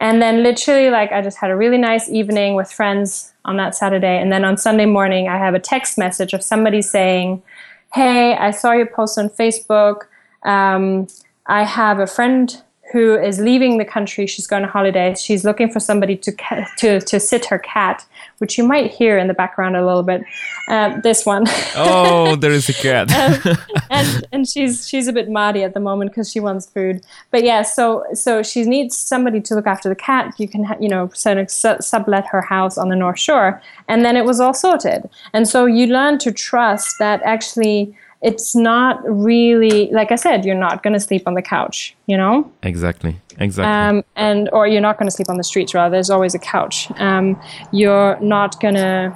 And 0.00 0.22
then 0.22 0.42
literally, 0.42 0.90
like, 0.90 1.12
I 1.12 1.20
just 1.20 1.38
had 1.38 1.50
a 1.50 1.56
really 1.56 1.78
nice 1.78 2.08
evening 2.08 2.54
with 2.54 2.70
friends 2.70 3.33
on 3.44 3.56
that 3.56 3.74
Saturday. 3.74 4.18
And 4.20 4.32
then 4.32 4.44
on 4.44 4.56
Sunday 4.56 4.86
morning, 4.86 5.28
I 5.28 5.38
have 5.38 5.54
a 5.54 5.60
text 5.60 5.98
message 5.98 6.32
of 6.32 6.42
somebody 6.42 6.82
saying, 6.82 7.42
Hey, 7.92 8.34
I 8.34 8.50
saw 8.50 8.72
your 8.72 8.86
post 8.86 9.18
on 9.18 9.28
Facebook. 9.28 10.02
Um, 10.42 11.06
I 11.46 11.64
have 11.64 12.00
a 12.00 12.06
friend 12.06 12.60
who 12.92 13.18
is 13.18 13.40
leaving 13.40 13.78
the 13.78 13.84
country. 13.84 14.26
She's 14.26 14.46
going 14.46 14.62
on 14.62 14.68
holiday. 14.68 15.14
She's 15.14 15.44
looking 15.44 15.70
for 15.70 15.80
somebody 15.80 16.16
to 16.18 16.32
to 16.78 17.00
to 17.00 17.20
sit 17.20 17.46
her 17.46 17.58
cat, 17.58 18.04
which 18.38 18.56
you 18.56 18.64
might 18.64 18.90
hear 18.90 19.18
in 19.18 19.26
the 19.26 19.34
background 19.34 19.76
a 19.76 19.84
little 19.84 20.02
bit. 20.02 20.22
Uh, 20.68 21.00
this 21.00 21.26
one. 21.26 21.44
oh, 21.76 22.36
there 22.40 22.52
is 22.52 22.68
a 22.68 22.72
cat. 22.72 23.10
and, 23.10 23.58
and, 23.90 24.26
and 24.32 24.48
she's 24.48 24.88
she's 24.88 25.08
a 25.08 25.12
bit 25.12 25.28
mardy 25.28 25.62
at 25.62 25.74
the 25.74 25.80
moment 25.80 26.10
because 26.10 26.30
she 26.30 26.40
wants 26.40 26.66
food. 26.66 27.04
But 27.30 27.42
yeah, 27.42 27.62
so 27.62 28.04
so 28.12 28.42
she 28.42 28.62
needs 28.64 28.96
somebody 28.96 29.40
to 29.40 29.54
look 29.54 29.66
after 29.66 29.88
the 29.88 29.96
cat. 29.96 30.34
You 30.38 30.48
can 30.48 30.64
you 30.80 30.88
know 30.88 31.08
sort 31.14 31.38
of 31.38 31.50
sublet 31.50 32.26
her 32.26 32.42
house 32.42 32.78
on 32.78 32.90
the 32.90 32.96
North 32.96 33.18
Shore, 33.18 33.60
and 33.88 34.04
then 34.04 34.16
it 34.16 34.24
was 34.24 34.40
all 34.40 34.54
sorted. 34.54 35.08
And 35.32 35.48
so 35.48 35.66
you 35.66 35.86
learn 35.86 36.18
to 36.18 36.32
trust 36.32 36.96
that 36.98 37.22
actually 37.24 37.96
it's 38.24 38.56
not 38.56 39.02
really 39.04 39.90
like 39.92 40.10
I 40.10 40.16
said, 40.16 40.44
you're 40.44 40.54
not 40.54 40.82
going 40.82 40.94
to 40.94 41.00
sleep 41.00 41.24
on 41.26 41.34
the 41.34 41.42
couch, 41.42 41.94
you 42.06 42.16
know. 42.16 42.50
Exactly. 42.62 43.16
Exactly. 43.38 43.98
Um, 43.98 44.04
and 44.16 44.48
or 44.52 44.66
you're 44.66 44.80
not 44.80 44.98
going 44.98 45.06
to 45.06 45.14
sleep 45.14 45.28
on 45.28 45.36
the 45.36 45.44
streets. 45.44 45.74
Rather, 45.74 45.92
there's 45.92 46.10
always 46.10 46.34
a 46.34 46.38
couch. 46.38 46.90
Um, 46.96 47.40
you're 47.70 48.18
not 48.20 48.60
gonna. 48.60 49.14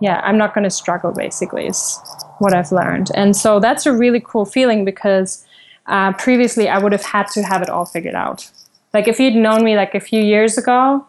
Yeah, 0.00 0.20
I'm 0.22 0.36
not 0.36 0.54
going 0.54 0.64
to 0.64 0.70
struggle. 0.70 1.12
Basically, 1.12 1.66
is 1.66 1.98
what 2.38 2.52
I've 2.52 2.70
learned, 2.70 3.10
and 3.14 3.34
so 3.34 3.58
that's 3.58 3.86
a 3.86 3.92
really 3.92 4.20
cool 4.20 4.44
feeling 4.44 4.84
because 4.84 5.46
uh, 5.86 6.12
previously 6.12 6.68
I 6.68 6.78
would 6.78 6.92
have 6.92 7.04
had 7.04 7.28
to 7.28 7.42
have 7.42 7.62
it 7.62 7.70
all 7.70 7.86
figured 7.86 8.14
out. 8.14 8.50
Like 8.92 9.08
if 9.08 9.18
you'd 9.18 9.34
known 9.34 9.64
me 9.64 9.76
like 9.76 9.94
a 9.94 10.00
few 10.00 10.20
years 10.20 10.58
ago, 10.58 11.06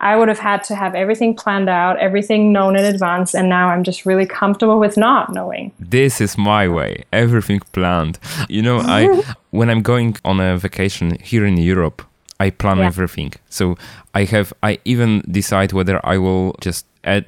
I 0.00 0.16
would 0.16 0.28
have 0.28 0.38
had 0.38 0.62
to 0.64 0.74
have 0.74 0.94
everything 0.94 1.34
planned 1.34 1.68
out, 1.68 1.98
everything 1.98 2.52
known 2.52 2.76
in 2.76 2.84
advance, 2.84 3.34
and 3.34 3.48
now 3.48 3.68
I'm 3.68 3.82
just 3.82 4.04
really 4.04 4.26
comfortable 4.26 4.78
with 4.78 4.96
not 4.96 5.32
knowing. 5.32 5.72
This 5.78 6.20
is 6.20 6.36
my 6.36 6.68
way, 6.68 7.04
everything 7.12 7.60
planned. 7.72 8.18
You 8.48 8.62
know, 8.62 8.78
I 8.80 9.22
when 9.50 9.70
I'm 9.70 9.82
going 9.82 10.16
on 10.24 10.40
a 10.40 10.58
vacation 10.58 11.18
here 11.22 11.46
in 11.46 11.56
Europe, 11.56 12.02
I 12.38 12.50
plan 12.50 12.78
yeah. 12.78 12.86
everything. 12.86 13.32
So 13.48 13.76
I 14.14 14.24
have 14.24 14.52
I 14.62 14.78
even 14.84 15.22
decide 15.30 15.72
whether 15.72 16.04
I 16.04 16.18
will 16.18 16.54
just 16.60 16.86
add 17.04 17.24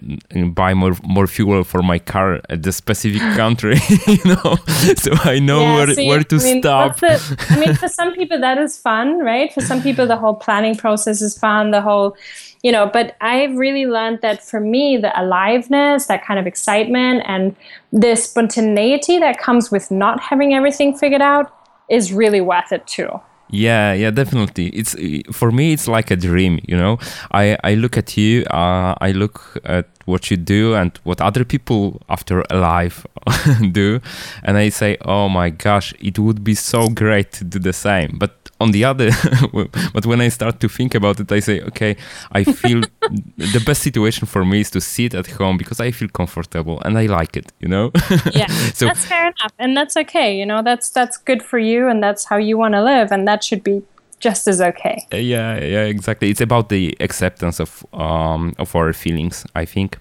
buy 0.55 0.75
more 0.75 0.97
more 1.03 1.27
fuel 1.27 1.65
for 1.65 1.83
my 1.83 1.99
car 1.99 2.41
at 2.51 2.63
the 2.63 2.73
specific 2.73 3.23
country, 3.37 3.77
you 4.07 4.25
know. 4.25 4.57
So 4.97 5.13
I 5.25 5.39
know 5.39 5.61
yeah, 5.61 5.75
where 5.77 5.95
so 5.95 6.05
where 6.05 6.25
to 6.25 6.37
I 6.37 6.43
mean, 6.43 6.63
stop. 6.63 7.01
The, 7.01 7.47
I 7.51 7.59
mean, 7.59 7.75
for 7.75 7.89
some 7.89 8.13
people 8.15 8.39
that 8.41 8.59
is 8.59 8.77
fun, 8.77 9.21
right? 9.21 9.53
For 9.53 9.63
some 9.63 9.83
people 9.83 10.07
the 10.07 10.17
whole 10.17 10.35
planning 10.35 10.77
process 10.77 11.23
is 11.23 11.39
fun. 11.39 11.71
The 11.71 11.81
whole 11.81 12.17
you 12.63 12.73
know, 12.73 12.87
but 12.87 13.17
I've 13.21 13.57
really 13.57 13.87
learned 13.87 14.21
that 14.23 14.43
for 14.43 14.61
me, 14.61 14.97
the 14.97 15.13
aliveness, 15.21 16.07
that 16.07 16.25
kind 16.25 16.41
of 16.41 16.47
excitement, 16.47 17.23
and 17.27 17.55
the 17.93 18.17
spontaneity 18.17 19.19
that 19.19 19.39
comes 19.39 19.71
with 19.71 19.91
not 19.91 20.21
having 20.21 20.55
everything 20.55 20.97
figured 20.97 21.23
out 21.23 21.55
is 21.89 22.13
really 22.13 22.41
worth 22.41 22.73
it 22.73 22.87
too. 22.87 23.21
Yeah, 23.51 23.95
yeah, 23.95 24.11
definitely. 24.11 24.69
It's 24.69 24.95
for 25.33 25.51
me, 25.51 25.73
it's 25.73 25.89
like 25.89 26.11
a 26.11 26.17
dream. 26.17 26.61
You 26.69 26.77
know, 26.77 26.99
I 27.33 27.57
I 27.65 27.75
look 27.75 27.97
at 27.97 28.17
you, 28.17 28.45
uh, 28.45 28.95
I 29.01 29.13
look 29.13 29.57
at 29.65 29.87
what 30.05 30.31
you 30.31 30.37
do 30.37 30.75
and 30.75 30.99
what 31.05 31.21
other 31.21 31.45
people 31.45 32.03
after 32.09 32.45
alive 32.51 33.07
do, 33.73 34.01
and 34.43 34.59
I 34.59 34.69
say, 34.69 34.99
oh 35.05 35.29
my 35.29 35.51
gosh, 35.51 35.95
it 35.99 36.19
would 36.19 36.45
be 36.45 36.55
so 36.55 36.89
great 36.89 37.33
to 37.33 37.45
do 37.45 37.59
the 37.59 37.73
same. 37.73 38.19
But 38.19 38.48
on 38.61 38.73
the 38.73 38.85
other 38.85 39.11
but 39.95 40.05
when 40.07 40.21
i 40.21 40.29
start 40.29 40.61
to 40.61 40.69
think 40.69 40.95
about 40.95 41.21
it 41.21 41.31
i 41.31 41.41
say 41.41 41.61
okay 41.63 41.97
i 42.33 42.45
feel 42.45 42.81
the 43.37 43.63
best 43.65 43.83
situation 43.83 44.27
for 44.27 44.45
me 44.45 44.61
is 44.61 44.71
to 44.71 44.81
sit 44.81 45.15
at 45.15 45.27
home 45.27 45.57
because 45.57 45.81
i 45.81 45.91
feel 45.91 46.09
comfortable 46.09 46.81
and 46.83 46.99
i 46.99 47.07
like 47.07 47.37
it 47.37 47.53
you 47.61 47.69
know? 47.69 47.91
Yeah 48.33 48.49
so 48.75 48.87
that's 48.87 49.05
fair 49.05 49.27
enough 49.27 49.53
and 49.59 49.77
that's 49.77 49.97
okay 49.97 50.37
you 50.37 50.47
know 50.47 50.63
that's 50.63 50.91
that's 50.91 51.17
good 51.17 51.43
for 51.43 51.59
you 51.59 51.89
and 51.89 52.03
that's 52.03 52.25
how 52.25 52.37
you 52.37 52.59
want 52.59 52.75
to 52.75 52.83
live 52.83 53.13
and 53.13 53.27
that 53.29 53.45
should 53.45 53.63
be 53.63 53.83
just 54.21 54.49
as 54.49 54.61
okay. 54.61 55.07
Uh, 55.13 55.17
yeah 55.17 55.59
yeah 55.59 55.85
exactly. 55.85 56.31
It's 56.31 56.41
about 56.41 56.69
the 56.69 56.97
acceptance 57.01 57.61
of 57.61 57.87
um 57.93 58.53
of 58.59 58.75
our 58.75 58.93
feelings 58.93 59.47
i 59.55 59.65
think. 59.65 59.99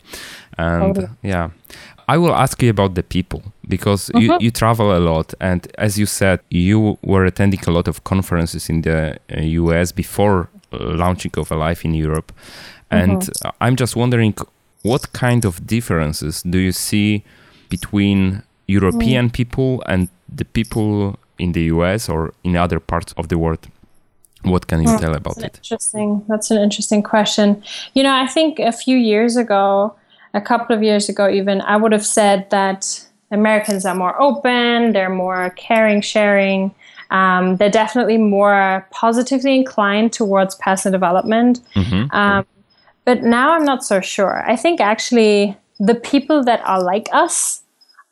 And 0.57 0.95
totally. 0.95 1.09
yeah 1.21 1.49
I 2.07 2.17
will 2.17 2.33
ask 2.33 2.61
you 2.61 2.69
about 2.69 2.95
the 2.95 3.03
people 3.03 3.43
because 3.67 4.09
mm-hmm. 4.09 4.19
you, 4.19 4.37
you 4.39 4.51
travel 4.51 4.97
a 4.97 4.99
lot. 4.99 5.33
And 5.41 5.67
as 5.77 5.99
you 5.99 6.05
said, 6.05 6.39
you 6.49 6.97
were 7.01 7.25
attending 7.25 7.59
a 7.67 7.71
lot 7.71 7.87
of 7.87 8.03
conferences 8.05 8.69
in 8.69 8.81
the 8.81 9.19
US 9.29 9.91
uh, 9.91 9.95
before 9.95 10.49
uh, 10.71 10.77
launching 10.79 11.31
of 11.37 11.51
Alive 11.51 11.81
in 11.83 11.93
Europe. 11.93 12.31
And 12.89 13.21
mm-hmm. 13.21 13.49
I'm 13.59 13.75
just 13.75 13.95
wondering 13.95 14.35
what 14.83 15.11
kind 15.11 15.43
of 15.43 15.67
differences 15.67 16.43
do 16.43 16.57
you 16.57 16.71
see 16.71 17.23
between 17.69 18.43
European 18.67 19.29
mm. 19.29 19.33
people 19.33 19.83
and 19.87 20.07
the 20.33 20.45
people 20.45 21.19
in 21.37 21.51
the 21.51 21.63
US 21.63 22.07
or 22.07 22.33
in 22.43 22.55
other 22.55 22.79
parts 22.79 23.13
of 23.17 23.27
the 23.27 23.37
world? 23.37 23.67
What 24.43 24.67
can 24.67 24.81
you 24.81 24.89
oh, 24.89 24.97
tell 24.97 25.15
about 25.15 25.37
it? 25.39 25.57
Interesting. 25.57 26.23
That's 26.29 26.51
an 26.51 26.59
interesting 26.59 27.03
question. 27.03 27.63
You 27.93 28.03
know, 28.03 28.13
I 28.13 28.27
think 28.27 28.59
a 28.59 28.71
few 28.71 28.97
years 28.97 29.35
ago, 29.35 29.95
a 30.37 30.41
couple 30.41 30.75
of 30.75 30.83
years 30.83 31.09
ago, 31.09 31.27
even, 31.27 31.61
I 31.61 31.75
would 31.75 31.91
have 31.91 32.05
said 32.05 32.49
that 32.51 33.03
Americans 33.31 33.85
are 33.85 33.95
more 33.95 34.19
open, 34.21 34.93
they're 34.93 35.09
more 35.09 35.49
caring, 35.57 36.01
sharing. 36.01 36.73
Um, 37.09 37.55
they're 37.55 37.69
definitely 37.69 38.17
more 38.17 38.87
positively 38.91 39.55
inclined 39.55 40.13
towards 40.13 40.55
personal 40.55 40.91
development. 40.91 41.61
Mm-hmm. 41.75 42.15
Um, 42.15 42.45
but 43.05 43.23
now 43.23 43.53
I'm 43.53 43.63
not 43.63 43.83
so 43.83 44.01
sure. 44.01 44.43
I 44.49 44.55
think 44.55 44.79
actually 44.79 45.57
the 45.79 45.95
people 45.95 46.43
that 46.43 46.61
are 46.65 46.81
like 46.81 47.07
us 47.13 47.61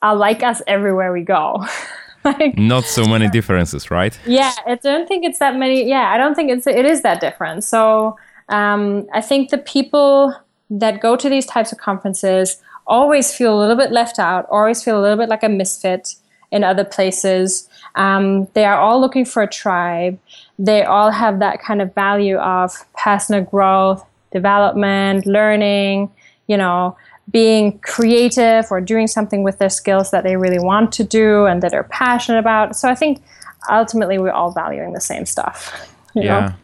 are 0.01 0.15
like 0.15 0.41
us 0.43 0.61
everywhere 0.67 1.11
we 1.11 1.21
go. 1.21 1.65
like, 2.23 2.57
not 2.57 2.85
so 2.85 3.05
many 3.05 3.29
differences, 3.29 3.91
right? 3.91 4.17
Yeah, 4.25 4.53
I 4.65 4.75
don't 4.75 5.07
think 5.07 5.25
it's 5.25 5.39
that 5.39 5.55
many. 5.57 5.87
Yeah, 5.87 6.11
I 6.13 6.17
don't 6.17 6.35
think 6.35 6.49
it's 6.49 6.65
it 6.65 6.85
is 6.85 7.01
that 7.01 7.19
different. 7.19 7.63
So 7.63 8.17
um, 8.49 9.07
I 9.13 9.21
think 9.21 9.49
the 9.49 9.57
people 9.57 10.33
that 10.69 11.01
go 11.01 11.15
to 11.15 11.29
these 11.29 11.45
types 11.45 11.71
of 11.71 11.77
conferences 11.77 12.61
always 12.87 13.33
feel 13.33 13.57
a 13.57 13.59
little 13.59 13.75
bit 13.75 13.91
left 13.91 14.19
out, 14.19 14.47
always 14.49 14.83
feel 14.83 14.99
a 14.99 15.01
little 15.01 15.17
bit 15.17 15.29
like 15.29 15.43
a 15.43 15.49
misfit 15.49 16.15
in 16.51 16.63
other 16.63 16.83
places. 16.83 17.67
Um, 17.95 18.47
they 18.53 18.65
are 18.65 18.77
all 18.77 19.01
looking 19.01 19.25
for 19.25 19.43
a 19.43 19.47
tribe. 19.47 20.19
They 20.59 20.83
all 20.83 21.11
have 21.11 21.39
that 21.39 21.61
kind 21.61 21.81
of 21.81 21.93
value 21.93 22.37
of 22.37 22.73
personal 22.93 23.43
growth, 23.43 24.05
development, 24.31 25.25
learning, 25.25 26.11
you 26.47 26.57
know, 26.57 26.95
being 27.31 27.79
creative 27.79 28.71
or 28.71 28.79
doing 28.79 29.07
something 29.07 29.43
with 29.43 29.57
their 29.57 29.69
skills 29.69 30.11
that 30.11 30.23
they 30.23 30.37
really 30.37 30.59
want 30.59 30.91
to 30.93 31.03
do 31.03 31.45
and 31.45 31.63
that 31.63 31.71
they're 31.71 31.83
passionate 31.83 32.39
about. 32.39 32.75
So 32.75 32.89
I 32.89 32.95
think 32.95 33.23
ultimately 33.69 34.19
we're 34.19 34.31
all 34.31 34.51
valuing 34.51 34.93
the 34.93 35.01
same 35.01 35.25
stuff. 35.25 35.73
yeah. 36.13 36.39
Know? 36.47 36.55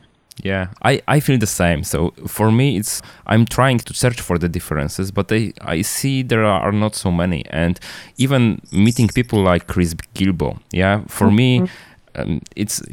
Yeah, 0.43 0.67
I, 0.81 1.01
I 1.07 1.19
feel 1.19 1.37
the 1.37 1.47
same. 1.47 1.83
So 1.83 2.13
for 2.25 2.51
me, 2.51 2.77
it's 2.77 3.01
I'm 3.27 3.45
trying 3.45 3.79
to 3.79 3.93
search 3.93 4.21
for 4.21 4.37
the 4.37 4.49
differences, 4.49 5.11
but 5.11 5.31
I, 5.31 5.53
I 5.61 5.81
see 5.81 6.23
there 6.23 6.45
are 6.45 6.71
not 6.71 6.95
so 6.95 7.11
many. 7.11 7.45
And 7.49 7.79
even 8.17 8.61
meeting 8.71 9.07
people 9.09 9.41
like 9.43 9.67
Chris 9.67 9.93
Guillebeau, 10.15 10.59
yeah, 10.71 11.01
for 11.07 11.27
mm-hmm. 11.27 11.35
me, 11.35 11.69
um, 12.15 12.41
it's 12.55 12.81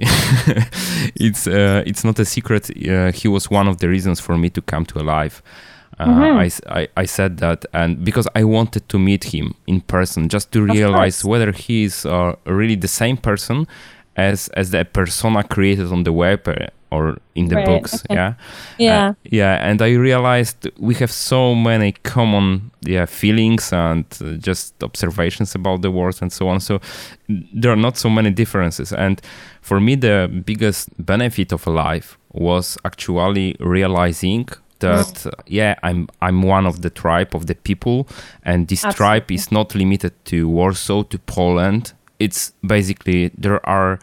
it's 1.14 1.46
uh, 1.46 1.82
it's 1.86 2.04
not 2.04 2.18
a 2.18 2.24
secret. 2.24 2.70
Uh, 2.70 3.12
he 3.12 3.28
was 3.28 3.50
one 3.50 3.68
of 3.68 3.78
the 3.78 3.88
reasons 3.88 4.20
for 4.20 4.36
me 4.36 4.50
to 4.50 4.62
come 4.62 4.84
to 4.86 5.00
Alive. 5.00 5.42
Uh, 5.98 6.06
mm-hmm. 6.06 6.68
I, 6.68 6.80
I, 6.80 6.88
I, 6.96 7.04
said 7.06 7.38
that 7.38 7.64
and 7.72 8.04
because 8.04 8.28
I 8.36 8.44
wanted 8.44 8.88
to 8.88 9.00
meet 9.00 9.34
him 9.34 9.56
in 9.66 9.80
person 9.80 10.28
just 10.28 10.52
to 10.52 10.62
realize 10.62 11.24
whether 11.24 11.50
he's 11.50 12.06
uh, 12.06 12.36
really 12.46 12.76
the 12.76 12.86
same 12.86 13.16
person 13.16 13.66
as 14.14 14.46
as 14.50 14.70
the 14.70 14.84
persona 14.84 15.42
created 15.42 15.90
on 15.90 16.04
the 16.04 16.12
web 16.12 16.46
uh, 16.46 16.66
or 16.90 17.18
in 17.34 17.48
the 17.48 17.56
right, 17.56 17.66
books 17.66 17.94
okay. 18.04 18.14
yeah? 18.14 18.34
Yeah. 18.78 19.08
Uh, 19.08 19.14
yeah 19.24 19.68
and 19.68 19.82
i 19.82 19.92
realized 19.92 20.70
we 20.78 20.94
have 20.94 21.12
so 21.12 21.54
many 21.54 21.92
common 21.92 22.70
yeah 22.80 23.06
feelings 23.06 23.72
and 23.72 24.04
uh, 24.20 24.32
just 24.32 24.82
observations 24.82 25.54
about 25.54 25.82
the 25.82 25.90
world 25.90 26.18
and 26.22 26.32
so 26.32 26.48
on 26.48 26.60
so 26.60 26.80
there 27.28 27.70
are 27.70 27.76
not 27.76 27.96
so 27.96 28.08
many 28.08 28.30
differences. 28.30 28.92
And 28.92 29.20
for 29.60 29.80
me 29.80 29.94
the 29.94 30.42
biggest 30.44 30.88
benefit 31.04 31.52
of 31.52 31.66
life 31.66 32.18
was 32.32 32.78
actually 32.84 33.56
realizing 33.60 34.48
that 34.80 35.26
uh, 35.26 35.30
yeah 35.46 35.74
i'm 35.82 36.08
i'm 36.22 36.42
one 36.42 36.64
of 36.64 36.82
the 36.82 36.90
tribe 36.90 37.34
of 37.34 37.46
the 37.46 37.54
people 37.56 38.06
and 38.44 38.68
this 38.68 38.84
Absolutely. 38.84 38.96
tribe 38.96 39.32
is 39.32 39.50
not 39.50 39.74
limited 39.74 40.12
to 40.24 40.48
warsaw 40.48 41.02
to 41.02 41.18
poland. 41.18 41.92
It's 42.20 42.52
basically 42.66 43.30
there 43.36 43.64
are 43.68 43.98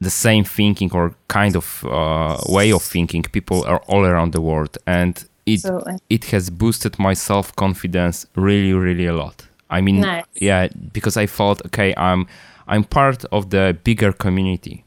the 0.00 0.10
same 0.10 0.44
thinking 0.44 0.90
or 0.92 1.14
kind 1.28 1.56
of 1.56 1.84
uh, 1.84 2.36
way 2.48 2.72
of 2.72 2.82
thinking 2.82 3.22
people 3.22 3.64
are 3.64 3.80
all 3.86 4.04
around 4.04 4.32
the 4.32 4.40
world. 4.40 4.78
And 4.86 5.22
it 5.46 5.60
it 6.08 6.24
has 6.26 6.50
boosted 6.50 6.98
my 6.98 7.14
self 7.14 7.54
confidence 7.56 8.26
really 8.36 8.72
really 8.72 9.06
a 9.06 9.14
lot. 9.14 9.46
I 9.70 9.80
mean 9.80 10.00
nice. 10.00 10.24
yeah 10.34 10.68
because 10.92 11.16
i 11.16 11.26
felt 11.26 11.64
okay 11.66 11.94
i'm 11.96 12.26
i'm 12.66 12.84
part 12.84 13.24
of 13.30 13.50
the 13.50 13.78
bigger 13.84 14.12
community 14.12 14.84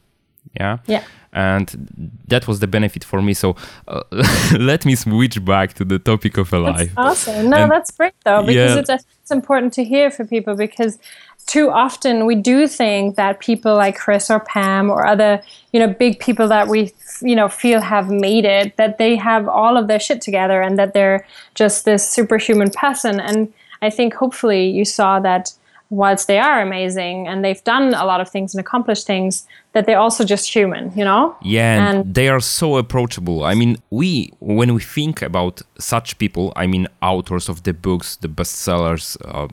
yeah? 0.58 0.78
Yeah. 0.86 1.04
And 1.32 2.12
that 2.28 2.46
was 2.46 2.60
the 2.60 2.68
benefit 2.68 3.02
for 3.02 3.20
me. 3.20 3.34
So 3.34 3.56
uh, 3.88 4.02
let 4.58 4.84
me 4.86 4.94
switch 4.94 5.44
back 5.44 5.72
to 5.74 5.84
the 5.84 5.98
topic 5.98 6.36
of 6.38 6.52
alive 6.52 6.94
that's 6.94 7.26
awesome. 7.26 7.50
No 7.50 7.56
and 7.56 7.70
that's 7.70 7.90
great 7.90 8.14
though 8.24 8.42
because 8.42 8.76
yeah. 8.76 8.94
it's, 8.94 9.04
it's 9.20 9.30
important 9.32 9.72
to 9.74 9.84
hear 9.84 10.10
for 10.12 10.24
people 10.24 10.54
because 10.54 10.98
too 11.46 11.70
often 11.70 12.24
we 12.24 12.34
do 12.34 12.66
think 12.66 13.16
that 13.16 13.40
people 13.40 13.74
like 13.74 13.96
Chris 13.96 14.30
or 14.30 14.40
Pam 14.40 14.90
or 14.90 15.06
other, 15.06 15.42
you 15.72 15.80
know, 15.80 15.88
big 15.88 16.18
people 16.18 16.48
that 16.48 16.68
we, 16.68 16.92
you 17.20 17.36
know, 17.36 17.48
feel 17.48 17.80
have 17.80 18.10
made 18.10 18.44
it, 18.44 18.76
that 18.76 18.98
they 18.98 19.16
have 19.16 19.48
all 19.48 19.76
of 19.76 19.88
their 19.88 20.00
shit 20.00 20.20
together 20.20 20.62
and 20.62 20.78
that 20.78 20.94
they're 20.94 21.26
just 21.54 21.84
this 21.84 22.08
superhuman 22.08 22.70
person. 22.70 23.20
And 23.20 23.52
I 23.82 23.90
think 23.90 24.14
hopefully 24.14 24.68
you 24.70 24.84
saw 24.84 25.20
that 25.20 25.52
whilst 25.94 26.26
they 26.26 26.38
are 26.38 26.60
amazing 26.60 27.28
and 27.28 27.44
they've 27.44 27.64
done 27.64 27.94
a 27.94 28.04
lot 28.04 28.20
of 28.20 28.28
things 28.28 28.54
and 28.54 28.60
accomplished 28.60 29.06
things, 29.06 29.46
that 29.72 29.86
they're 29.86 29.98
also 29.98 30.24
just 30.24 30.52
human, 30.52 30.92
you 30.96 31.04
know? 31.04 31.36
Yeah, 31.42 31.88
and, 31.88 31.98
and, 31.98 32.14
they 32.14 32.28
are 32.28 32.40
so 32.40 32.76
approachable. 32.76 33.44
I 33.44 33.54
mean, 33.54 33.76
we, 33.90 34.32
when 34.40 34.74
we 34.74 34.80
think 34.80 35.22
about 35.22 35.62
such 35.78 36.18
people, 36.18 36.52
I 36.56 36.66
mean, 36.66 36.86
authors 37.02 37.48
of 37.48 37.62
the 37.62 37.72
books, 37.72 38.16
the 38.16 38.28
bestsellers, 38.28 39.16
uh, 39.24 39.48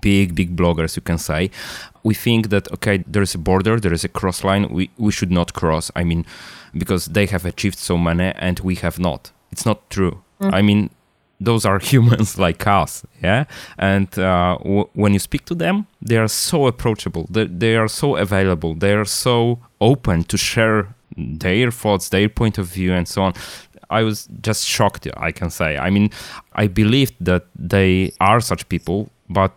big, 0.00 0.34
big 0.34 0.56
bloggers, 0.56 0.96
you 0.96 1.02
can 1.02 1.18
say, 1.18 1.50
we 2.02 2.14
think 2.14 2.50
that, 2.50 2.70
okay, 2.72 3.04
there 3.06 3.22
is 3.22 3.34
a 3.34 3.38
border, 3.38 3.78
there 3.78 3.92
is 3.92 4.04
a 4.04 4.08
cross 4.08 4.44
line, 4.44 4.68
we, 4.70 4.90
we 4.96 5.12
should 5.12 5.30
not 5.30 5.54
cross. 5.54 5.90
I 5.94 6.04
mean, 6.04 6.24
because 6.76 7.06
they 7.06 7.26
have 7.26 7.44
achieved 7.44 7.78
so 7.78 7.98
many 7.98 8.32
and 8.36 8.60
we 8.60 8.76
have 8.76 8.98
not. 8.98 9.30
It's 9.52 9.66
not 9.66 9.88
true. 9.90 10.22
Mm-hmm. 10.40 10.54
I 10.54 10.62
mean, 10.62 10.90
those 11.40 11.64
are 11.64 11.78
humans 11.92 12.38
like 12.38 12.66
us 12.66 13.04
yeah 13.22 13.44
and 13.78 14.18
uh, 14.18 14.56
w- 14.62 14.88
when 14.94 15.12
you 15.12 15.18
speak 15.18 15.44
to 15.46 15.54
them 15.54 15.86
they 16.02 16.16
are 16.16 16.28
so 16.28 16.66
approachable 16.66 17.26
they, 17.30 17.46
they 17.46 17.76
are 17.76 17.88
so 17.88 18.16
available 18.16 18.74
they 18.74 18.92
are 18.92 19.04
so 19.04 19.58
open 19.80 20.22
to 20.24 20.36
share 20.36 20.94
their 21.16 21.70
thoughts 21.70 22.08
their 22.10 22.28
point 22.28 22.58
of 22.58 22.66
view 22.66 22.92
and 22.92 23.08
so 23.08 23.22
on 23.22 23.32
i 23.90 24.02
was 24.02 24.28
just 24.42 24.66
shocked 24.66 25.08
i 25.16 25.32
can 25.32 25.50
say 25.50 25.76
i 25.78 25.90
mean 25.90 26.10
i 26.52 26.66
believed 26.66 27.14
that 27.20 27.46
they 27.56 28.12
are 28.20 28.40
such 28.40 28.68
people 28.68 29.10
but 29.28 29.52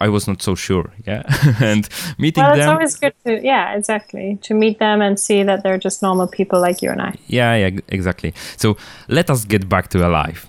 I 0.00 0.08
was 0.08 0.28
not 0.28 0.42
so 0.42 0.54
sure, 0.54 0.92
yeah. 1.06 1.22
and 1.60 1.88
meeting 2.18 2.44
well, 2.44 2.52
it's 2.54 2.60
them. 2.60 2.70
always 2.70 2.96
good 2.96 3.14
to, 3.26 3.40
yeah, 3.44 3.74
exactly, 3.74 4.38
to 4.42 4.54
meet 4.54 4.78
them 4.78 5.00
and 5.02 5.18
see 5.18 5.42
that 5.42 5.62
they're 5.62 5.78
just 5.78 6.02
normal 6.02 6.28
people 6.28 6.60
like 6.60 6.82
you 6.82 6.90
and 6.90 7.02
I. 7.02 7.14
Yeah, 7.26 7.56
yeah, 7.56 7.80
exactly. 7.88 8.32
So 8.56 8.76
let 9.08 9.28
us 9.30 9.44
get 9.44 9.68
back 9.68 9.88
to 9.88 10.06
alive. 10.06 10.48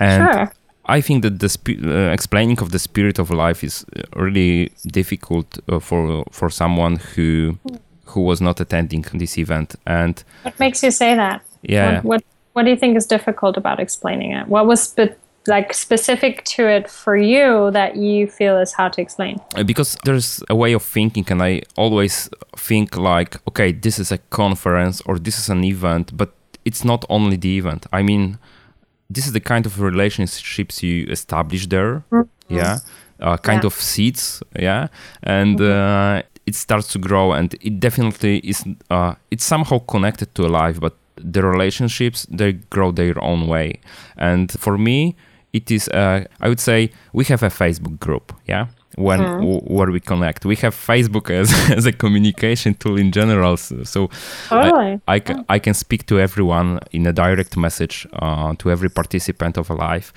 And 0.00 0.24
sure. 0.24 0.52
I 0.86 1.00
think 1.00 1.22
that 1.22 1.38
the 1.38 1.48
sp- 1.48 1.78
uh, 1.84 2.10
explaining 2.12 2.58
of 2.60 2.70
the 2.72 2.78
spirit 2.78 3.18
of 3.18 3.30
life 3.30 3.62
is 3.62 3.84
uh, 3.96 4.02
really 4.16 4.72
difficult 4.86 5.58
uh, 5.68 5.78
for 5.78 6.24
for 6.32 6.50
someone 6.50 6.96
who 6.96 7.58
who 8.06 8.22
was 8.22 8.40
not 8.40 8.60
attending 8.60 9.02
this 9.14 9.38
event. 9.38 9.76
And 9.86 10.22
what 10.42 10.58
makes 10.58 10.82
you 10.82 10.90
say 10.90 11.14
that? 11.14 11.42
Yeah. 11.62 11.96
What 11.96 12.04
what, 12.04 12.24
what 12.54 12.62
do 12.64 12.70
you 12.70 12.76
think 12.76 12.96
is 12.96 13.06
difficult 13.06 13.56
about 13.56 13.78
explaining 13.78 14.32
it? 14.32 14.48
What 14.48 14.66
was 14.66 14.82
spe- 14.82 15.16
like 15.46 15.72
specific 15.74 16.44
to 16.44 16.68
it 16.68 16.90
for 16.90 17.16
you 17.16 17.70
that 17.70 17.96
you 17.96 18.26
feel 18.26 18.58
is 18.58 18.72
hard 18.72 18.92
to 18.94 19.00
explain? 19.02 19.38
Uh, 19.54 19.62
because 19.62 19.96
there's 20.04 20.42
a 20.48 20.54
way 20.54 20.72
of 20.72 20.82
thinking, 20.82 21.24
and 21.30 21.42
I 21.42 21.62
always 21.76 22.28
think 22.56 22.96
like, 22.96 23.36
okay, 23.48 23.72
this 23.72 23.98
is 23.98 24.10
a 24.12 24.18
conference 24.30 25.02
or 25.06 25.18
this 25.18 25.38
is 25.38 25.48
an 25.48 25.64
event, 25.64 26.16
but 26.16 26.30
it's 26.64 26.84
not 26.84 27.04
only 27.08 27.36
the 27.36 27.58
event. 27.58 27.86
I 27.92 28.02
mean 28.02 28.38
this 29.10 29.26
is 29.26 29.32
the 29.32 29.40
kind 29.40 29.66
of 29.66 29.80
relationships 29.80 30.82
you 30.82 31.06
establish 31.08 31.66
there 31.66 32.04
mm-hmm. 32.10 32.54
yeah 32.54 32.78
uh, 33.20 33.36
kind 33.36 33.62
yeah. 33.62 33.66
of 33.66 33.74
seeds 33.74 34.42
yeah 34.58 34.86
and 35.22 35.58
mm-hmm. 35.58 36.18
uh, 36.18 36.22
it 36.46 36.54
starts 36.54 36.88
to 36.88 36.98
grow 36.98 37.32
and 37.32 37.54
it 37.60 37.80
definitely 37.80 38.38
is 38.38 38.64
uh, 38.90 39.14
it's 39.30 39.44
somehow 39.44 39.78
connected 39.78 40.34
to 40.34 40.42
life 40.42 40.80
but 40.80 40.94
the 41.16 41.42
relationships 41.42 42.26
they 42.30 42.52
grow 42.52 42.90
their 42.90 43.22
own 43.22 43.46
way 43.46 43.78
and 44.16 44.52
for 44.52 44.78
me 44.78 45.14
it 45.52 45.70
is 45.70 45.88
uh, 45.88 46.24
i 46.40 46.48
would 46.48 46.60
say 46.60 46.90
we 47.12 47.24
have 47.24 47.42
a 47.42 47.50
facebook 47.50 47.98
group 47.98 48.32
yeah 48.46 48.66
when 48.96 49.20
mm. 49.20 49.38
w- 49.38 49.60
where 49.60 49.90
we 49.90 50.00
connect. 50.00 50.44
We 50.44 50.56
have 50.56 50.74
Facebook 50.74 51.30
as, 51.30 51.52
as 51.76 51.86
a 51.86 51.92
communication 51.92 52.74
tool 52.74 52.98
in 52.98 53.12
general, 53.12 53.56
so, 53.56 53.84
so 53.84 54.10
I, 54.50 55.00
I, 55.06 55.20
can, 55.20 55.44
I 55.48 55.58
can 55.58 55.74
speak 55.74 56.06
to 56.06 56.18
everyone 56.18 56.80
in 56.92 57.06
a 57.06 57.12
direct 57.12 57.56
message 57.56 58.06
uh, 58.14 58.54
to 58.58 58.70
every 58.70 58.90
participant 58.90 59.56
of 59.56 59.70
Alive, 59.70 60.12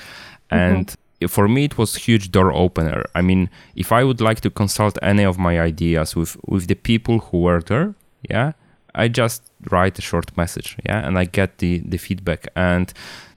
mm-hmm. 0.51 0.55
and. 0.57 0.87
Mm-hmm. 0.87 0.99
For 1.27 1.47
me, 1.47 1.63
it 1.63 1.77
was 1.77 1.95
huge 1.95 2.31
door 2.31 2.51
opener. 2.51 3.05
I 3.15 3.21
mean, 3.21 3.49
if 3.77 3.93
I 3.93 4.03
would 4.03 4.19
like 4.19 4.41
to 4.41 4.49
consult 4.49 4.97
any 5.01 5.23
of 5.23 5.39
my 5.39 5.57
ideas 5.57 6.17
with 6.17 6.35
with 6.45 6.67
the 6.67 6.75
people 6.75 7.19
who 7.19 7.43
were 7.43 7.61
there, 7.61 7.95
yeah, 8.29 8.51
I 8.93 9.07
just 9.07 9.41
write 9.71 9.97
a 9.99 10.01
short 10.01 10.35
message, 10.35 10.75
yeah, 10.85 11.07
and 11.07 11.17
I 11.17 11.23
get 11.23 11.59
the 11.59 11.81
the 11.85 11.97
feedback, 11.97 12.49
and 12.57 12.91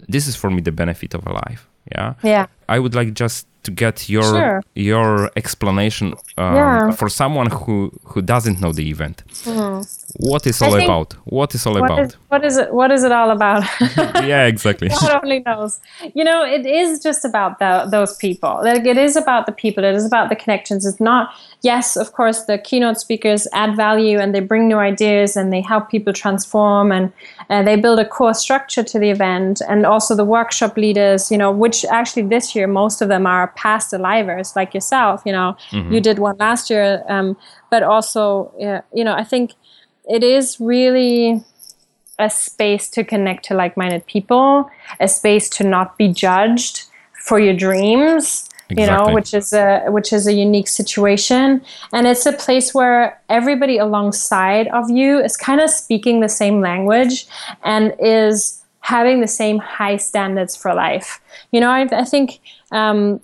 this 0.08 0.26
is 0.26 0.34
for 0.34 0.50
me 0.50 0.62
the 0.62 0.72
benefit 0.72 1.14
of 1.14 1.24
Alive, 1.28 1.68
yeah. 1.94 2.14
Yeah. 2.22 2.46
I 2.68 2.78
would 2.78 2.94
like 2.94 3.14
just 3.14 3.46
to 3.66 3.70
get 3.84 4.08
your 4.08 4.28
sure. 4.34 4.62
your 4.74 5.30
explanation 5.36 6.06
um, 6.38 6.54
yeah. 6.56 6.90
for 6.98 7.08
someone 7.20 7.48
who 7.58 7.76
who 8.10 8.20
doesn't 8.22 8.58
know 8.62 8.72
the 8.72 8.86
event. 8.94 9.16
Mm. 9.44 9.76
What 10.30 10.46
is 10.46 10.62
all 10.62 10.74
about? 10.82 11.14
What 11.24 11.54
is 11.54 11.66
all 11.66 11.74
what 11.74 11.90
about? 11.90 12.06
Is, 12.06 12.12
what 12.30 12.44
is 12.48 12.56
it? 12.62 12.68
What 12.72 12.90
is 12.96 13.02
it 13.08 13.12
all 13.12 13.30
about? 13.30 13.64
yeah, 14.32 14.46
exactly. 14.46 14.88
God 14.88 15.20
only 15.22 15.40
knows. 15.40 15.80
You 16.14 16.24
know, 16.24 16.40
it 16.56 16.64
is 16.64 17.02
just 17.02 17.24
about 17.24 17.58
the, 17.58 17.72
those 17.90 18.16
people. 18.16 18.54
Like 18.62 18.84
it 18.86 18.98
is 19.06 19.16
about 19.16 19.46
the 19.46 19.52
people. 19.52 19.82
It 19.84 19.94
is 19.94 20.06
about 20.06 20.28
the 20.28 20.36
connections. 20.36 20.86
It's 20.86 21.00
not. 21.00 21.34
Yes, 21.66 21.96
of 21.96 22.12
course, 22.12 22.44
the 22.44 22.58
keynote 22.58 22.98
speakers 22.98 23.48
add 23.52 23.76
value 23.76 24.18
and 24.20 24.32
they 24.32 24.40
bring 24.40 24.68
new 24.68 24.78
ideas 24.78 25.36
and 25.36 25.52
they 25.52 25.60
help 25.60 25.90
people 25.90 26.12
transform 26.12 26.92
and 26.92 27.12
uh, 27.50 27.62
they 27.64 27.74
build 27.74 27.98
a 27.98 28.08
core 28.16 28.34
structure 28.34 28.84
to 28.84 28.98
the 29.00 29.10
event. 29.10 29.60
And 29.68 29.84
also 29.84 30.14
the 30.14 30.24
workshop 30.24 30.76
leaders, 30.76 31.30
you 31.32 31.36
know, 31.36 31.50
which 31.50 31.84
actually 31.86 32.22
this 32.22 32.54
year 32.54 32.68
most 32.68 33.02
of 33.02 33.08
them 33.08 33.26
are 33.26 33.48
past 33.64 33.92
alivers 33.92 34.54
like 34.54 34.74
yourself. 34.74 35.22
You 35.26 35.32
know, 35.32 35.56
mm-hmm. 35.70 35.92
you 35.92 36.00
did 36.00 36.18
one 36.20 36.36
last 36.38 36.70
year, 36.70 37.02
um, 37.08 37.36
but 37.68 37.82
also, 37.82 38.52
uh, 38.66 38.80
you 38.94 39.04
know, 39.04 39.14
I 39.14 39.24
think 39.24 39.52
it 40.08 40.22
is 40.22 40.60
really 40.60 41.44
a 42.18 42.30
space 42.30 42.88
to 42.90 43.04
connect 43.04 43.44
to 43.46 43.54
like-minded 43.54 44.06
people, 44.06 44.70
a 45.00 45.08
space 45.08 45.50
to 45.50 45.64
not 45.64 45.98
be 45.98 46.08
judged 46.08 46.84
for 47.26 47.40
your 47.40 47.54
dreams 47.54 48.48
Exactly. 48.68 48.82
you 48.84 48.90
know 48.90 49.14
which 49.14 49.32
is 49.32 49.52
a 49.52 49.84
which 49.88 50.12
is 50.12 50.26
a 50.26 50.32
unique 50.32 50.66
situation 50.66 51.62
and 51.92 52.06
it's 52.06 52.26
a 52.26 52.32
place 52.32 52.74
where 52.74 53.20
everybody 53.28 53.78
alongside 53.78 54.66
of 54.68 54.90
you 54.90 55.20
is 55.20 55.36
kind 55.36 55.60
of 55.60 55.70
speaking 55.70 56.18
the 56.20 56.28
same 56.28 56.60
language 56.60 57.28
and 57.62 57.94
is 58.00 58.64
having 58.80 59.20
the 59.20 59.28
same 59.28 59.58
high 59.58 59.96
standards 59.96 60.56
for 60.56 60.74
life 60.74 61.20
you 61.52 61.60
know 61.60 61.70
i, 61.70 61.82
I 61.92 62.04
think 62.04 62.40
um, 62.72 63.20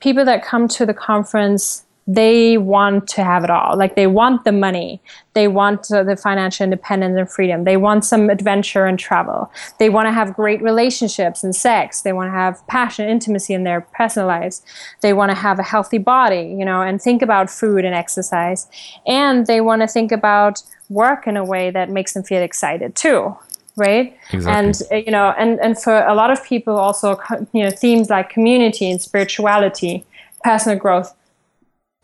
people 0.00 0.24
that 0.24 0.42
come 0.42 0.66
to 0.68 0.86
the 0.86 0.94
conference 0.94 1.85
they 2.06 2.56
want 2.56 3.08
to 3.08 3.24
have 3.24 3.42
it 3.42 3.50
all. 3.50 3.76
Like 3.76 3.96
they 3.96 4.06
want 4.06 4.44
the 4.44 4.52
money, 4.52 5.02
they 5.34 5.48
want 5.48 5.90
uh, 5.90 6.04
the 6.04 6.16
financial 6.16 6.64
independence 6.64 7.16
and 7.18 7.28
freedom, 7.28 7.64
they 7.64 7.76
want 7.76 8.04
some 8.04 8.30
adventure 8.30 8.86
and 8.86 8.98
travel, 8.98 9.50
they 9.78 9.90
want 9.90 10.06
to 10.06 10.12
have 10.12 10.34
great 10.34 10.62
relationships 10.62 11.42
and 11.42 11.54
sex, 11.54 12.02
they 12.02 12.12
want 12.12 12.28
to 12.28 12.32
have 12.32 12.64
passion, 12.68 13.08
intimacy 13.08 13.54
in 13.54 13.64
their 13.64 13.80
personal 13.80 14.28
lives, 14.28 14.62
they 15.00 15.12
want 15.12 15.30
to 15.30 15.36
have 15.36 15.58
a 15.58 15.64
healthy 15.64 15.98
body, 15.98 16.54
you 16.58 16.64
know, 16.64 16.80
and 16.80 17.02
think 17.02 17.22
about 17.22 17.50
food 17.50 17.84
and 17.84 17.94
exercise, 17.94 18.68
and 19.06 19.46
they 19.46 19.60
want 19.60 19.82
to 19.82 19.88
think 19.88 20.12
about 20.12 20.62
work 20.88 21.26
in 21.26 21.36
a 21.36 21.44
way 21.44 21.70
that 21.70 21.90
makes 21.90 22.12
them 22.14 22.22
feel 22.22 22.42
excited 22.42 22.94
too 22.94 23.36
right? 23.78 24.16
Exactly. 24.32 24.52
and 24.52 24.82
uh, 24.90 25.04
you 25.04 25.12
know 25.12 25.34
and 25.36 25.60
and 25.60 25.78
for 25.78 25.98
a 26.06 26.14
lot 26.14 26.30
of 26.30 26.42
people 26.42 26.76
also 26.78 27.20
you 27.52 27.62
know 27.62 27.70
themes 27.70 28.08
like 28.08 28.30
community 28.30 28.90
and 28.90 29.02
spirituality 29.02 30.02
personal 30.42 30.78
growth 30.78 31.14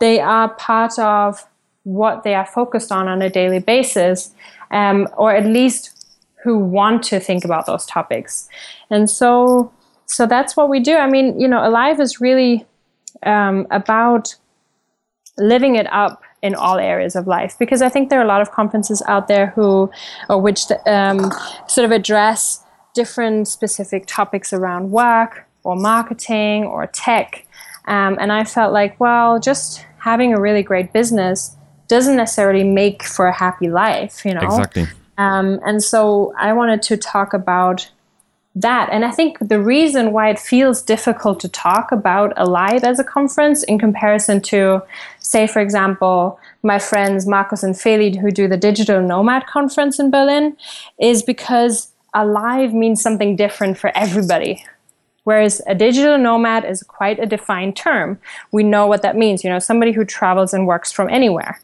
they 0.03 0.18
are 0.18 0.48
part 0.55 0.98
of 0.98 1.46
what 1.84 2.24
they 2.24 2.34
are 2.34 2.44
focused 2.44 2.90
on 2.90 3.07
on 3.07 3.22
a 3.22 3.30
daily 3.30 3.61
basis, 3.61 4.34
um, 4.72 5.07
or 5.16 5.32
at 5.32 5.46
least 5.46 6.07
who 6.42 6.59
want 6.59 7.05
to 7.05 7.20
think 7.20 7.44
about 7.44 7.66
those 7.66 7.86
topics. 7.86 8.48
And 8.90 9.09
so, 9.09 9.72
so 10.07 10.26
that's 10.26 10.57
what 10.57 10.68
we 10.68 10.80
do. 10.80 10.96
I 10.96 11.09
mean, 11.09 11.38
you 11.38 11.46
know, 11.46 11.64
Alive 11.64 12.00
is 12.00 12.20
really 12.20 12.66
um, 13.22 13.68
about 13.70 14.34
living 15.38 15.76
it 15.76 15.86
up 15.92 16.24
in 16.42 16.57
all 16.57 16.78
areas 16.78 17.14
of 17.14 17.28
life 17.28 17.55
because 17.57 17.80
I 17.80 17.88
think 17.88 18.11
there 18.11 18.18
are 18.18 18.24
a 18.24 18.32
lot 18.34 18.42
of 18.42 18.50
conferences 18.50 19.05
out 19.07 19.28
there 19.28 19.53
who, 19.55 19.88
or 20.28 20.40
which 20.42 20.64
um, 20.84 21.30
sort 21.68 21.84
of 21.84 21.92
address 21.92 22.64
different 22.92 23.46
specific 23.46 24.07
topics 24.09 24.53
around 24.53 24.90
work 24.90 25.46
or 25.62 25.76
marketing 25.76 26.64
or 26.64 26.88
tech. 26.88 27.46
Um, 27.86 28.16
and 28.20 28.32
I 28.32 28.44
felt 28.44 28.72
like, 28.72 28.98
well, 29.00 29.38
just 29.38 29.86
having 30.03 30.34
a 30.34 30.40
really 30.40 30.64
great 30.64 30.92
business 30.92 31.57
doesn't 31.86 32.16
necessarily 32.16 32.64
make 32.64 33.05
for 33.05 33.26
a 33.28 33.32
happy 33.32 33.68
life, 33.68 34.24
you 34.24 34.34
know? 34.34 34.40
Exactly. 34.40 34.86
Um, 35.16 35.61
and 35.64 35.82
so 35.82 36.34
I 36.38 36.53
wanted 36.53 36.82
to 36.82 36.96
talk 36.96 37.32
about 37.32 37.88
that. 38.57 38.88
And 38.90 39.05
I 39.05 39.12
think 39.12 39.38
the 39.40 39.61
reason 39.61 40.12
why 40.12 40.28
it 40.30 40.40
feels 40.40 40.82
difficult 40.82 41.38
to 41.40 41.48
talk 41.48 41.92
about 41.92 42.32
Alive 42.36 42.82
as 42.82 42.98
a 42.98 43.05
conference 43.05 43.62
in 43.62 43.78
comparison 43.78 44.40
to, 44.42 44.82
say, 45.20 45.46
for 45.46 45.61
example, 45.61 46.38
my 46.64 46.78
friends 46.78 47.26
Marcus 47.26 47.62
and 47.62 47.78
Felid 47.78 48.16
who 48.16 48.30
do 48.32 48.48
the 48.48 48.57
Digital 48.57 49.00
Nomad 49.00 49.46
conference 49.46 50.00
in 50.00 50.11
Berlin 50.11 50.57
is 50.98 51.22
because 51.22 51.92
Alive 52.12 52.74
means 52.74 53.00
something 53.00 53.36
different 53.36 53.78
for 53.78 53.96
everybody. 53.96 54.64
Whereas 55.25 55.62
a 55.66 55.75
digital 55.75 56.18
nomad 56.18 56.64
is 56.64 56.83
quite 56.83 57.18
a 57.20 57.27
defined 57.27 57.77
term. 57.77 58.18
We 58.51 58.64
know 58.64 58.87
what 58.87 59.03
that 59.03 59.16
means, 59.16 59.45
you 59.45 59.51
know, 59.51 59.59
somebody 59.59 59.93
who 59.93 60.05
travels 60.05 60.53
and 60.53 60.66
works 60.66 60.91
from 60.91 61.09
anywhere, 61.09 61.61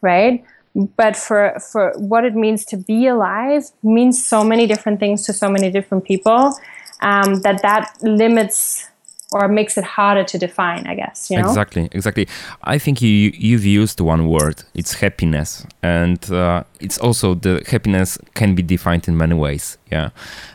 right? 0.00 0.42
But 0.74 1.16
for, 1.16 1.56
for 1.60 1.92
what 1.96 2.24
it 2.24 2.34
means 2.34 2.64
to 2.66 2.76
be 2.76 3.06
alive 3.06 3.70
means 3.82 4.24
so 4.24 4.42
many 4.42 4.66
different 4.66 5.00
things 5.00 5.24
to 5.26 5.32
so 5.32 5.48
many 5.50 5.70
different 5.70 6.04
people 6.04 6.54
um, 7.00 7.40
that 7.42 7.62
that 7.62 7.96
limits 8.02 8.88
or 9.32 9.48
makes 9.48 9.76
it 9.76 9.84
harder 9.84 10.22
to 10.22 10.38
define 10.38 10.86
i 10.86 10.94
guess 10.94 11.30
you 11.30 11.36
know? 11.36 11.48
exactly 11.48 11.88
exactly 11.92 12.28
i 12.62 12.78
think 12.78 13.02
you 13.02 13.32
you've 13.34 13.64
used 13.64 14.00
one 14.00 14.28
word 14.28 14.62
it's 14.74 14.94
happiness 14.94 15.66
and 15.82 16.30
uh, 16.30 16.62
it's 16.78 16.98
also 16.98 17.34
the 17.34 17.62
happiness 17.66 18.18
can 18.34 18.54
be 18.54 18.62
defined 18.62 19.08
in 19.08 19.16
many 19.16 19.34
ways 19.34 19.76
yeah 19.90 20.10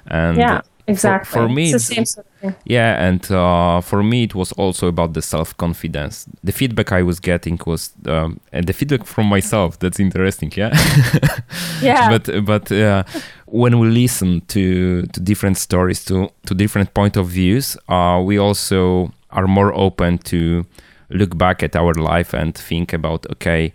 and 0.08 0.38
yeah 0.38 0.62
exactly 0.90 1.30
for, 1.30 1.48
for 1.48 1.54
me 1.54 1.72
it's 1.72 1.88
the 1.88 1.96
same 1.96 2.06
sort 2.06 2.26
of 2.44 2.56
yeah 2.66 3.08
and 3.08 3.32
uh, 3.32 3.82
for 3.82 4.02
me 4.04 4.24
it 4.24 4.34
was 4.36 4.52
also 4.54 4.88
about 4.88 5.14
the 5.14 5.22
self-confidence. 5.22 6.26
The 6.44 6.52
feedback 6.52 6.92
i 6.92 7.04
was 7.04 7.20
getting 7.20 7.60
was 7.66 7.92
um, 8.06 8.40
and 8.52 8.66
the 8.66 8.74
feedback 8.74 9.06
from 9.06 9.28
myself 9.28 9.78
that's 9.80 10.00
interesting 10.00 10.52
yeah? 10.56 10.72
Yeah. 11.82 12.10
But 12.10 12.46
but 12.46 12.72
uh, 12.72 13.04
when 13.46 13.80
we 13.80 13.88
listen 13.90 14.42
to 14.48 15.04
to 15.14 15.20
different 15.20 15.58
stories 15.58 16.04
to 16.06 16.30
to 16.48 16.54
different 16.56 16.94
point 16.94 17.18
of 17.18 17.28
views 17.28 17.78
uh, 17.88 18.22
we 18.24 18.38
also 18.38 19.12
are 19.32 19.48
more 19.48 19.74
open 19.74 20.18
to 20.18 20.66
look 21.10 21.38
back 21.38 21.64
at 21.64 21.76
our 21.76 21.94
life 21.94 22.34
and 22.34 22.56
think 22.56 22.94
about 22.94 23.26
okay 23.32 23.74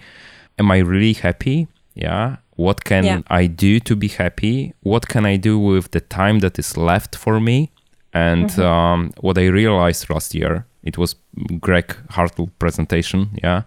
am 0.58 0.70
i 0.70 0.78
really 0.78 1.14
happy? 1.14 1.66
Yeah 1.94 2.36
what 2.56 2.84
can 2.84 3.04
yeah. 3.04 3.20
I 3.28 3.46
do 3.46 3.80
to 3.80 3.96
be 3.96 4.08
happy? 4.08 4.74
What 4.82 5.08
can 5.08 5.26
I 5.26 5.36
do 5.36 5.58
with 5.58 5.90
the 5.90 6.00
time 6.00 6.38
that 6.40 6.58
is 6.58 6.76
left 6.76 7.16
for 7.16 7.40
me? 7.40 7.70
And 8.12 8.48
mm-hmm. 8.48 8.62
um, 8.62 9.12
what 9.20 9.36
I 9.38 9.46
realized 9.46 10.08
last 10.08 10.34
year, 10.34 10.66
it 10.84 10.96
was 10.96 11.16
Greg 11.60 11.96
Hartle 12.10 12.50
presentation, 12.60 13.38
yeah, 13.42 13.62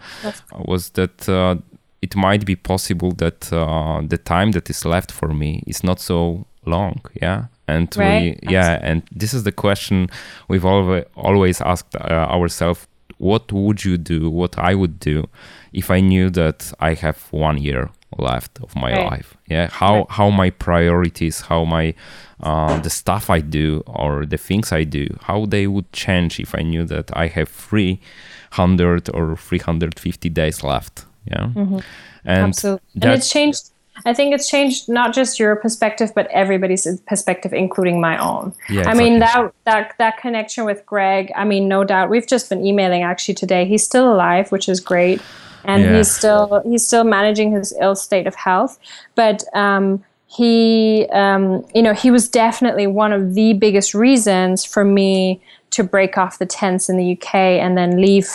was 0.65 0.91
that 0.91 1.27
uh, 1.27 1.55
it 2.01 2.15
might 2.15 2.45
be 2.45 2.55
possible 2.55 3.11
that 3.13 3.51
uh, 3.51 4.01
the 4.07 4.17
time 4.17 4.51
that 4.51 4.69
is 4.69 4.85
left 4.85 5.11
for 5.11 5.33
me 5.33 5.63
is 5.67 5.83
not 5.83 5.99
so 5.99 6.45
long, 6.65 7.01
yeah. 7.21 7.45
And 7.67 7.93
right. 7.97 8.39
we, 8.41 8.53
yeah, 8.53 8.79
and 8.81 9.03
this 9.11 9.33
is 9.33 9.43
the 9.43 9.51
question 9.51 10.09
we've 10.47 10.63
always 10.63 11.03
always 11.15 11.59
asked 11.59 11.93
uh, 11.95 12.27
ourselves: 12.29 12.87
What 13.17 13.51
would 13.51 13.83
you 13.83 13.97
do? 13.97 14.29
What 14.29 14.57
I 14.57 14.73
would 14.75 14.97
do 14.99 15.27
if 15.73 15.91
I 15.91 15.99
knew 15.99 16.29
that 16.29 16.71
I 16.79 16.93
have 16.93 17.27
one 17.31 17.57
year 17.57 17.89
left 18.17 18.59
of 18.61 18.75
my 18.75 18.93
right. 18.93 19.11
life 19.11 19.37
yeah 19.47 19.67
how 19.67 19.97
right. 19.97 20.11
how 20.11 20.29
my 20.29 20.49
priorities 20.49 21.41
how 21.41 21.65
my 21.65 21.93
uh, 22.41 22.79
the 22.79 22.89
stuff 22.89 23.29
i 23.29 23.41
do 23.41 23.83
or 23.85 24.25
the 24.25 24.37
things 24.37 24.71
i 24.71 24.83
do 24.83 25.07
how 25.23 25.45
they 25.45 25.67
would 25.67 25.91
change 25.91 26.39
if 26.39 26.55
i 26.55 26.61
knew 26.61 26.85
that 26.85 27.15
i 27.17 27.27
have 27.27 27.49
300 27.49 29.09
or 29.13 29.35
350 29.35 30.29
days 30.29 30.63
left 30.63 31.05
yeah 31.25 31.47
mm-hmm. 31.47 31.79
and 32.23 32.43
Absolutely. 32.49 33.01
and 33.01 33.11
it's 33.11 33.29
changed 33.29 33.71
I 34.05 34.13
think 34.13 34.35
it's 34.35 34.47
changed 34.47 34.89
not 34.89 35.11
just 35.11 35.39
your 35.39 35.55
perspective, 35.55 36.11
but 36.13 36.27
everybody's 36.27 36.85
perspective, 37.07 37.51
including 37.51 37.99
my 37.99 38.15
own. 38.17 38.53
Yeah, 38.69 38.81
exactly. 38.81 38.91
I 38.91 39.09
mean 39.09 39.19
that 39.19 39.53
that 39.63 39.95
that 39.97 40.17
connection 40.17 40.65
with 40.65 40.85
Greg. 40.85 41.31
I 41.35 41.45
mean, 41.45 41.67
no 41.67 41.83
doubt. 41.83 42.11
We've 42.11 42.27
just 42.27 42.47
been 42.49 42.63
emailing 42.63 43.01
actually 43.01 43.33
today. 43.33 43.65
He's 43.65 43.83
still 43.83 44.13
alive, 44.13 44.51
which 44.51 44.69
is 44.69 44.79
great 44.79 45.19
and 45.67 45.83
yeah. 45.83 45.97
he's 45.97 46.09
still 46.09 46.61
he's 46.65 46.87
still 46.87 47.03
managing 47.03 47.51
his 47.51 47.73
ill 47.79 47.95
state 47.95 48.25
of 48.25 48.33
health. 48.35 48.79
But 49.15 49.43
um, 49.53 50.03
he, 50.27 51.07
um, 51.11 51.65
you 51.75 51.81
know, 51.81 51.93
he 51.93 52.09
was 52.09 52.27
definitely 52.27 52.87
one 52.87 53.13
of 53.13 53.33
the 53.33 53.53
biggest 53.53 53.93
reasons 53.93 54.65
for 54.65 54.83
me 54.83 55.41
to 55.71 55.83
break 55.83 56.17
off 56.17 56.39
the 56.39 56.45
tents 56.45 56.89
in 56.89 56.97
the 56.97 57.13
UK 57.13 57.35
and 57.35 57.77
then 57.77 58.01
leave 58.01 58.29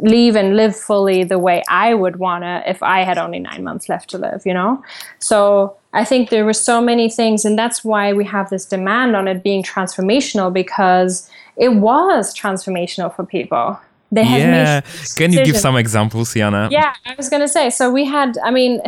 leave 0.00 0.36
and 0.36 0.56
live 0.56 0.76
fully 0.76 1.24
the 1.24 1.38
way 1.38 1.62
I 1.70 1.94
would 1.94 2.16
wanna 2.16 2.62
if 2.66 2.82
I 2.82 3.00
had 3.00 3.16
only 3.16 3.38
nine 3.38 3.64
months 3.64 3.88
left 3.88 4.10
to 4.10 4.18
live, 4.18 4.42
you 4.44 4.52
know? 4.52 4.84
So 5.20 5.74
I 5.94 6.04
think 6.04 6.28
there 6.28 6.44
were 6.44 6.52
so 6.52 6.82
many 6.82 7.08
things, 7.08 7.46
and 7.46 7.58
that's 7.58 7.82
why 7.82 8.12
we 8.12 8.22
have 8.26 8.50
this 8.50 8.66
demand 8.66 9.16
on 9.16 9.26
it 9.26 9.42
being 9.42 9.62
transformational 9.62 10.52
because 10.52 11.30
it 11.56 11.70
was 11.76 12.36
transformational 12.36 13.14
for 13.14 13.24
people 13.24 13.80
they 14.12 14.24
have 14.24 14.38
yeah. 14.38 14.80
Can 15.16 15.32
you 15.32 15.44
give 15.44 15.56
some 15.56 15.76
examples, 15.76 16.34
Jana? 16.34 16.68
Yeah, 16.70 16.94
I 17.04 17.14
was 17.16 17.28
gonna 17.28 17.48
say. 17.48 17.70
So 17.70 17.90
we 17.90 18.04
had. 18.04 18.38
I 18.44 18.50
mean, 18.50 18.80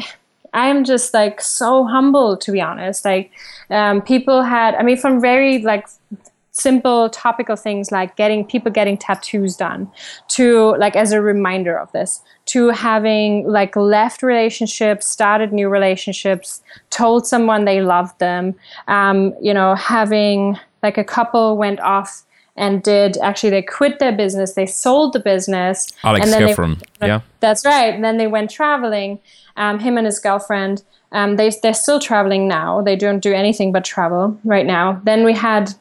I'm 0.54 0.84
just 0.84 1.12
like 1.12 1.40
so 1.40 1.84
humble 1.84 2.36
to 2.36 2.52
be 2.52 2.60
honest. 2.60 3.04
Like, 3.04 3.30
um, 3.70 4.00
people 4.00 4.42
had. 4.42 4.74
I 4.74 4.82
mean, 4.82 4.96
from 4.96 5.20
very 5.20 5.58
like 5.58 5.86
simple 6.58 7.08
topical 7.10 7.54
things 7.56 7.92
like 7.92 8.16
getting 8.16 8.44
people 8.44 8.70
getting 8.70 8.96
tattoos 8.96 9.56
done 9.56 9.90
to 10.26 10.74
like 10.76 10.96
as 10.96 11.12
a 11.12 11.20
reminder 11.20 11.78
of 11.78 11.90
this 11.92 12.20
to 12.46 12.70
having 12.70 13.46
like 13.46 13.76
left 13.76 14.22
relationships 14.22 15.06
started 15.06 15.52
new 15.52 15.68
relationships 15.68 16.60
told 16.90 17.26
someone 17.26 17.64
they 17.64 17.80
loved 17.80 18.18
them 18.18 18.54
um, 18.88 19.34
you 19.40 19.54
know 19.54 19.76
having 19.76 20.58
like 20.82 20.98
a 20.98 21.04
couple 21.04 21.56
went 21.56 21.78
off 21.80 22.24
and 22.58 22.82
did 22.82 23.16
actually 23.18 23.50
they 23.50 23.62
quit 23.62 23.98
their 23.98 24.12
business, 24.12 24.52
they 24.52 24.66
sold 24.66 25.12
the 25.12 25.20
business. 25.20 25.90
Alex 26.04 26.24
and 26.24 26.32
then 26.32 26.54
Heffron, 26.54 26.82
they, 26.98 27.06
yeah, 27.06 27.20
that's 27.40 27.64
right. 27.64 27.94
And 27.94 28.04
then 28.04 28.18
they 28.18 28.26
went 28.26 28.50
traveling. 28.50 29.20
Um, 29.56 29.80
him 29.80 29.96
and 29.96 30.06
his 30.06 30.18
girlfriend. 30.20 30.82
Um, 31.10 31.36
they 31.36 31.50
they're 31.62 31.74
still 31.74 32.00
traveling 32.00 32.46
now. 32.46 32.82
They 32.82 32.96
don't 32.96 33.20
do 33.20 33.32
anything 33.32 33.72
but 33.72 33.84
travel 33.84 34.38
right 34.44 34.66
now. 34.66 35.00
Then 35.04 35.24
we 35.24 35.32
had 35.32 35.74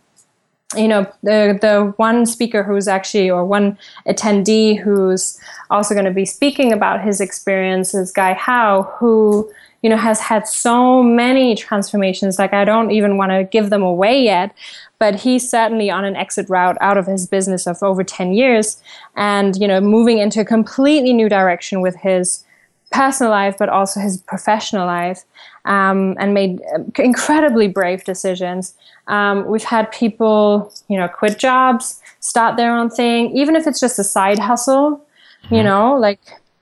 you 0.76 0.88
know 0.88 1.06
the 1.24 1.58
the 1.62 1.94
one 1.98 2.26
speaker 2.26 2.64
who's 2.64 2.88
actually 2.88 3.30
or 3.30 3.46
one 3.46 3.78
attendee 4.08 4.78
who's 4.78 5.40
also 5.70 5.94
going 5.94 6.06
to 6.06 6.12
be 6.12 6.26
speaking 6.26 6.74
about 6.74 7.02
his 7.02 7.22
experiences 7.22 8.12
guy 8.12 8.34
Howe 8.34 8.84
who 9.00 9.50
you 9.82 9.90
know 9.90 9.98
has 9.98 10.20
had 10.20 10.48
so 10.48 11.04
many 11.04 11.56
transformations 11.56 12.40
like 12.40 12.54
i 12.54 12.66
don't 12.66 12.92
even 12.92 13.18
want 13.18 13.32
to 13.32 13.44
give 13.46 13.70
them 13.70 13.82
away 13.82 14.22
yet 14.22 14.54
but 15.00 15.16
he's 15.16 15.50
certainly 15.50 15.90
on 15.90 16.04
an 16.04 16.16
exit 16.16 16.50
route 16.50 16.78
out 16.82 16.98
of 16.98 17.06
his 17.06 17.28
business 17.28 17.68
of 17.68 17.82
over 17.82 18.04
10 18.04 18.34
years 18.34 18.82
and 19.16 19.56
you 19.58 19.68
know 19.68 19.80
moving 19.80 20.18
into 20.18 20.42
a 20.42 20.46
completely 20.46 21.14
new 21.14 21.30
direction 21.30 21.82
with 21.82 21.96
his 21.98 22.44
personal 22.92 23.32
life 23.32 23.56
but 23.60 23.70
also 23.70 24.00
his 24.00 24.18
professional 24.18 24.86
life 24.86 25.24
um, 25.66 26.16
and 26.20 26.34
made 26.34 26.62
incredibly 26.98 27.68
brave 27.68 28.04
decisions 28.06 28.76
um, 29.08 29.48
we've 29.48 29.64
had 29.64 29.92
people, 29.92 30.72
you 30.90 30.98
know, 30.98 31.08
quit 31.08 31.40
jobs, 31.40 32.02
start 32.20 32.58
their 32.58 32.76
own 32.76 32.90
thing, 32.90 33.36
even 33.36 33.56
if 33.56 33.66
it's 33.66 33.80
just 33.80 33.98
a 34.00 34.04
side 34.04 34.40
hustle, 34.40 35.06
mm-hmm. 35.46 35.56
you 35.56 35.64
know, 35.64 35.96
like 35.96 36.20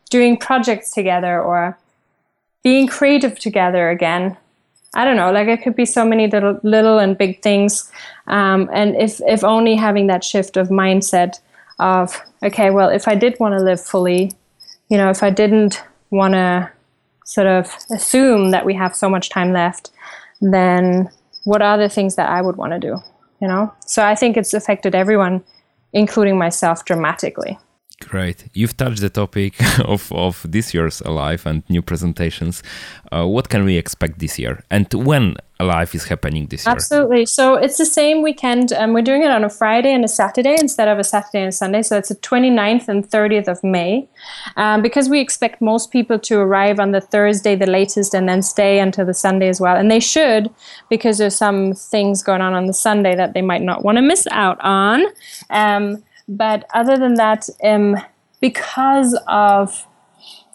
doing 0.10 0.38
projects 0.38 0.92
together 0.92 1.42
or 1.42 1.78
being 2.66 2.88
creative 2.88 3.38
together 3.38 3.92
again. 3.92 4.36
I 4.96 5.06
don't 5.06 5.18
know, 5.18 5.32
like 5.32 5.48
it 5.48 5.62
could 5.62 5.76
be 5.76 5.86
so 5.86 6.04
many 6.04 6.26
little, 6.26 6.60
little 6.64 6.98
and 6.98 7.16
big 7.16 7.44
things. 7.44 7.92
Um, 8.26 8.72
and 8.74 8.96
if, 8.96 9.22
if 9.28 9.44
only 9.44 9.76
having 9.76 10.08
that 10.08 10.24
shift 10.24 10.58
of 10.58 10.70
mindset 10.70 11.40
of, 11.78 12.20
okay, 12.42 12.72
well, 12.72 12.90
if 12.90 13.08
I 13.08 13.14
did 13.14 13.40
want 13.40 13.56
to 13.56 13.64
live 13.64 13.80
fully, 13.80 14.32
you 14.90 14.98
know, 14.98 15.12
if 15.12 15.22
I 15.22 15.30
didn't 15.30 15.84
want 16.10 16.34
to 16.34 16.72
sort 17.24 17.46
of 17.46 17.72
assume 17.92 18.50
that 18.50 18.66
we 18.66 18.74
have 18.74 18.96
so 18.96 19.10
much 19.10 19.30
time 19.30 19.54
left, 19.54 19.92
then 20.42 21.08
what 21.44 21.62
are 21.62 21.78
the 21.78 21.90
things 21.90 22.16
that 22.16 22.30
I 22.30 22.42
would 22.42 22.56
want 22.56 22.74
to 22.74 22.80
do? 22.80 22.98
You 23.42 23.48
know? 23.48 23.72
So 23.86 24.04
I 24.04 24.16
think 24.16 24.38
it's 24.38 24.56
affected 24.56 24.96
everyone, 24.96 25.44
including 25.94 26.40
myself, 26.40 26.84
dramatically. 26.84 27.60
Great. 28.02 28.50
You've 28.54 28.76
touched 28.76 29.00
the 29.00 29.10
topic 29.10 29.56
of, 29.80 30.12
of 30.12 30.46
this 30.50 30.74
year's 30.74 31.02
Alive 31.02 31.46
and 31.46 31.64
new 31.70 31.82
presentations. 31.82 32.62
Uh, 33.12 33.26
what 33.26 33.50
can 33.50 33.64
we 33.64 33.78
expect 33.78 34.20
this 34.20 34.38
year? 34.38 34.64
And 34.70 34.94
when 34.94 35.38
Alive 35.62 35.96
is 35.96 36.04
happening 36.06 36.48
this 36.48 36.66
year? 36.66 36.74
Absolutely. 36.74 37.26
So 37.26 37.56
it's 37.56 37.78
the 37.78 37.86
same 37.86 38.22
weekend. 38.22 38.74
Um, 38.74 38.92
we're 38.92 39.02
doing 39.02 39.24
it 39.24 39.32
on 39.32 39.46
a 39.46 39.50
Friday 39.50 39.94
and 39.94 40.04
a 40.04 40.10
Saturday 40.10 40.56
instead 40.60 40.90
of 40.90 41.00
a 41.00 41.06
Saturday 41.06 41.44
and 41.44 41.54
Sunday. 41.54 41.82
So 41.84 41.98
it's 41.98 42.10
the 42.10 42.16
29th 42.16 42.90
and 42.90 43.10
30th 43.10 43.48
of 43.48 43.64
May. 43.64 44.10
Um, 44.58 44.82
because 44.82 45.08
we 45.08 45.22
expect 45.22 45.62
most 45.62 45.90
people 45.90 46.20
to 46.20 46.40
arrive 46.40 46.82
on 46.82 46.92
the 46.92 47.00
Thursday, 47.00 47.56
the 47.56 47.66
latest, 47.66 48.14
and 48.14 48.28
then 48.28 48.42
stay 48.42 48.80
until 48.80 49.06
the 49.06 49.14
Sunday 49.14 49.48
as 49.48 49.62
well. 49.62 49.78
And 49.78 49.90
they 49.90 50.02
should, 50.02 50.50
because 50.90 51.18
there's 51.18 51.36
some 51.36 51.74
things 51.74 52.22
going 52.22 52.42
on 52.42 52.54
on 52.54 52.66
the 52.66 52.74
Sunday 52.74 53.16
that 53.16 53.34
they 53.34 53.42
might 53.42 53.62
not 53.62 53.86
want 53.86 53.98
to 53.98 54.02
miss 54.02 54.28
out 54.32 54.60
on. 54.60 55.06
Um, 55.50 56.04
but 56.28 56.66
other 56.74 56.98
than 56.98 57.16
that, 57.16 57.48
um, 57.64 57.98
because 58.42 59.18
of, 59.28 59.88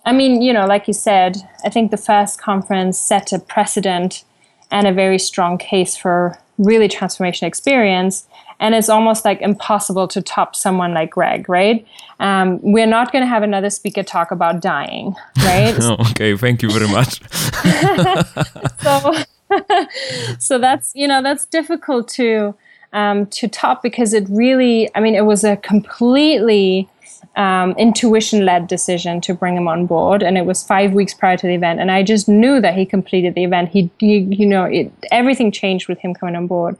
I 0.04 0.12
mean, 0.12 0.42
you 0.42 0.52
know, 0.52 0.66
like 0.66 0.88
you 0.88 0.94
said, 0.94 1.36
I 1.64 1.70
think 1.70 1.90
the 1.90 1.96
first 1.96 2.40
conference 2.40 2.98
set 2.98 3.32
a 3.32 3.38
precedent 3.38 4.24
and 4.70 4.86
a 4.86 4.92
very 4.92 5.18
strong 5.18 5.58
case 5.58 5.96
for 5.96 6.38
really 6.58 6.88
transformation 6.88 7.46
experience. 7.46 8.26
And 8.58 8.74
it's 8.74 8.90
almost 8.90 9.24
like 9.24 9.40
impossible 9.40 10.06
to 10.08 10.20
top 10.20 10.54
someone 10.54 10.92
like 10.92 11.10
Greg, 11.10 11.48
right? 11.48 11.86
Um, 12.18 12.60
we're 12.60 12.86
not 12.86 13.10
going 13.10 13.22
to 13.22 13.28
have 13.28 13.42
another 13.42 13.70
speaker 13.70 14.02
talk 14.02 14.30
about 14.30 14.60
dying, 14.60 15.14
right? 15.38 15.74
oh, 15.80 15.96
okay, 16.10 16.36
thank 16.36 16.62
you 16.62 16.70
very 16.70 16.88
much. 16.88 17.22
so, 18.82 19.14
so 20.38 20.58
that's 20.58 20.92
you 20.94 21.08
know 21.08 21.22
that's 21.22 21.46
difficult 21.46 22.08
to 22.08 22.54
um, 22.92 23.26
to 23.26 23.48
top 23.48 23.82
because 23.82 24.12
it 24.12 24.26
really, 24.28 24.90
I 24.94 25.00
mean, 25.00 25.14
it 25.14 25.24
was 25.24 25.44
a 25.44 25.56
completely 25.56 26.88
um, 27.36 27.72
intuition 27.72 28.44
led 28.44 28.66
decision 28.66 29.20
to 29.22 29.34
bring 29.34 29.56
him 29.56 29.68
on 29.68 29.86
board. 29.86 30.22
And 30.22 30.36
it 30.36 30.46
was 30.46 30.62
five 30.62 30.92
weeks 30.92 31.14
prior 31.14 31.36
to 31.36 31.46
the 31.46 31.54
event. 31.54 31.80
And 31.80 31.90
I 31.90 32.02
just 32.02 32.28
knew 32.28 32.60
that 32.60 32.74
he 32.74 32.84
completed 32.84 33.34
the 33.34 33.44
event. 33.44 33.68
He, 33.68 33.90
he 33.98 34.18
you 34.18 34.46
know, 34.46 34.64
it, 34.64 34.92
everything 35.10 35.52
changed 35.52 35.88
with 35.88 35.98
him 36.00 36.14
coming 36.14 36.36
on 36.36 36.46
board. 36.46 36.76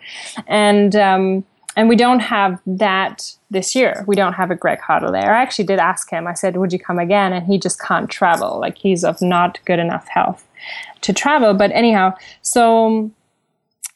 And, 0.47 0.97
um, 0.97 1.45
and 1.77 1.89
we 1.89 1.97
don't 1.97 2.21
have 2.21 2.61
that 2.67 3.33
this 3.51 3.75
year. 3.75 4.05
We 4.07 4.17
don't 4.17 4.33
have 4.33 4.51
a 4.51 4.57
Greg 4.57 4.81
Hartle 4.81 5.13
there. 5.13 5.35
I 5.35 5.41
actually 5.41 5.67
did 5.67 5.79
ask 5.79 6.11
him. 6.11 6.27
I 6.27 6.35
said, 6.35 6.57
"Would 6.57 6.73
you 6.73 6.81
come 6.81 6.99
again?" 6.99 7.33
And 7.33 7.47
he 7.47 7.59
just 7.59 7.81
can't 7.81 8.11
travel. 8.11 8.59
Like 8.59 8.77
he's 8.77 9.05
of 9.05 9.23
not 9.23 9.59
good 9.67 9.79
enough 9.79 10.09
health 10.09 10.45
to 11.03 11.13
travel. 11.13 11.55
But 11.55 11.71
anyhow, 11.71 12.15
so 12.43 13.11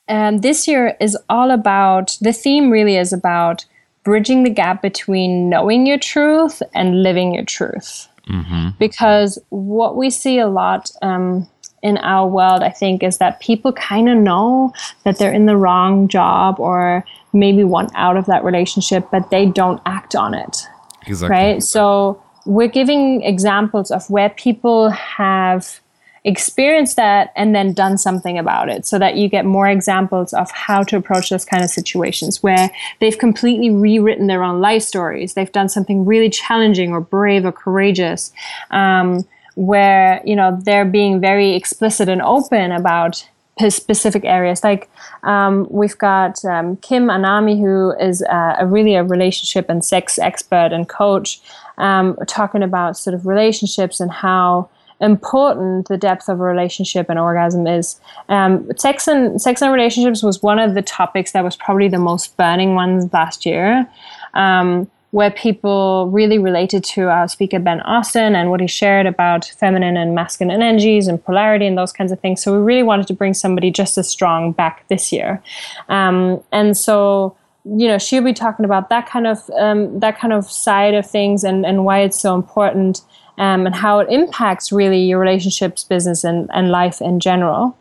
and 0.08 0.42
this 0.42 0.68
year 0.68 0.96
is 1.00 1.16
all 1.28 1.50
about 1.50 2.16
the 2.20 2.32
theme 2.32 2.70
really 2.70 2.96
is 2.96 3.12
about 3.12 3.64
bridging 4.02 4.42
the 4.42 4.50
gap 4.50 4.82
between 4.82 5.48
knowing 5.48 5.86
your 5.86 5.98
truth 5.98 6.62
and 6.74 7.02
living 7.02 7.34
your 7.34 7.44
truth. 7.44 8.06
Mm-hmm. 8.28 8.68
Because 8.78 9.38
what 9.48 9.96
we 9.96 10.10
see 10.10 10.38
a 10.38 10.48
lot 10.48 10.90
um, 11.02 11.48
in 11.82 11.98
our 11.98 12.26
world, 12.26 12.62
I 12.62 12.70
think, 12.70 13.02
is 13.02 13.18
that 13.18 13.40
people 13.40 13.72
kind 13.72 14.08
of 14.08 14.16
know 14.16 14.72
that 15.04 15.18
they're 15.18 15.32
in 15.32 15.46
the 15.46 15.56
wrong 15.56 16.08
job 16.08 16.60
or 16.60 17.04
maybe 17.32 17.64
want 17.64 17.90
out 17.94 18.16
of 18.16 18.26
that 18.26 18.44
relationship, 18.44 19.08
but 19.10 19.30
they 19.30 19.46
don't 19.46 19.80
act 19.86 20.14
on 20.14 20.34
it. 20.34 20.66
Exactly. 21.06 21.36
Right? 21.36 21.62
So 21.62 22.22
we're 22.46 22.68
giving 22.68 23.22
examples 23.22 23.90
of 23.90 24.08
where 24.08 24.30
people 24.30 24.90
have 24.90 25.80
experienced 26.24 26.96
that 26.96 27.32
and 27.36 27.54
then 27.54 27.74
done 27.74 27.98
something 27.98 28.38
about 28.38 28.70
it 28.70 28.86
so 28.86 28.98
that 28.98 29.16
you 29.16 29.28
get 29.28 29.44
more 29.44 29.68
examples 29.68 30.32
of 30.32 30.50
how 30.52 30.82
to 30.82 30.96
approach 30.96 31.28
those 31.28 31.44
kind 31.44 31.62
of 31.62 31.68
situations 31.68 32.42
where 32.42 32.70
they've 33.00 33.18
completely 33.18 33.70
rewritten 33.70 34.26
their 34.26 34.42
own 34.42 34.60
life 34.60 34.82
stories. 34.82 35.34
They've 35.34 35.52
done 35.52 35.68
something 35.68 36.06
really 36.06 36.30
challenging 36.30 36.92
or 36.92 37.00
brave 37.00 37.44
or 37.44 37.52
courageous 37.52 38.32
um, 38.70 39.26
where 39.54 40.20
you 40.24 40.34
know 40.34 40.58
they're 40.64 40.84
being 40.84 41.20
very 41.20 41.54
explicit 41.54 42.08
and 42.08 42.22
open 42.22 42.72
about 42.72 43.28
specific 43.68 44.24
areas. 44.24 44.64
Like 44.64 44.90
um, 45.22 45.66
we've 45.70 45.96
got 45.96 46.44
um, 46.44 46.76
kim 46.78 47.06
anami 47.06 47.58
who 47.60 47.92
is 48.00 48.22
uh, 48.22 48.56
a 48.58 48.66
really 48.66 48.94
a 48.94 49.04
relationship 49.04 49.68
and 49.68 49.84
sex 49.84 50.18
expert 50.18 50.72
and 50.72 50.88
coach 50.88 51.40
um, 51.78 52.16
talking 52.26 52.62
about 52.62 52.96
sort 52.96 53.14
of 53.14 53.26
relationships 53.26 54.00
and 54.00 54.10
how 54.10 54.70
important 55.00 55.88
the 55.88 55.96
depth 55.96 56.28
of 56.28 56.40
a 56.40 56.42
relationship 56.42 57.08
and 57.08 57.18
orgasm 57.18 57.66
is. 57.66 58.00
Um, 58.28 58.70
sex 58.76 59.08
and 59.08 59.40
sex 59.40 59.62
and 59.62 59.72
relationships 59.72 60.22
was 60.22 60.42
one 60.42 60.58
of 60.58 60.74
the 60.74 60.82
topics 60.82 61.32
that 61.32 61.44
was 61.44 61.56
probably 61.56 61.88
the 61.88 61.98
most 61.98 62.36
burning 62.36 62.74
ones 62.74 63.12
last 63.12 63.44
year. 63.46 63.88
Um, 64.34 64.90
where 65.14 65.30
people 65.30 66.10
really 66.10 66.38
related 66.38 66.82
to 66.82 67.02
our 67.02 67.28
speaker 67.28 67.60
Ben 67.60 67.80
Austin 67.82 68.34
and 68.34 68.50
what 68.50 68.60
he 68.60 68.66
shared 68.66 69.06
about 69.06 69.44
feminine 69.44 69.96
and 69.96 70.12
masculine 70.12 70.60
energies 70.60 71.06
and 71.06 71.24
polarity 71.24 71.68
and 71.68 71.78
those 71.78 71.92
kinds 71.92 72.10
of 72.10 72.18
things. 72.18 72.42
So 72.42 72.52
we 72.52 72.58
really 72.58 72.82
wanted 72.82 73.06
to 73.06 73.14
bring 73.14 73.32
somebody 73.32 73.70
just 73.70 73.96
as 73.96 74.08
strong 74.08 74.50
back 74.50 74.84
this 74.88 75.12
year, 75.12 75.40
um, 75.88 76.42
and 76.50 76.76
so 76.76 77.36
you 77.64 77.86
know 77.86 77.96
she'll 77.96 78.24
be 78.24 78.32
talking 78.32 78.64
about 78.64 78.88
that 78.88 79.08
kind 79.08 79.28
of 79.28 79.38
um, 79.56 80.00
that 80.00 80.18
kind 80.18 80.32
of 80.32 80.50
side 80.50 80.94
of 80.94 81.08
things 81.08 81.44
and 81.44 81.64
and 81.64 81.84
why 81.84 82.00
it's 82.00 82.18
so 82.18 82.34
important 82.34 83.02
um, 83.38 83.66
and 83.66 83.74
how 83.74 83.98
it 83.98 84.08
impacts 84.10 84.72
really 84.72 85.02
your 85.02 85.18
relationships, 85.18 85.84
business, 85.84 86.24
and, 86.24 86.50
and 86.52 86.70
life 86.70 87.00
in 87.00 87.20
general. 87.20 87.76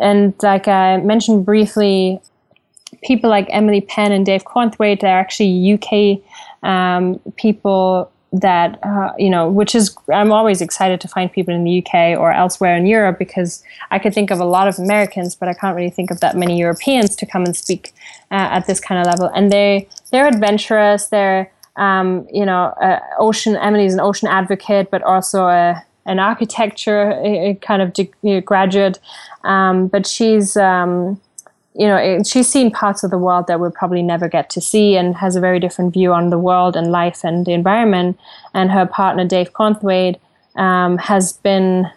And 0.00 0.34
like 0.42 0.68
I 0.68 0.98
mentioned 0.98 1.44
briefly, 1.44 2.20
people 3.02 3.30
like 3.30 3.46
Emily 3.50 3.80
Penn 3.80 4.12
and 4.12 4.24
Dave 4.24 4.44
Cornthwaite 4.44 5.02
are 5.02 5.06
actually 5.06 5.72
UK 5.74 6.22
um, 6.62 7.18
people 7.36 8.10
that 8.32 8.78
uh, 8.82 9.12
you 9.18 9.30
know 9.30 9.48
which 9.48 9.74
is 9.74 9.96
i'm 10.12 10.30
always 10.30 10.60
excited 10.60 11.00
to 11.00 11.08
find 11.08 11.32
people 11.32 11.54
in 11.54 11.64
the 11.64 11.82
uk 11.82 11.94
or 12.18 12.30
elsewhere 12.30 12.76
in 12.76 12.84
europe 12.84 13.18
because 13.18 13.62
i 13.90 13.98
could 13.98 14.12
think 14.12 14.30
of 14.30 14.38
a 14.38 14.44
lot 14.44 14.68
of 14.68 14.78
americans 14.78 15.34
but 15.34 15.48
i 15.48 15.54
can't 15.54 15.74
really 15.74 15.88
think 15.88 16.10
of 16.10 16.20
that 16.20 16.36
many 16.36 16.58
europeans 16.58 17.16
to 17.16 17.24
come 17.24 17.44
and 17.44 17.56
speak 17.56 17.94
uh, 18.30 18.34
at 18.52 18.66
this 18.66 18.80
kind 18.80 19.00
of 19.00 19.06
level 19.06 19.32
and 19.34 19.50
they 19.50 19.88
they're 20.12 20.28
adventurous 20.28 21.06
they're 21.06 21.50
um, 21.78 22.26
you 22.32 22.44
know, 22.44 22.74
uh, 22.82 23.00
ocean. 23.18 23.56
Emily's 23.56 23.94
an 23.94 24.00
ocean 24.00 24.28
advocate, 24.28 24.90
but 24.90 25.02
also 25.02 25.46
a 25.46 25.82
an 26.04 26.18
architecture 26.18 27.54
kind 27.60 27.82
of 27.82 28.44
graduate. 28.44 28.98
Um, 29.44 29.88
but 29.88 30.06
she's 30.06 30.56
um, 30.56 31.20
you 31.74 31.86
know 31.86 32.22
she's 32.24 32.48
seen 32.48 32.70
parts 32.70 33.04
of 33.04 33.10
the 33.10 33.18
world 33.18 33.46
that 33.46 33.60
we'll 33.60 33.70
probably 33.70 34.02
never 34.02 34.28
get 34.28 34.50
to 34.50 34.60
see, 34.60 34.96
and 34.96 35.14
has 35.16 35.36
a 35.36 35.40
very 35.40 35.60
different 35.60 35.94
view 35.94 36.12
on 36.12 36.30
the 36.30 36.38
world 36.38 36.76
and 36.76 36.90
life 36.90 37.24
and 37.24 37.46
the 37.46 37.52
environment. 37.52 38.18
And 38.54 38.70
her 38.70 38.84
partner 38.84 39.24
Dave 39.24 39.52
Cornthwaite 39.52 40.18
um, 40.56 40.98
has 40.98 41.32
been 41.32 41.88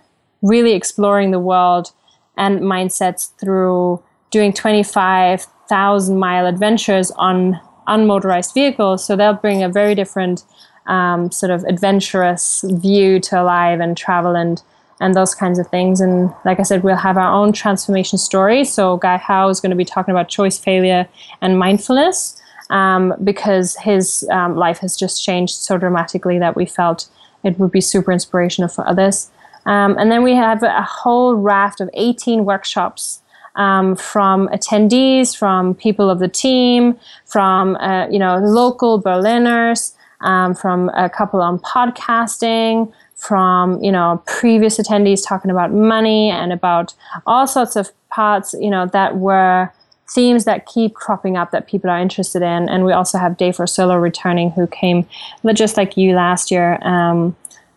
really 0.44 0.74
exploring 0.74 1.32
the 1.32 1.40
world 1.40 1.92
and 2.38 2.62
mindsets 2.62 3.36
through 3.40 4.02
doing 4.32 4.54
25,000 4.54 6.18
mile 6.18 6.46
adventures 6.46 7.12
on 7.12 7.60
unmotorized 7.88 8.54
vehicles. 8.54 9.06
So 9.06 9.16
they'll 9.16 9.34
bring 9.34 9.64
a 9.64 9.70
very 9.70 9.96
different 9.96 10.44
um, 10.88 11.32
sort 11.32 11.52
of 11.52 11.64
adventurous 11.66 12.64
view 12.68 13.20
to 13.22 13.42
alive 13.42 13.80
and 13.80 13.96
travel 13.96 14.36
and 14.36 14.62
and 15.00 15.16
those 15.16 15.34
kinds 15.34 15.58
of 15.58 15.68
things. 15.68 16.00
And 16.00 16.32
like 16.46 16.60
I 16.60 16.64
said, 16.64 16.84
we'll 16.84 16.96
have 16.96 17.18
our 17.18 17.34
own 17.34 17.54
transformation 17.54 18.20
story. 18.20 18.64
So 18.64 18.98
Guy 18.98 19.18
Howe 19.18 19.50
is 19.50 19.60
going 19.60 19.72
to 19.72 19.76
be 19.76 19.84
talking 19.84 20.12
about 20.12 20.30
choice, 20.30 20.60
failure, 20.60 21.08
and 21.42 21.58
mindfulness 21.58 22.40
um, 22.70 23.16
because 23.24 23.76
his 23.78 24.28
um, 24.32 24.56
life 24.56 24.78
has 24.80 24.96
just 24.96 25.24
changed 25.24 25.56
so 25.56 25.78
dramatically 25.80 26.38
that 26.38 26.56
we 26.56 26.68
felt 26.68 27.10
it 27.44 27.58
would 27.58 27.72
be 27.72 27.82
super 27.82 28.12
inspirational 28.12 28.70
for 28.70 28.88
others. 28.88 29.32
Um, 29.66 29.96
and 29.98 30.12
then 30.12 30.22
we 30.22 30.36
have 30.36 30.62
a 30.62 30.84
whole 30.84 31.36
raft 31.36 31.82
of 31.82 31.90
18 31.96 32.46
workshops 32.46 33.21
um, 33.56 33.96
from 33.96 34.48
attendees, 34.50 35.38
from 35.38 35.76
people 35.76 36.10
of 36.10 36.20
the 36.20 36.28
team, 36.28 36.98
from 37.26 37.76
uh, 37.78 38.08
you 38.10 38.20
know 38.20 38.38
local 38.38 39.00
Berliners, 39.00 39.96
um, 40.22 40.54
from 40.54 40.90
a 40.90 41.10
couple 41.10 41.42
on 41.42 41.60
podcasting, 41.60 42.92
from 43.16 43.82
you 43.84 43.92
know 43.92 44.24
previous 44.26 44.78
attendees 44.78 45.26
talking 45.26 45.52
about 45.52 45.72
money 45.72 46.30
and 46.30 46.54
about 46.54 46.94
all 47.26 47.48
sorts 47.48 47.76
of 47.76 47.92
parts 48.10 48.54
you 48.60 48.70
know 48.70 48.86
that 48.88 49.18
were 49.18 49.72
themes 50.12 50.44
that 50.46 50.66
keep 50.66 50.94
cropping 50.94 51.38
up 51.38 51.52
that 51.52 51.68
people 51.68 51.90
are 51.90 52.00
interested 52.00 52.42
in. 52.42 52.68
And 52.68 52.86
we 52.86 52.92
also 52.92 53.18
have 53.18 53.38
Dave 53.38 53.56
Orsillo 53.56 54.02
returning, 54.02 54.52
who 54.52 54.68
came 54.68 55.08
just 55.54 55.78
like 55.78 55.96
you 55.96 56.14
last 56.14 56.52
year 56.52 56.78
um, 56.82 57.36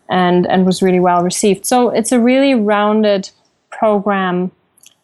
and 0.09 0.45
and 0.47 0.65
was 0.65 0.81
really 0.81 0.99
well 0.99 1.23
received. 1.23 1.65
So 1.65 1.89
it's 1.89 2.11
a 2.11 2.19
really 2.19 2.53
rounded 2.53 3.29
program 3.71 4.51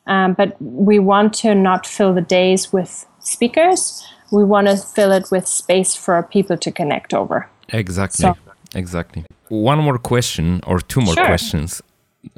um, 0.08 0.34
but 0.34 0.56
we 0.62 1.00
want 1.00 1.34
to 1.36 1.56
not 1.56 1.86
fill 1.86 2.14
the 2.14 2.22
days 2.22 2.74
with 2.74 3.06
speakers. 3.20 4.06
We 4.32 4.44
want 4.44 4.68
to 4.68 4.78
fill 4.78 5.12
it 5.12 5.30
with 5.32 5.48
space 5.48 5.96
for 5.96 6.22
people 6.24 6.58
to 6.58 6.72
connect 6.72 7.14
over. 7.14 7.50
Exactly. 7.70 8.24
So. 8.24 8.36
Exactly. 8.74 9.26
One 9.50 9.80
more 9.80 9.98
question 9.98 10.62
or 10.66 10.80
two 10.80 11.02
more 11.02 11.14
sure. 11.14 11.26
questions 11.26 11.82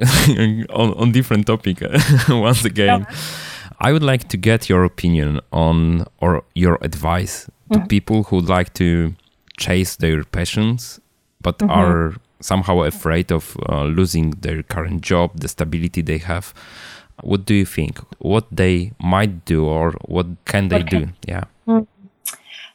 on, 0.00 0.94
on 0.94 1.12
different 1.12 1.46
topic 1.46 1.78
once 2.28 2.64
again. 2.64 3.06
Yeah. 3.08 3.16
I 3.80 3.92
would 3.92 4.02
like 4.02 4.28
to 4.28 4.36
get 4.36 4.68
your 4.68 4.84
opinion 4.84 5.40
on 5.52 6.06
or 6.20 6.42
your 6.54 6.78
advice 6.80 7.46
to 7.72 7.78
mm-hmm. 7.78 7.86
people 7.86 8.24
who 8.24 8.40
like 8.40 8.74
to 8.74 9.14
chase 9.56 9.96
their 9.96 10.24
passions 10.24 11.00
but 11.44 11.58
mm-hmm. 11.58 11.70
are 11.70 12.14
somehow 12.40 12.82
afraid 12.82 13.30
of 13.30 13.56
uh, 13.68 13.84
losing 13.84 14.30
their 14.40 14.62
current 14.62 15.00
job, 15.02 15.30
the 15.40 15.48
stability 15.48 16.02
they 16.02 16.18
have. 16.18 16.52
What 17.22 17.44
do 17.44 17.54
you 17.54 17.64
think? 17.64 17.98
What 18.18 18.46
they 18.50 18.92
might 18.98 19.44
do 19.44 19.64
or 19.66 19.92
what 20.04 20.26
can 20.44 20.68
they 20.68 20.80
okay. 20.80 20.98
do? 20.98 21.08
Yeah. 21.26 21.44
Mm. 21.66 21.86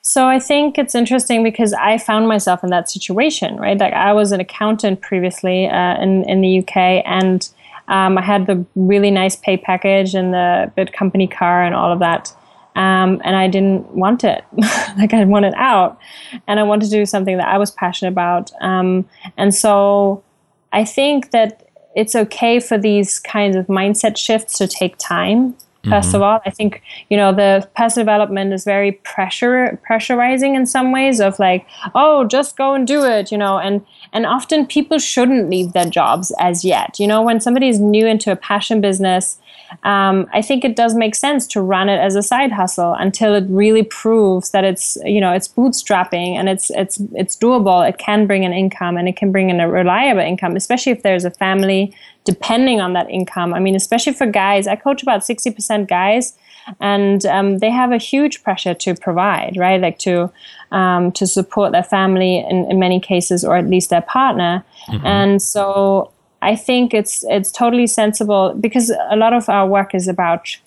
So 0.02 0.28
I 0.28 0.40
think 0.40 0.78
it's 0.78 0.96
interesting 0.96 1.44
because 1.44 1.74
I 1.74 1.98
found 1.98 2.28
myself 2.28 2.64
in 2.64 2.70
that 2.70 2.90
situation, 2.90 3.58
right? 3.58 3.78
Like 3.78 3.94
I 3.94 4.14
was 4.14 4.32
an 4.32 4.40
accountant 4.40 5.02
previously 5.02 5.68
uh, 5.68 6.02
in 6.02 6.28
in 6.28 6.42
the 6.42 6.60
UK, 6.60 7.04
and 7.06 7.48
um, 7.90 8.18
I 8.18 8.22
had 8.22 8.48
the 8.48 8.66
really 8.76 9.12
nice 9.12 9.36
pay 9.36 9.58
package 9.58 10.16
and 10.16 10.34
the 10.34 10.72
big 10.76 10.94
company 10.94 11.28
car 11.28 11.64
and 11.64 11.76
all 11.76 11.92
of 11.92 12.00
that. 12.00 12.34
Um, 12.76 13.22
and 13.26 13.36
I 13.36 13.48
didn't 13.48 13.90
want 13.94 14.24
it. 14.24 14.46
like 14.98 15.14
I 15.14 15.26
wanted 15.26 15.54
out, 15.58 16.00
and 16.48 16.60
I 16.60 16.64
wanted 16.64 16.86
to 16.86 16.92
do 16.92 17.06
something 17.06 17.38
that 17.38 17.48
I 17.48 17.58
was 17.58 17.72
passionate 17.72 18.12
about. 18.12 18.52
Um, 18.62 19.08
and 19.38 19.54
so 19.54 20.24
I 20.72 20.86
think 20.86 21.32
that 21.32 21.69
it's 21.96 22.16
okay 22.16 22.60
for 22.60 22.78
these 22.78 23.20
kinds 23.20 23.56
of 23.56 23.68
mindset 23.68 24.18
shifts 24.18 24.58
to 24.58 24.68
take 24.68 24.98
time. 24.98 25.56
1st 25.86 25.92
mm-hmm. 25.92 26.16
of 26.16 26.22
all, 26.22 26.42
I 26.46 26.50
think 26.50 26.82
you 27.10 27.16
know 27.16 27.34
the 27.34 27.68
personal 27.74 28.04
development 28.04 28.52
is 28.52 28.66
very 28.66 28.92
pressure 28.92 29.80
pressurizing 29.90 30.54
in 30.54 30.66
some 30.66 30.92
ways. 30.92 31.22
Of 31.22 31.40
like, 31.40 31.66
oh, 31.96 32.26
just 32.26 32.58
go 32.58 32.74
and 32.74 32.86
do 32.86 33.06
it, 33.06 33.32
you 33.32 33.38
know, 33.38 33.60
and 33.60 33.86
and 34.12 34.26
often 34.26 34.66
people 34.66 35.00
shouldn't 35.00 35.50
leave 35.50 35.72
their 35.72 35.90
jobs 35.90 36.34
as 36.38 36.66
yet. 36.66 37.00
You 37.00 37.08
know, 37.08 37.22
when 37.22 37.40
somebody 37.40 37.70
is 37.70 37.80
new 37.80 38.06
into 38.06 38.30
a 38.30 38.36
passion 38.36 38.82
business, 38.82 39.40
um, 39.84 40.28
I 40.34 40.42
think 40.42 40.66
it 40.66 40.76
does 40.76 40.96
make 40.96 41.16
sense 41.16 41.46
to 41.48 41.62
run 41.62 41.90
it 41.90 42.00
as 42.00 42.16
a 42.16 42.24
side 42.24 42.52
hustle 42.52 42.94
until 42.94 43.36
it 43.36 43.46
really 43.50 43.84
proves 43.84 44.52
that 44.52 44.64
it's 44.64 44.98
you 45.06 45.22
know 45.22 45.32
it's 45.32 45.48
bootstrapping 45.48 46.36
and 46.36 46.50
it's 46.50 46.70
it's 46.72 47.00
it's 47.14 47.36
doable. 47.36 47.88
It 47.88 47.98
can 47.98 48.28
bring 48.28 48.46
an 48.46 48.54
income 48.54 48.98
and 48.98 49.08
it 49.08 49.16
can 49.16 49.32
bring 49.32 49.50
in 49.50 49.60
a 49.60 49.70
reliable 49.70 50.22
income, 50.22 50.56
especially 50.56 50.92
if 50.92 51.04
there's 51.04 51.26
a 51.26 51.32
family 51.32 51.94
depending 52.26 52.82
on 52.82 52.94
that 52.94 53.10
income. 53.10 53.54
I 53.54 53.60
mean, 53.60 53.76
especially 53.76 54.14
for 54.14 54.28
guys, 54.28 54.68
I 54.68 54.76
coach 54.76 55.02
about 55.02 55.26
sixty 55.26 55.52
percent 55.52 55.88
guys, 55.88 56.38
and 56.80 57.26
um, 57.26 57.60
they 57.60 57.70
have 57.70 57.92
a 57.92 57.98
huge 57.98 58.44
pressure 58.44 58.74
to 58.74 58.96
provide, 58.96 59.56
right? 59.58 59.80
Like 59.80 60.00
to 60.00 60.32
um, 60.72 61.12
to 61.14 61.26
support 61.26 61.72
their 61.72 61.84
family 61.84 62.38
in, 62.38 62.70
in 62.70 62.80
many 62.80 63.00
cases, 63.00 63.46
or 63.46 63.56
at 63.56 63.68
least 63.68 63.90
their 63.90 64.02
partner. 64.02 64.64
Mm-hmm. 64.88 65.06
And 65.06 65.42
so 65.42 66.12
I 66.42 66.56
think 66.56 66.94
it's 66.94 67.24
it's 67.28 67.52
totally 67.52 67.88
sensible 67.88 68.54
because 68.60 68.92
a 69.10 69.16
lot 69.16 69.34
of 69.34 69.50
our 69.50 69.68
work 69.68 69.94
is 69.94 70.08
about 70.08 70.58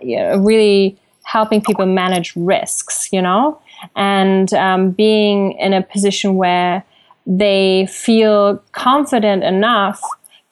you 0.00 0.16
know, 0.16 0.38
really 0.38 0.96
helping 1.24 1.60
people 1.60 1.86
manage 1.86 2.34
risks, 2.36 3.08
you 3.12 3.22
know, 3.22 3.60
and 3.96 4.52
um, 4.54 4.90
being 4.90 5.52
in 5.52 5.72
a 5.72 5.82
position 5.82 6.36
where 6.36 6.84
they 7.26 7.86
feel 7.90 8.62
confident 8.72 9.44
enough 9.44 10.00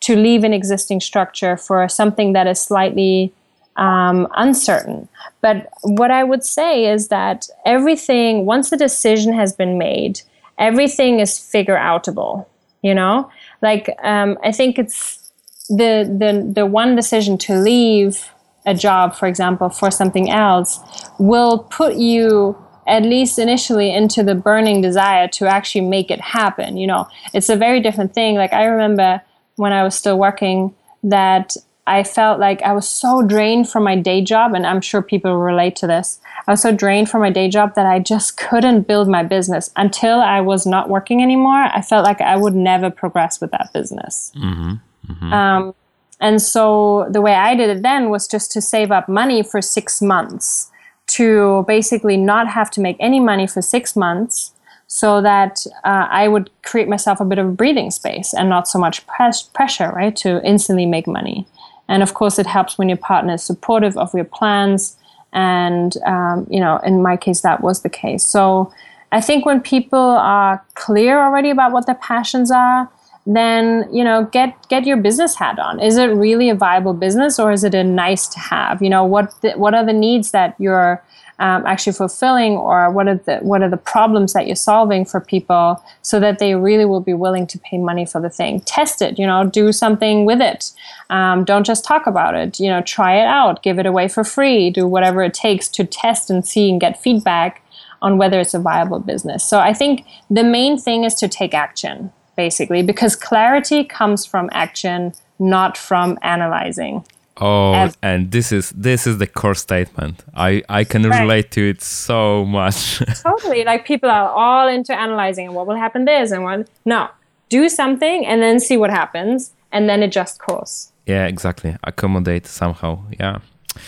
to 0.01 0.15
leave 0.15 0.45
an 0.45 0.53
existing 0.53 1.01
structure 1.01 1.57
for 1.57 1.89
something 1.89 2.33
that 2.33 2.47
is 2.47 2.61
slightly 2.61 3.33
um, 3.77 4.29
uncertain. 4.37 5.09
But 5.41 5.69
what 5.83 6.11
I 6.11 6.25
would 6.25 6.45
say 6.45 6.87
is 6.87 7.09
that 7.09 7.49
everything, 7.65 8.47
once 8.47 8.71
the 8.71 8.77
decision 8.77 9.33
has 9.33 9.53
been 9.53 9.79
made, 9.79 10.21
everything 10.59 11.21
is 11.21 11.39
figure 11.39 11.77
outable, 11.77 12.47
you 12.83 12.95
know? 12.95 13.31
Like 13.63 13.95
um, 14.03 14.39
I 14.43 14.53
think 14.53 14.79
it's 14.79 15.33
the 15.69 16.05
the 16.05 16.51
the 16.53 16.67
one 16.67 16.97
decision 16.97 17.39
to 17.39 17.57
leave 17.57 18.31
a 18.67 18.75
job, 18.75 19.15
for 19.15 19.27
example, 19.27 19.69
for 19.71 19.91
something 19.91 20.31
else, 20.31 20.81
will 21.19 21.59
put 21.59 21.97
you 21.97 22.57
at 22.87 23.03
least 23.03 23.39
initially 23.39 23.95
into 23.95 24.23
the 24.23 24.35
burning 24.35 24.81
desire 24.81 25.29
to 25.29 25.47
actually 25.47 25.83
make 25.83 26.11
it 26.11 26.21
happen. 26.21 26.77
You 26.77 26.87
know, 26.87 27.09
it's 27.35 27.49
a 27.49 27.57
very 27.57 27.81
different 27.81 28.15
thing. 28.15 28.37
Like 28.37 28.53
I 28.53 28.65
remember 28.65 29.23
when 29.57 29.73
I 29.73 29.83
was 29.83 29.95
still 29.95 30.19
working 30.19 30.75
that 31.03 31.57
I 31.89 32.05
felt 32.05 32.39
like 32.39 32.63
I 32.63 32.73
was 32.73 32.89
so 32.89 33.23
drained 33.23 33.69
from 33.69 33.85
my 33.85 33.97
day 33.97 34.23
job, 34.23 34.55
and 34.55 34.67
I'm 34.67 34.81
sure 34.81 35.03
people 35.03 35.37
relate 35.37 35.77
to 35.77 35.87
this. 35.87 36.21
I 36.47 36.53
was 36.53 36.63
so 36.63 36.73
drained 36.73 37.11
from 37.11 37.23
my 37.23 37.31
day 37.31 37.49
job 37.49 37.75
that 37.75 37.87
I 37.87 37.99
just 37.99 38.37
couldn't 38.37 38.87
build 38.87 39.09
my 39.09 39.23
business 39.23 39.71
until 39.77 40.21
I 40.21 40.41
was 40.41 40.67
not 40.67 40.89
working 40.89 41.23
anymore. 41.23 41.65
I 41.75 41.83
felt 41.83 42.05
like 42.05 42.21
I 42.21 42.37
would 42.37 42.55
never 42.55 42.91
progress 42.91 43.41
with 43.41 43.51
that 43.51 43.71
business. 43.73 44.33
Mm-hmm. 44.37 44.75
Mm-hmm. 45.13 45.33
Um, 45.33 45.75
and 46.21 46.43
so 46.43 47.07
the 47.11 47.21
way 47.21 47.35
I 47.35 47.55
did 47.55 47.71
it 47.71 47.83
then 47.83 48.11
was 48.11 48.27
just 48.27 48.51
to 48.53 48.61
save 48.61 48.91
up 48.91 49.09
money 49.09 49.43
for 49.43 49.63
six 49.63 50.03
months 50.03 50.71
to 51.09 51.65
basically 51.67 52.17
not 52.17 52.49
have 52.49 52.71
to 52.73 52.81
make 52.81 52.97
any 53.01 53.21
money 53.21 53.47
for 53.47 53.63
six 53.63 53.97
months 53.97 54.53
so 54.89 55.21
that 55.21 55.67
uh, 55.85 56.07
I 56.11 56.29
would 56.29 56.51
create 56.65 56.89
myself 56.89 57.21
a 57.21 57.25
bit 57.25 57.39
of 57.39 57.57
breathing 57.57 57.91
space 57.91 58.33
and 58.35 58.49
not 58.49 58.67
so 58.67 58.79
much 58.79 59.07
press- 59.07 59.43
pressure, 59.43 59.91
right, 59.91 60.17
to 60.17 60.43
instantly 60.45 60.87
make 60.87 61.07
money. 61.07 61.47
And 61.89 62.03
of 62.03 62.15
course, 62.15 62.39
it 62.39 62.47
helps 62.47 62.79
when 62.79 62.89
your 62.89 62.99
partner 62.99 63.35
is 63.35 63.43
supportive 63.43 63.97
of 63.97 64.13
your 64.15 64.25
plans. 64.25 64.97
And, 65.33 65.97
um, 66.07 66.47
you 66.51 66.61
know, 66.61 66.79
in 66.79 67.03
my 67.03 67.17
case, 67.17 67.41
that 67.41 67.63
was 67.63 67.83
the 67.83 67.89
case. 67.89 68.25
So 68.25 68.73
I 69.11 69.21
think 69.21 69.47
when 69.47 69.61
people 69.61 69.99
are 69.99 70.65
clear 70.75 71.19
already 71.23 71.51
about 71.51 71.73
what 71.73 71.87
their 71.87 71.95
passions 71.95 72.51
are, 72.51 72.91
then 73.29 73.87
you 73.93 74.03
know 74.03 74.25
get 74.33 74.57
get 74.71 74.87
your 74.87 74.97
business 74.97 75.35
hat 75.35 75.59
on 75.59 75.79
is 75.81 75.99
it 75.99 76.07
really 76.07 76.49
a 76.49 76.55
viable 76.55 76.95
business 76.95 77.39
or 77.39 77.53
is 77.53 77.63
it 77.63 77.75
a 77.75 77.85
nice 77.85 78.27
to 78.27 78.39
have 78.39 78.81
you 78.81 78.89
know 78.89 79.05
what 79.05 79.35
the, 79.43 79.51
what 79.53 79.75
are 79.75 79.85
the 79.85 79.93
needs 79.93 80.31
that 80.31 80.55
you're 80.59 81.03
um, 81.41 81.65
actually 81.67 81.93
fulfilling 81.93 82.53
or 82.53 82.91
what 82.91 83.07
are 83.07 83.17
the 83.17 83.39
what 83.39 83.63
are 83.63 83.69
the 83.69 83.77
problems 83.77 84.33
that 84.33 84.47
you're 84.47 84.57
solving 84.57 85.05
for 85.05 85.21
people 85.21 85.83
so 86.03 86.19
that 86.19 86.39
they 86.39 86.55
really 86.55 86.85
will 86.85 87.01
be 87.01 87.15
willing 87.15 87.47
to 87.47 87.59
pay 87.59 87.79
money 87.79 88.05
for 88.05 88.21
the 88.21 88.31
thing. 88.31 88.61
Test 88.61 89.01
it 89.03 89.19
you 89.19 89.27
know 89.27 89.45
do 89.45 89.73
something 89.73 90.25
with 90.25 90.41
it. 90.41 90.73
Um, 91.11 91.45
don't 91.45 91.65
just 91.65 91.85
talk 91.85 92.07
about 92.07 92.35
it 92.35 92.59
you 92.61 92.69
know 92.69 92.83
try 92.83 93.17
it 93.17 93.27
out 93.27 93.63
give 93.63 93.79
it 93.79 93.87
away 93.87 94.09
for 94.09 94.25
free 94.25 94.71
do 94.71 94.87
whatever 94.87 95.23
it 95.23 95.33
takes 95.33 95.69
to 95.69 95.85
test 95.85 96.29
and 96.29 96.47
see 96.47 96.71
and 96.71 96.81
get 96.81 97.01
feedback 97.01 97.63
on 98.03 98.19
whether 98.19 98.39
it's 98.39 98.55
a 98.55 98.59
viable 98.59 98.99
business. 98.99 99.45
So 99.45 99.61
i 99.61 99.73
think 99.73 100.05
the 100.29 100.45
main 100.45 100.79
thing 100.79 101.05
is 101.05 101.15
to 101.15 101.29
take 101.29 101.55
action 101.55 102.13
basically 102.37 102.83
because 102.83 103.17
clarity 103.17 103.85
comes 103.85 104.27
from 104.27 104.49
action 104.53 105.13
not 105.39 105.77
from 105.77 106.19
analyzing 106.23 107.05
Oh, 107.41 107.73
As, 107.73 107.97
and 108.03 108.31
this 108.33 108.51
is 108.51 108.71
this 108.71 109.07
is 109.07 109.19
the 109.19 109.27
core 109.27 109.55
statement. 109.55 110.25
I 110.35 110.63
I 110.69 110.85
can 110.85 111.05
right. 111.05 111.21
relate 111.21 111.51
to 111.53 111.71
it 111.71 111.81
so 111.81 112.45
much. 112.45 112.99
totally, 113.23 113.65
like 113.65 113.85
people 113.87 114.11
are 114.11 114.31
all 114.31 114.69
into 114.69 114.93
analyzing 114.99 115.55
what 115.55 115.67
will 115.67 115.77
happen 115.77 116.05
this 116.05 116.33
and 116.33 116.43
what. 116.43 116.69
No, 116.85 117.09
do 117.49 117.69
something 117.69 118.27
and 118.27 118.43
then 118.43 118.59
see 118.59 118.77
what 118.77 118.91
happens, 118.91 119.53
and 119.71 119.89
then 119.89 120.03
adjust 120.03 120.41
course. 120.41 120.93
Yeah, 121.07 121.27
exactly. 121.27 121.77
Accommodate 121.85 122.47
somehow. 122.47 122.99
Yeah. 123.19 123.39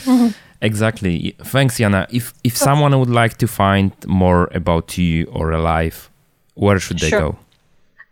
Mm-hmm. 0.04 0.28
Exactly. 0.62 1.34
Thanks, 1.42 1.78
Jana. 1.78 2.06
If 2.10 2.34
if 2.44 2.56
someone 2.56 2.98
would 2.98 3.10
like 3.10 3.36
to 3.38 3.46
find 3.46 3.92
more 4.06 4.48
about 4.54 4.96
you 4.96 5.24
or 5.32 5.50
Alive, 5.50 6.08
where 6.54 6.78
should 6.78 6.98
they 6.98 7.08
sure. 7.08 7.20
go? 7.20 7.38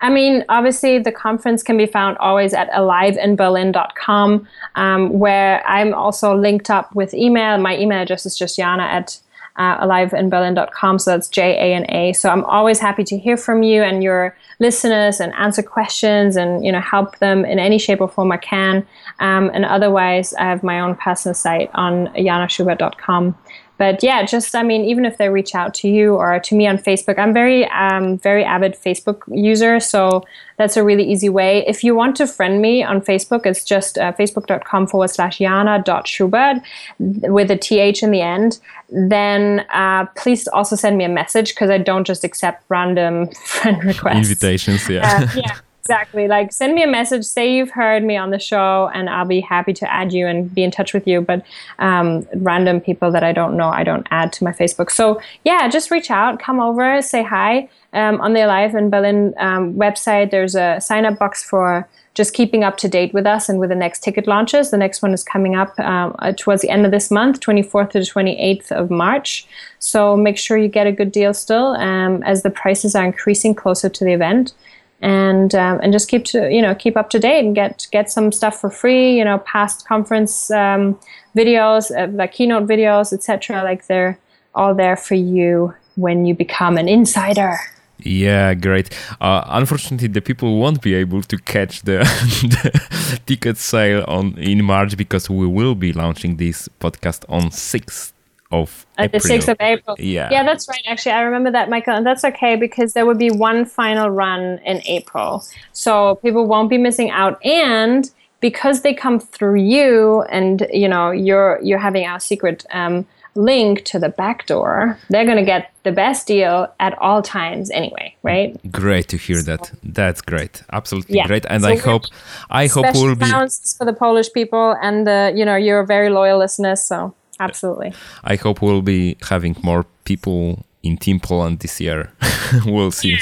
I 0.00 0.10
mean, 0.10 0.44
obviously, 0.48 0.98
the 0.98 1.10
conference 1.10 1.62
can 1.62 1.76
be 1.76 1.86
found 1.86 2.18
always 2.18 2.54
at 2.54 2.70
aliveinberlin.com, 2.70 4.48
um, 4.76 5.18
where 5.18 5.66
I'm 5.66 5.92
also 5.92 6.36
linked 6.36 6.70
up 6.70 6.94
with 6.94 7.12
email. 7.14 7.58
My 7.58 7.76
email 7.76 8.02
address 8.02 8.24
is 8.24 8.38
just 8.38 8.56
Jana 8.56 8.84
at 8.84 9.18
uh, 9.56 9.84
aliveinberlin.com. 9.84 11.00
So 11.00 11.10
that's 11.10 11.28
J 11.28 11.50
A 11.56 11.74
N 11.74 11.84
A. 11.90 12.12
So 12.12 12.30
I'm 12.30 12.44
always 12.44 12.78
happy 12.78 13.02
to 13.04 13.18
hear 13.18 13.36
from 13.36 13.64
you 13.64 13.82
and 13.82 14.02
your 14.02 14.36
listeners 14.60 15.18
and 15.20 15.32
answer 15.34 15.62
questions 15.62 16.36
and 16.36 16.64
you 16.64 16.70
know 16.70 16.80
help 16.80 17.18
them 17.18 17.44
in 17.44 17.58
any 17.58 17.78
shape 17.78 18.00
or 18.00 18.08
form 18.08 18.30
I 18.30 18.36
can. 18.36 18.86
Um, 19.18 19.50
and 19.52 19.64
otherwise, 19.64 20.32
I 20.34 20.44
have 20.44 20.62
my 20.62 20.78
own 20.78 20.94
personal 20.94 21.34
site 21.34 21.70
on 21.74 22.06
janaschuberth.com 22.14 23.36
but 23.78 24.02
yeah, 24.02 24.26
just 24.26 24.54
I 24.54 24.62
mean, 24.62 24.84
even 24.84 25.04
if 25.04 25.16
they 25.16 25.28
reach 25.28 25.54
out 25.54 25.72
to 25.74 25.88
you 25.88 26.14
or 26.14 26.38
to 26.40 26.54
me 26.54 26.66
on 26.66 26.78
Facebook, 26.78 27.18
I'm 27.18 27.32
very 27.32 27.64
um, 27.70 28.18
very 28.18 28.44
avid 28.44 28.74
Facebook 28.74 29.22
user, 29.28 29.78
so 29.78 30.24
that's 30.56 30.76
a 30.76 30.82
really 30.82 31.04
easy 31.04 31.28
way. 31.28 31.64
If 31.66 31.84
you 31.84 31.94
want 31.94 32.16
to 32.16 32.26
friend 32.26 32.60
me 32.60 32.82
on 32.82 33.00
Facebook, 33.00 33.46
it's 33.46 33.64
just 33.64 33.96
uh, 33.96 34.12
facebook.com 34.12 34.88
forward 34.88 35.10
slash 35.10 35.38
Jana 35.38 35.80
dot 35.84 36.08
Schubert 36.08 36.60
with 36.98 37.50
a 37.50 37.56
th 37.56 38.02
in 38.02 38.10
the 38.10 38.20
end. 38.20 38.58
Then 38.90 39.64
uh, 39.72 40.06
please 40.16 40.48
also 40.48 40.74
send 40.74 40.98
me 40.98 41.04
a 41.04 41.08
message 41.08 41.54
because 41.54 41.70
I 41.70 41.78
don't 41.78 42.04
just 42.04 42.24
accept 42.24 42.64
random 42.68 43.28
friend 43.44 43.82
requests. 43.84 44.28
Invitations, 44.28 44.88
yeah. 44.88 45.20
Uh, 45.22 45.28
yeah. 45.36 45.58
Exactly. 45.88 46.28
Like 46.28 46.52
send 46.52 46.74
me 46.74 46.82
a 46.82 46.86
message, 46.86 47.24
say 47.24 47.56
you've 47.56 47.70
heard 47.70 48.04
me 48.04 48.14
on 48.14 48.28
the 48.28 48.38
show, 48.38 48.90
and 48.92 49.08
I'll 49.08 49.24
be 49.24 49.40
happy 49.40 49.72
to 49.72 49.90
add 49.90 50.12
you 50.12 50.26
and 50.26 50.54
be 50.54 50.62
in 50.62 50.70
touch 50.70 50.92
with 50.92 51.06
you. 51.06 51.22
But 51.22 51.46
um, 51.78 52.28
random 52.34 52.78
people 52.78 53.10
that 53.10 53.24
I 53.24 53.32
don't 53.32 53.56
know, 53.56 53.70
I 53.70 53.84
don't 53.84 54.06
add 54.10 54.30
to 54.34 54.44
my 54.44 54.52
Facebook. 54.52 54.90
So 54.90 55.18
yeah, 55.46 55.66
just 55.66 55.90
reach 55.90 56.10
out, 56.10 56.40
come 56.40 56.60
over, 56.60 57.00
say 57.00 57.22
hi. 57.22 57.70
Um, 57.94 58.20
on 58.20 58.34
the 58.34 58.44
Alive 58.44 58.74
in 58.74 58.90
Berlin 58.90 59.32
um, 59.38 59.72
website, 59.76 60.30
there's 60.30 60.54
a 60.54 60.78
sign 60.78 61.06
up 61.06 61.18
box 61.18 61.42
for 61.42 61.88
just 62.12 62.34
keeping 62.34 62.64
up 62.64 62.76
to 62.76 62.88
date 62.88 63.14
with 63.14 63.24
us 63.24 63.48
and 63.48 63.58
with 63.58 63.70
the 63.70 63.74
next 63.74 64.02
ticket 64.02 64.26
launches. 64.26 64.70
The 64.70 64.76
next 64.76 65.00
one 65.00 65.14
is 65.14 65.24
coming 65.24 65.56
up 65.56 65.78
um, 65.80 66.14
uh, 66.18 66.34
towards 66.36 66.60
the 66.60 66.68
end 66.68 66.84
of 66.84 66.90
this 66.90 67.10
month, 67.10 67.40
24th 67.40 67.92
to 67.92 68.00
the 68.00 68.04
28th 68.04 68.72
of 68.72 68.90
March. 68.90 69.46
So 69.78 70.18
make 70.18 70.36
sure 70.36 70.58
you 70.58 70.68
get 70.68 70.86
a 70.86 70.92
good 70.92 71.12
deal 71.12 71.32
still 71.32 71.68
um, 71.76 72.22
as 72.24 72.42
the 72.42 72.50
prices 72.50 72.94
are 72.94 73.06
increasing 73.06 73.54
closer 73.54 73.88
to 73.88 74.04
the 74.04 74.12
event 74.12 74.52
and 75.00 75.54
um, 75.54 75.78
and 75.82 75.92
just 75.92 76.08
keep 76.08 76.24
to 76.24 76.50
you 76.52 76.60
know 76.60 76.74
keep 76.74 76.96
up 76.96 77.10
to 77.10 77.18
date 77.18 77.44
and 77.44 77.54
get 77.54 77.86
get 77.92 78.10
some 78.10 78.32
stuff 78.32 78.60
for 78.60 78.70
free 78.70 79.16
you 79.16 79.24
know 79.24 79.38
past 79.38 79.86
conference 79.86 80.50
um, 80.50 80.98
videos 81.36 81.90
uh, 81.96 82.10
like 82.12 82.32
keynote 82.32 82.66
videos 82.66 83.12
etc 83.12 83.62
like 83.62 83.86
they're 83.86 84.18
all 84.54 84.74
there 84.74 84.96
for 84.96 85.14
you 85.14 85.72
when 85.96 86.24
you 86.24 86.34
become 86.34 86.76
an 86.76 86.88
insider 86.88 87.56
yeah, 88.00 88.54
great. 88.54 88.96
Uh, 89.20 89.42
unfortunately, 89.48 90.06
the 90.06 90.20
people 90.20 90.58
won't 90.58 90.80
be 90.80 90.94
able 90.94 91.22
to 91.22 91.36
catch 91.36 91.82
the, 91.82 91.98
the 92.42 93.20
ticket 93.26 93.56
sale 93.56 94.04
on 94.06 94.38
in 94.38 94.64
March 94.64 94.96
because 94.96 95.28
we 95.28 95.48
will 95.48 95.74
be 95.74 95.92
launching 95.92 96.36
this 96.36 96.68
podcast 96.80 97.24
on 97.28 97.50
6th 97.50 98.12
of 98.50 98.86
at 98.96 99.12
the 99.12 99.18
6th 99.18 99.48
of 99.48 99.56
April. 99.60 99.96
Yeah. 99.98 100.28
Yeah, 100.30 100.42
that's 100.42 100.68
right. 100.68 100.82
Actually, 100.86 101.12
I 101.12 101.22
remember 101.22 101.50
that, 101.50 101.68
Michael. 101.68 101.94
And 101.94 102.06
that's 102.06 102.24
okay 102.24 102.56
because 102.56 102.94
there 102.94 103.06
will 103.06 103.14
be 103.14 103.30
one 103.30 103.64
final 103.64 104.08
run 104.10 104.58
in 104.64 104.82
April. 104.86 105.44
So 105.72 106.16
people 106.16 106.46
won't 106.46 106.70
be 106.70 106.78
missing 106.78 107.10
out. 107.10 107.44
And 107.44 108.10
because 108.40 108.82
they 108.82 108.94
come 108.94 109.20
through 109.20 109.60
you 109.60 110.22
and, 110.22 110.66
you 110.72 110.88
know, 110.88 111.10
you're, 111.10 111.60
you're 111.62 111.78
having 111.78 112.06
our 112.06 112.20
secret 112.20 112.64
um, 112.72 113.06
link 113.34 113.84
to 113.84 113.98
the 113.98 114.08
back 114.08 114.46
door, 114.46 114.98
they're 115.10 115.24
going 115.26 115.36
to 115.36 115.44
get 115.44 115.72
the 115.82 115.92
best 115.92 116.26
deal 116.26 116.72
at 116.80 116.96
all 116.98 117.20
times 117.20 117.70
anyway, 117.70 118.14
right? 118.22 118.56
Great 118.72 119.08
to 119.08 119.16
hear 119.16 119.40
so, 119.40 119.56
that. 119.56 119.72
That's 119.82 120.22
great. 120.22 120.62
Absolutely 120.72 121.16
yeah. 121.16 121.26
great. 121.26 121.44
And 121.50 121.64
so 121.64 121.68
I 121.68 121.76
hope, 121.76 122.02
I 122.48 122.66
hope 122.66 122.86
we'll 122.94 123.14
be. 123.14 123.26
for 123.26 123.84
the 123.84 123.92
Polish 123.92 124.32
people 124.32 124.76
and, 124.80 125.06
the, 125.06 125.32
you 125.36 125.44
know, 125.44 125.56
you're 125.56 125.84
very 125.84 126.08
loyal 126.08 126.38
listeners. 126.38 126.82
So 126.82 127.14
Absolutely. 127.40 127.92
I 128.24 128.36
hope 128.36 128.62
we'll 128.62 128.82
be 128.82 129.16
having 129.28 129.56
more 129.62 129.84
people 130.04 130.64
in 130.82 130.96
Team 130.96 131.20
Poland 131.20 131.60
this 131.60 131.80
year. 131.80 132.10
we'll 132.66 132.90
see. 132.90 133.18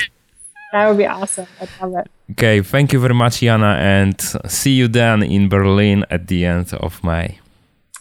That 0.73 0.89
would 0.89 0.99
be 0.99 1.07
awesome. 1.07 1.47
I'd 1.61 1.69
love 1.81 1.95
it. 1.97 2.11
Okay, 2.33 2.61
thank 2.61 2.93
you 2.93 3.01
very 3.01 3.15
much, 3.15 3.41
Jana, 3.41 3.77
and 3.79 4.21
see 4.47 4.73
you 4.73 4.89
then 4.89 5.23
in 5.23 5.49
Berlin 5.49 6.05
at 6.11 6.27
the 6.27 6.45
end 6.45 6.75
of 6.75 7.03
May. 7.05 7.39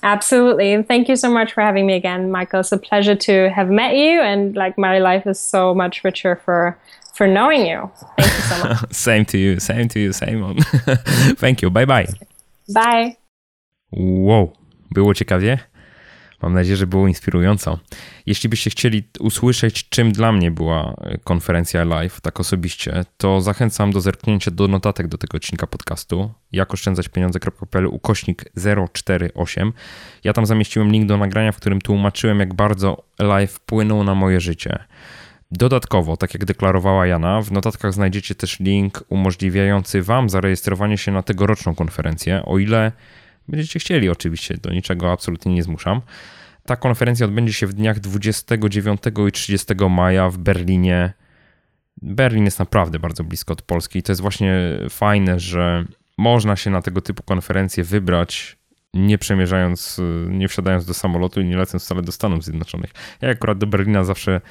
Absolutely. 0.04 0.74
And 0.74 0.88
thank 0.88 1.10
you 1.10 1.16
so 1.16 1.32
much 1.32 1.54
for 1.54 1.62
having 1.62 1.88
me 1.88 1.96
again, 1.96 2.32
Michael. 2.32 2.60
It's 2.60 2.72
a 2.72 2.78
pleasure 2.78 3.16
to 3.16 3.50
have 3.50 3.70
met 3.70 3.96
you 3.96 4.22
and 4.22 4.56
like 4.56 4.78
my 4.78 5.00
life 5.00 5.26
is 5.26 5.40
so 5.40 5.74
much 5.74 6.04
richer 6.04 6.36
for 6.46 6.78
for 7.16 7.28
knowing 7.28 7.66
you. 7.66 7.90
Thank 8.18 8.34
you 8.34 8.44
so 8.44 8.64
much. 8.64 8.94
same 9.08 9.26
to 9.26 9.38
you. 9.38 9.60
Same 9.60 9.88
to 9.88 10.00
you. 10.00 10.14
Same 10.14 10.44
on. 10.44 10.58
thank 11.38 11.62
you. 11.62 11.70
Bye 11.70 11.86
bye. 11.86 12.08
Bye. 12.74 13.18
Wow. 13.92 14.54
Było 14.92 15.14
ciekawie? 15.14 15.60
Mam 16.42 16.54
nadzieję, 16.54 16.78
że 16.78 16.88
było 16.88 17.08
inspirująco. 17.08 17.80
Jeśli 18.26 18.50
byście 18.50 18.70
chcieli 18.70 19.04
usłyszeć, 19.20 19.90
czym 19.90 20.12
dla 20.12 20.32
mnie 20.32 20.52
była 20.52 20.94
e, 21.02 21.18
konferencja 21.18 21.84
live, 21.84 22.22
tak 22.22 22.40
osobiście, 22.40 23.06
to 23.18 23.42
zachęcam 23.42 23.92
do 23.92 24.02
zerknięcia 24.02 24.52
do 24.52 24.68
notatek 24.68 25.08
do 25.08 25.18
tego 25.18 25.38
odcinka 25.38 25.68
podcastu, 25.68 26.32
jakoszczędzaćpieniądze.pl 26.52 27.86
ukośnik 27.86 28.44
048. 28.94 29.74
Ja 30.24 30.34
tam 30.34 30.46
zamieściłem 30.46 30.92
link 30.92 31.08
do 31.08 31.18
nagrania, 31.18 31.52
w 31.52 31.58
którym 31.58 31.82
tłumaczyłem, 31.82 32.40
jak 32.40 32.54
bardzo 32.54 33.04
live 33.20 33.52
wpłynął 33.52 34.04
na 34.04 34.16
moje 34.16 34.40
życie. 34.40 34.80
Dodatkowo, 35.52 36.18
tak 36.18 36.34
jak 36.34 36.46
deklarowała 36.46 37.08
Jana, 37.08 37.42
w 37.42 37.52
notatkach 37.52 37.94
znajdziecie 37.94 38.36
też 38.36 38.60
link 38.60 39.04
umożliwiający 39.10 40.02
Wam 40.02 40.30
zarejestrowanie 40.30 40.98
się 40.98 41.12
na 41.12 41.24
tegoroczną 41.24 41.76
konferencję, 41.76 42.46
o 42.46 42.60
ile 42.60 42.92
będziecie 43.48 43.80
chcieli, 43.80 44.10
oczywiście, 44.10 44.58
do 44.62 44.74
niczego 44.74 45.12
absolutnie 45.12 45.54
nie 45.54 45.64
zmuszam. 45.64 46.02
Ta 46.66 46.76
konferencja 46.76 47.26
odbędzie 47.26 47.54
się 47.54 47.68
w 47.68 47.74
dniach 47.74 48.00
29 48.00 49.02
i 49.28 49.32
30 49.32 49.76
maja 49.90 50.30
w 50.30 50.38
Berlinie. 50.38 51.14
Berlin 52.02 52.46
jest 52.46 52.60
naprawdę 52.60 53.00
bardzo 53.00 53.24
blisko 53.24 53.54
od 53.54 53.62
Polski 53.62 54.00
i 54.00 54.04
to 54.04 54.12
jest 54.12 54.22
właśnie 54.22 54.80
fajne, 54.90 55.40
że 55.40 55.86
można 56.18 56.56
się 56.56 56.70
na 56.70 56.82
tego 56.82 57.02
typu 57.02 57.24
konferencje 57.24 57.84
wybrać 57.84 58.58
nie 58.94 59.18
przemierzając, 59.18 60.02
nie 60.30 60.48
wsiadając 60.48 60.86
do 60.86 60.94
samolotu 60.94 61.42
i 61.42 61.46
nie 61.46 61.58
lecąc 61.58 61.84
wcale 61.84 62.02
do 62.02 62.12
Stanów 62.12 62.44
Zjednoczonych. 62.44 62.92
Ja 63.22 63.30
akurat 63.30 63.58
do 63.58 63.68
Berlina 63.68 64.04
zawsze 64.04 64.42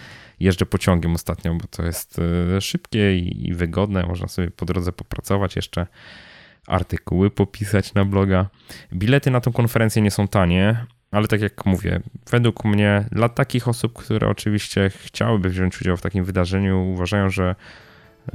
jeżdżę 0.41 0.67
pociągiem 0.67 1.15
ostatnio, 1.15 1.55
bo 1.55 1.67
to 1.71 1.83
jest 1.83 2.21
e, 2.57 2.61
szybkie 2.61 3.19
i 3.19 3.55
wygodne. 3.55 4.07
Można 4.07 4.29
sobie 4.29 4.51
po 4.51 4.67
drodze 4.67 4.93
popracować 4.93 5.57
jeszcze 5.57 5.87
artykuły 6.67 7.31
popisać 7.31 7.95
na 7.95 8.05
bloga. 8.05 8.47
Bilety 8.93 9.31
na 9.31 9.41
tę 9.41 9.53
konferencję 9.53 10.03
nie 10.03 10.11
są 10.11 10.29
tanie, 10.29 10.87
ale 11.11 11.29
tak 11.29 11.41
jak 11.41 11.67
mówię, 11.67 12.01
według 12.31 12.65
mnie 12.65 13.05
dla 13.13 13.29
takich 13.29 13.69
osób, 13.69 13.93
które 13.93 14.29
oczywiście 14.29 14.91
chciałyby 14.91 15.51
wziąć 15.51 15.81
udział 15.81 15.97
w 15.97 16.03
takim 16.03 16.25
wydarzeniu, 16.25 16.91
uważają, 16.93 17.31
że 17.31 17.55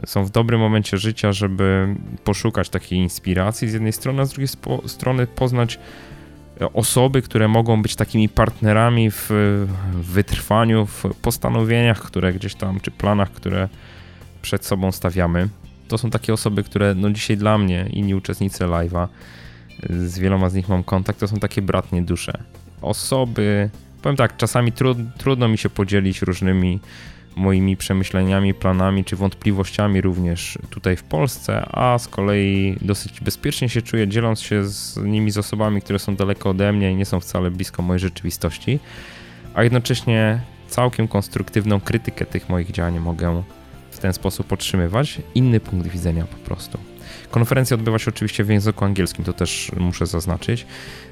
są 0.06 0.26
w 0.26 0.30
dobrym 0.30 0.60
momencie 0.60 0.98
życia, 0.98 1.32
żeby 1.32 1.96
poszukać 2.24 2.70
takiej 2.70 3.00
inspiracji 3.00 3.70
z 3.70 3.74
jednej 3.74 3.94
strony, 3.94 4.22
a 4.22 4.26
z 4.26 4.30
drugiej 4.30 4.48
strony 4.86 5.28
poznać 5.28 5.80
osoby, 6.74 7.22
które 7.22 7.48
mogą 7.48 7.82
być 7.82 7.96
takimi 7.96 8.30
partnerami 8.30 9.12
w 9.12 9.30
wytrwaniu, 9.94 10.86
w 10.86 11.04
postanowieniach, 11.22 12.02
które 12.02 12.34
gdzieś 12.34 12.56
tam, 12.56 12.80
czy 12.80 12.92
planach, 12.92 13.32
które 13.32 13.70
przed 14.42 14.66
sobą 14.66 14.92
stawiamy 14.92 15.50
to 15.90 15.98
są 15.98 16.10
takie 16.10 16.34
osoby, 16.34 16.64
które 16.64 16.96
no 16.96 17.10
dzisiaj 17.10 17.38
dla 17.38 17.58
mnie, 17.58 17.90
inni 17.94 18.16
uczestnicy 18.16 18.64
live'a, 18.64 19.08
z 19.90 20.20
wieloma 20.20 20.50
z 20.50 20.54
nich 20.54 20.70
mam 20.70 20.84
kontakt, 20.84 21.20
to 21.20 21.28
są 21.28 21.38
takie 21.38 21.62
bratnie 21.62 22.02
dusze. 22.02 22.44
Osoby, 22.82 23.70
powiem 24.02 24.16
tak, 24.16 24.38
czasami 24.38 24.72
trud, 24.72 24.98
trudno 25.18 25.48
mi 25.48 25.58
się 25.58 25.70
podzielić 25.70 26.22
różnymi 26.22 26.80
moimi 27.36 27.78
przemyśleniami, 27.78 28.54
planami 28.54 29.06
czy 29.06 29.16
wątpliwościami 29.16 30.02
również 30.02 30.60
tutaj 30.70 30.96
w 30.96 31.04
Polsce, 31.04 31.66
a 31.72 31.98
z 32.00 32.08
kolei 32.08 32.78
dosyć 32.82 33.22
bezpiecznie 33.22 33.70
się 33.70 33.82
czuję 33.82 34.08
dzieląc 34.08 34.42
się 34.42 34.64
z 34.66 34.98
nimi 34.98 35.32
z 35.32 35.38
osobami, 35.38 35.82
które 35.82 36.00
są 36.00 36.16
daleko 36.16 36.50
ode 36.50 36.74
mnie 36.74 36.92
i 36.92 36.96
nie 36.96 37.06
są 37.06 37.20
wcale 37.20 37.52
blisko 37.52 37.82
mojej 37.82 38.00
rzeczywistości, 38.00 38.80
a 39.54 39.64
jednocześnie 39.64 40.42
całkiem 40.68 41.08
konstruktywną 41.08 41.80
krytykę 41.80 42.26
tych 42.26 42.50
moich 42.50 42.72
działań 42.72 43.00
mogę 43.00 43.44
w 44.00 44.02
ten 44.02 44.14
sposób 44.14 44.48
podtrzymywać 44.48 45.22
inny 45.36 45.60
punkt 45.60 45.88
widzenia 45.88 46.26
po 46.26 46.38
prostu. 46.38 46.78
Konferencja 47.32 47.76
odbywa 47.76 48.00
się 48.00 48.12
oczywiście 48.12 48.44
w 48.44 48.50
języku 48.50 48.86
angielskim, 48.86 49.26
to 49.26 49.34
też 49.34 49.72
muszę 49.78 50.06
zaznaczyć. 50.06 50.66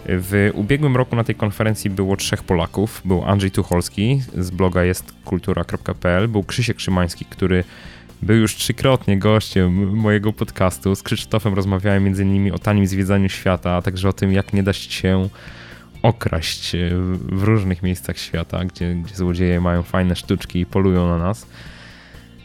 W 0.05 0.51
ubiegłym 0.53 0.95
roku 0.97 1.15
na 1.15 1.23
tej 1.23 1.35
konferencji 1.35 1.89
było 1.89 2.17
trzech 2.17 2.43
Polaków. 2.43 3.01
Był 3.05 3.23
Andrzej 3.25 3.51
Tucholski 3.51 4.21
z 4.37 4.49
bloga 4.49 4.83
jestkultura.pl, 4.83 6.27
był 6.27 6.43
Krzysiek 6.43 6.79
Szymański, 6.79 7.25
który 7.25 7.63
był 8.21 8.35
już 8.35 8.55
trzykrotnie 8.55 9.19
gościem 9.19 9.97
mojego 9.97 10.33
podcastu. 10.33 10.95
Z 10.95 11.03
Krzysztofem 11.03 11.53
rozmawiałem 11.53 12.03
między 12.03 12.25
o 12.53 12.59
tanim 12.59 12.87
zwiedzaniu 12.87 13.29
świata, 13.29 13.71
a 13.71 13.81
także 13.81 14.09
o 14.09 14.13
tym, 14.13 14.31
jak 14.31 14.53
nie 14.53 14.63
dać 14.63 14.77
się 14.77 15.29
okraść 16.01 16.75
w 17.31 17.43
różnych 17.43 17.83
miejscach 17.83 18.17
świata, 18.17 18.65
gdzie, 18.65 18.95
gdzie 18.95 19.15
złodzieje 19.15 19.61
mają 19.61 19.83
fajne 19.83 20.15
sztuczki 20.15 20.59
i 20.59 20.65
polują 20.65 21.07
na 21.07 21.17
nas 21.17 21.47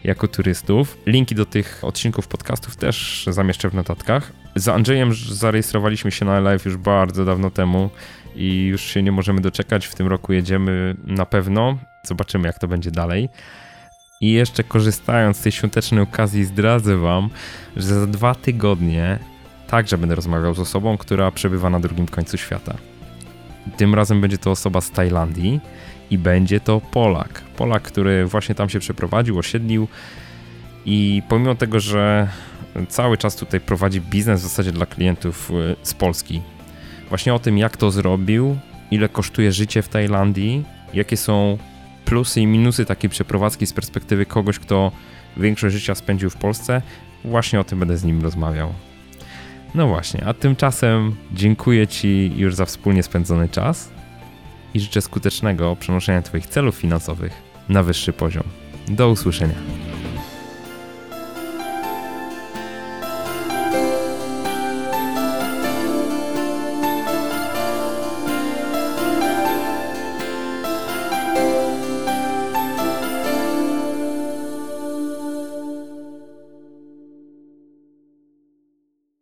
jako 0.05 0.29
turystów. 0.29 0.99
Linki 1.07 1.35
do 1.35 1.47
tych 1.47 1.79
odcinków 1.83 2.29
podcastów 2.29 2.77
też 2.77 3.29
zamieszczę 3.31 3.71
w 3.71 3.75
notatkach. 3.75 4.33
Z 4.55 4.69
Andrzejem 4.69 5.15
zarejestrowaliśmy 5.15 6.11
się 6.11 6.25
na 6.25 6.41
live 6.41 6.65
już 6.65 6.77
bardzo 6.77 7.25
dawno 7.25 7.51
temu 7.51 7.91
i 8.37 8.67
już 8.67 8.83
się 8.83 9.03
nie 9.03 9.13
możemy 9.13 9.41
doczekać. 9.41 9.87
W 9.87 9.95
tym 9.95 10.07
roku 10.07 10.33
jedziemy 10.33 10.97
na 11.05 11.27
pewno. 11.27 11.79
Zobaczymy, 12.05 12.47
jak 12.47 12.59
to 12.59 12.69
będzie 12.69 12.91
dalej. 12.91 13.29
I 14.21 14.33
jeszcze 14.33 14.65
korzystając 14.65 15.37
z 15.37 15.43
tej 15.43 15.53
świątecznej 15.53 16.01
okazji, 16.01 16.45
zdradzę 16.45 16.97
Wam, 16.97 17.31
że 17.77 18.01
za 18.01 18.07
dwa 18.07 18.35
tygodnie 18.35 19.19
także 19.67 19.99
będę 19.99 20.15
rozmawiał 20.15 20.55
z 20.55 20.59
osobą, 20.59 20.99
która 20.99 21.31
przebywa 21.31 21.71
na 21.71 21.81
drugim 21.81 22.07
końcu 22.07 22.37
świata. 22.37 22.75
Tym 23.77 23.95
razem 23.95 24.21
będzie 24.21 24.39
to 24.39 24.51
osoba 24.51 24.81
z 24.81 24.91
Tajlandii 24.91 25.61
i 26.11 26.19
będzie 26.19 26.61
to 26.61 26.81
Polak. 26.81 27.43
Polak, 27.57 27.83
który 27.83 28.27
właśnie 28.27 28.55
tam 28.55 28.69
się 28.69 28.81
przeprowadził, 28.81 29.39
osiedlił 29.39 29.89
i 30.87 31.23
pomimo 31.29 31.55
tego, 31.55 31.81
że 31.81 32.29
cały 32.89 33.19
czas 33.19 33.37
tutaj 33.37 33.61
prowadzi 33.61 34.01
biznes 34.01 34.41
w 34.41 34.43
zasadzie 34.43 34.73
dla 34.73 34.87
klientów 34.87 35.51
y, 35.51 35.77
z 35.83 35.95
Polski, 35.95 36.43
właśnie 37.09 37.35
o 37.35 37.39
tym, 37.39 37.59
jak 37.59 37.77
to 37.77 37.91
zrobił, 37.91 38.57
ile 38.91 39.09
kosztuje 39.09 39.53
życie 39.53 39.83
w 39.83 39.89
Tajlandii, 39.89 40.65
jakie 40.95 41.17
są 41.17 41.59
plusy 42.05 42.41
i 42.41 42.47
minusy 42.47 42.85
takiej 42.85 43.11
przeprowadzki 43.11 43.67
z 43.67 43.73
perspektywy 43.73 44.27
kogoś, 44.27 44.59
kto 44.59 44.93
większość 45.37 45.75
życia 45.75 45.95
spędził 45.95 46.31
w 46.31 46.37
Polsce, 46.37 46.83
właśnie 47.25 47.61
o 47.61 47.65
tym 47.65 47.79
będę 47.79 47.97
z 47.97 48.05
nim 48.05 48.23
rozmawiał. 48.23 48.73
No 49.75 49.87
właśnie, 49.87 50.25
a 50.27 50.35
tymczasem 50.35 51.17
dziękuję 51.33 51.87
Ci 51.87 52.33
już 52.37 52.55
za 52.55 52.65
wspólnie 52.65 53.03
spędzony 53.03 53.49
czas 53.49 53.91
i 54.75 54.81
życzę 54.81 55.01
skutecznego 55.01 55.77
przenoszenia 55.77 56.23
Twoich 56.23 56.47
celów 56.47 56.75
finansowych 56.75 57.33
na 57.69 57.83
wyższy 57.83 58.13
poziom. 58.13 58.45
Do 58.89 59.11
usłyszenia. 59.11 59.55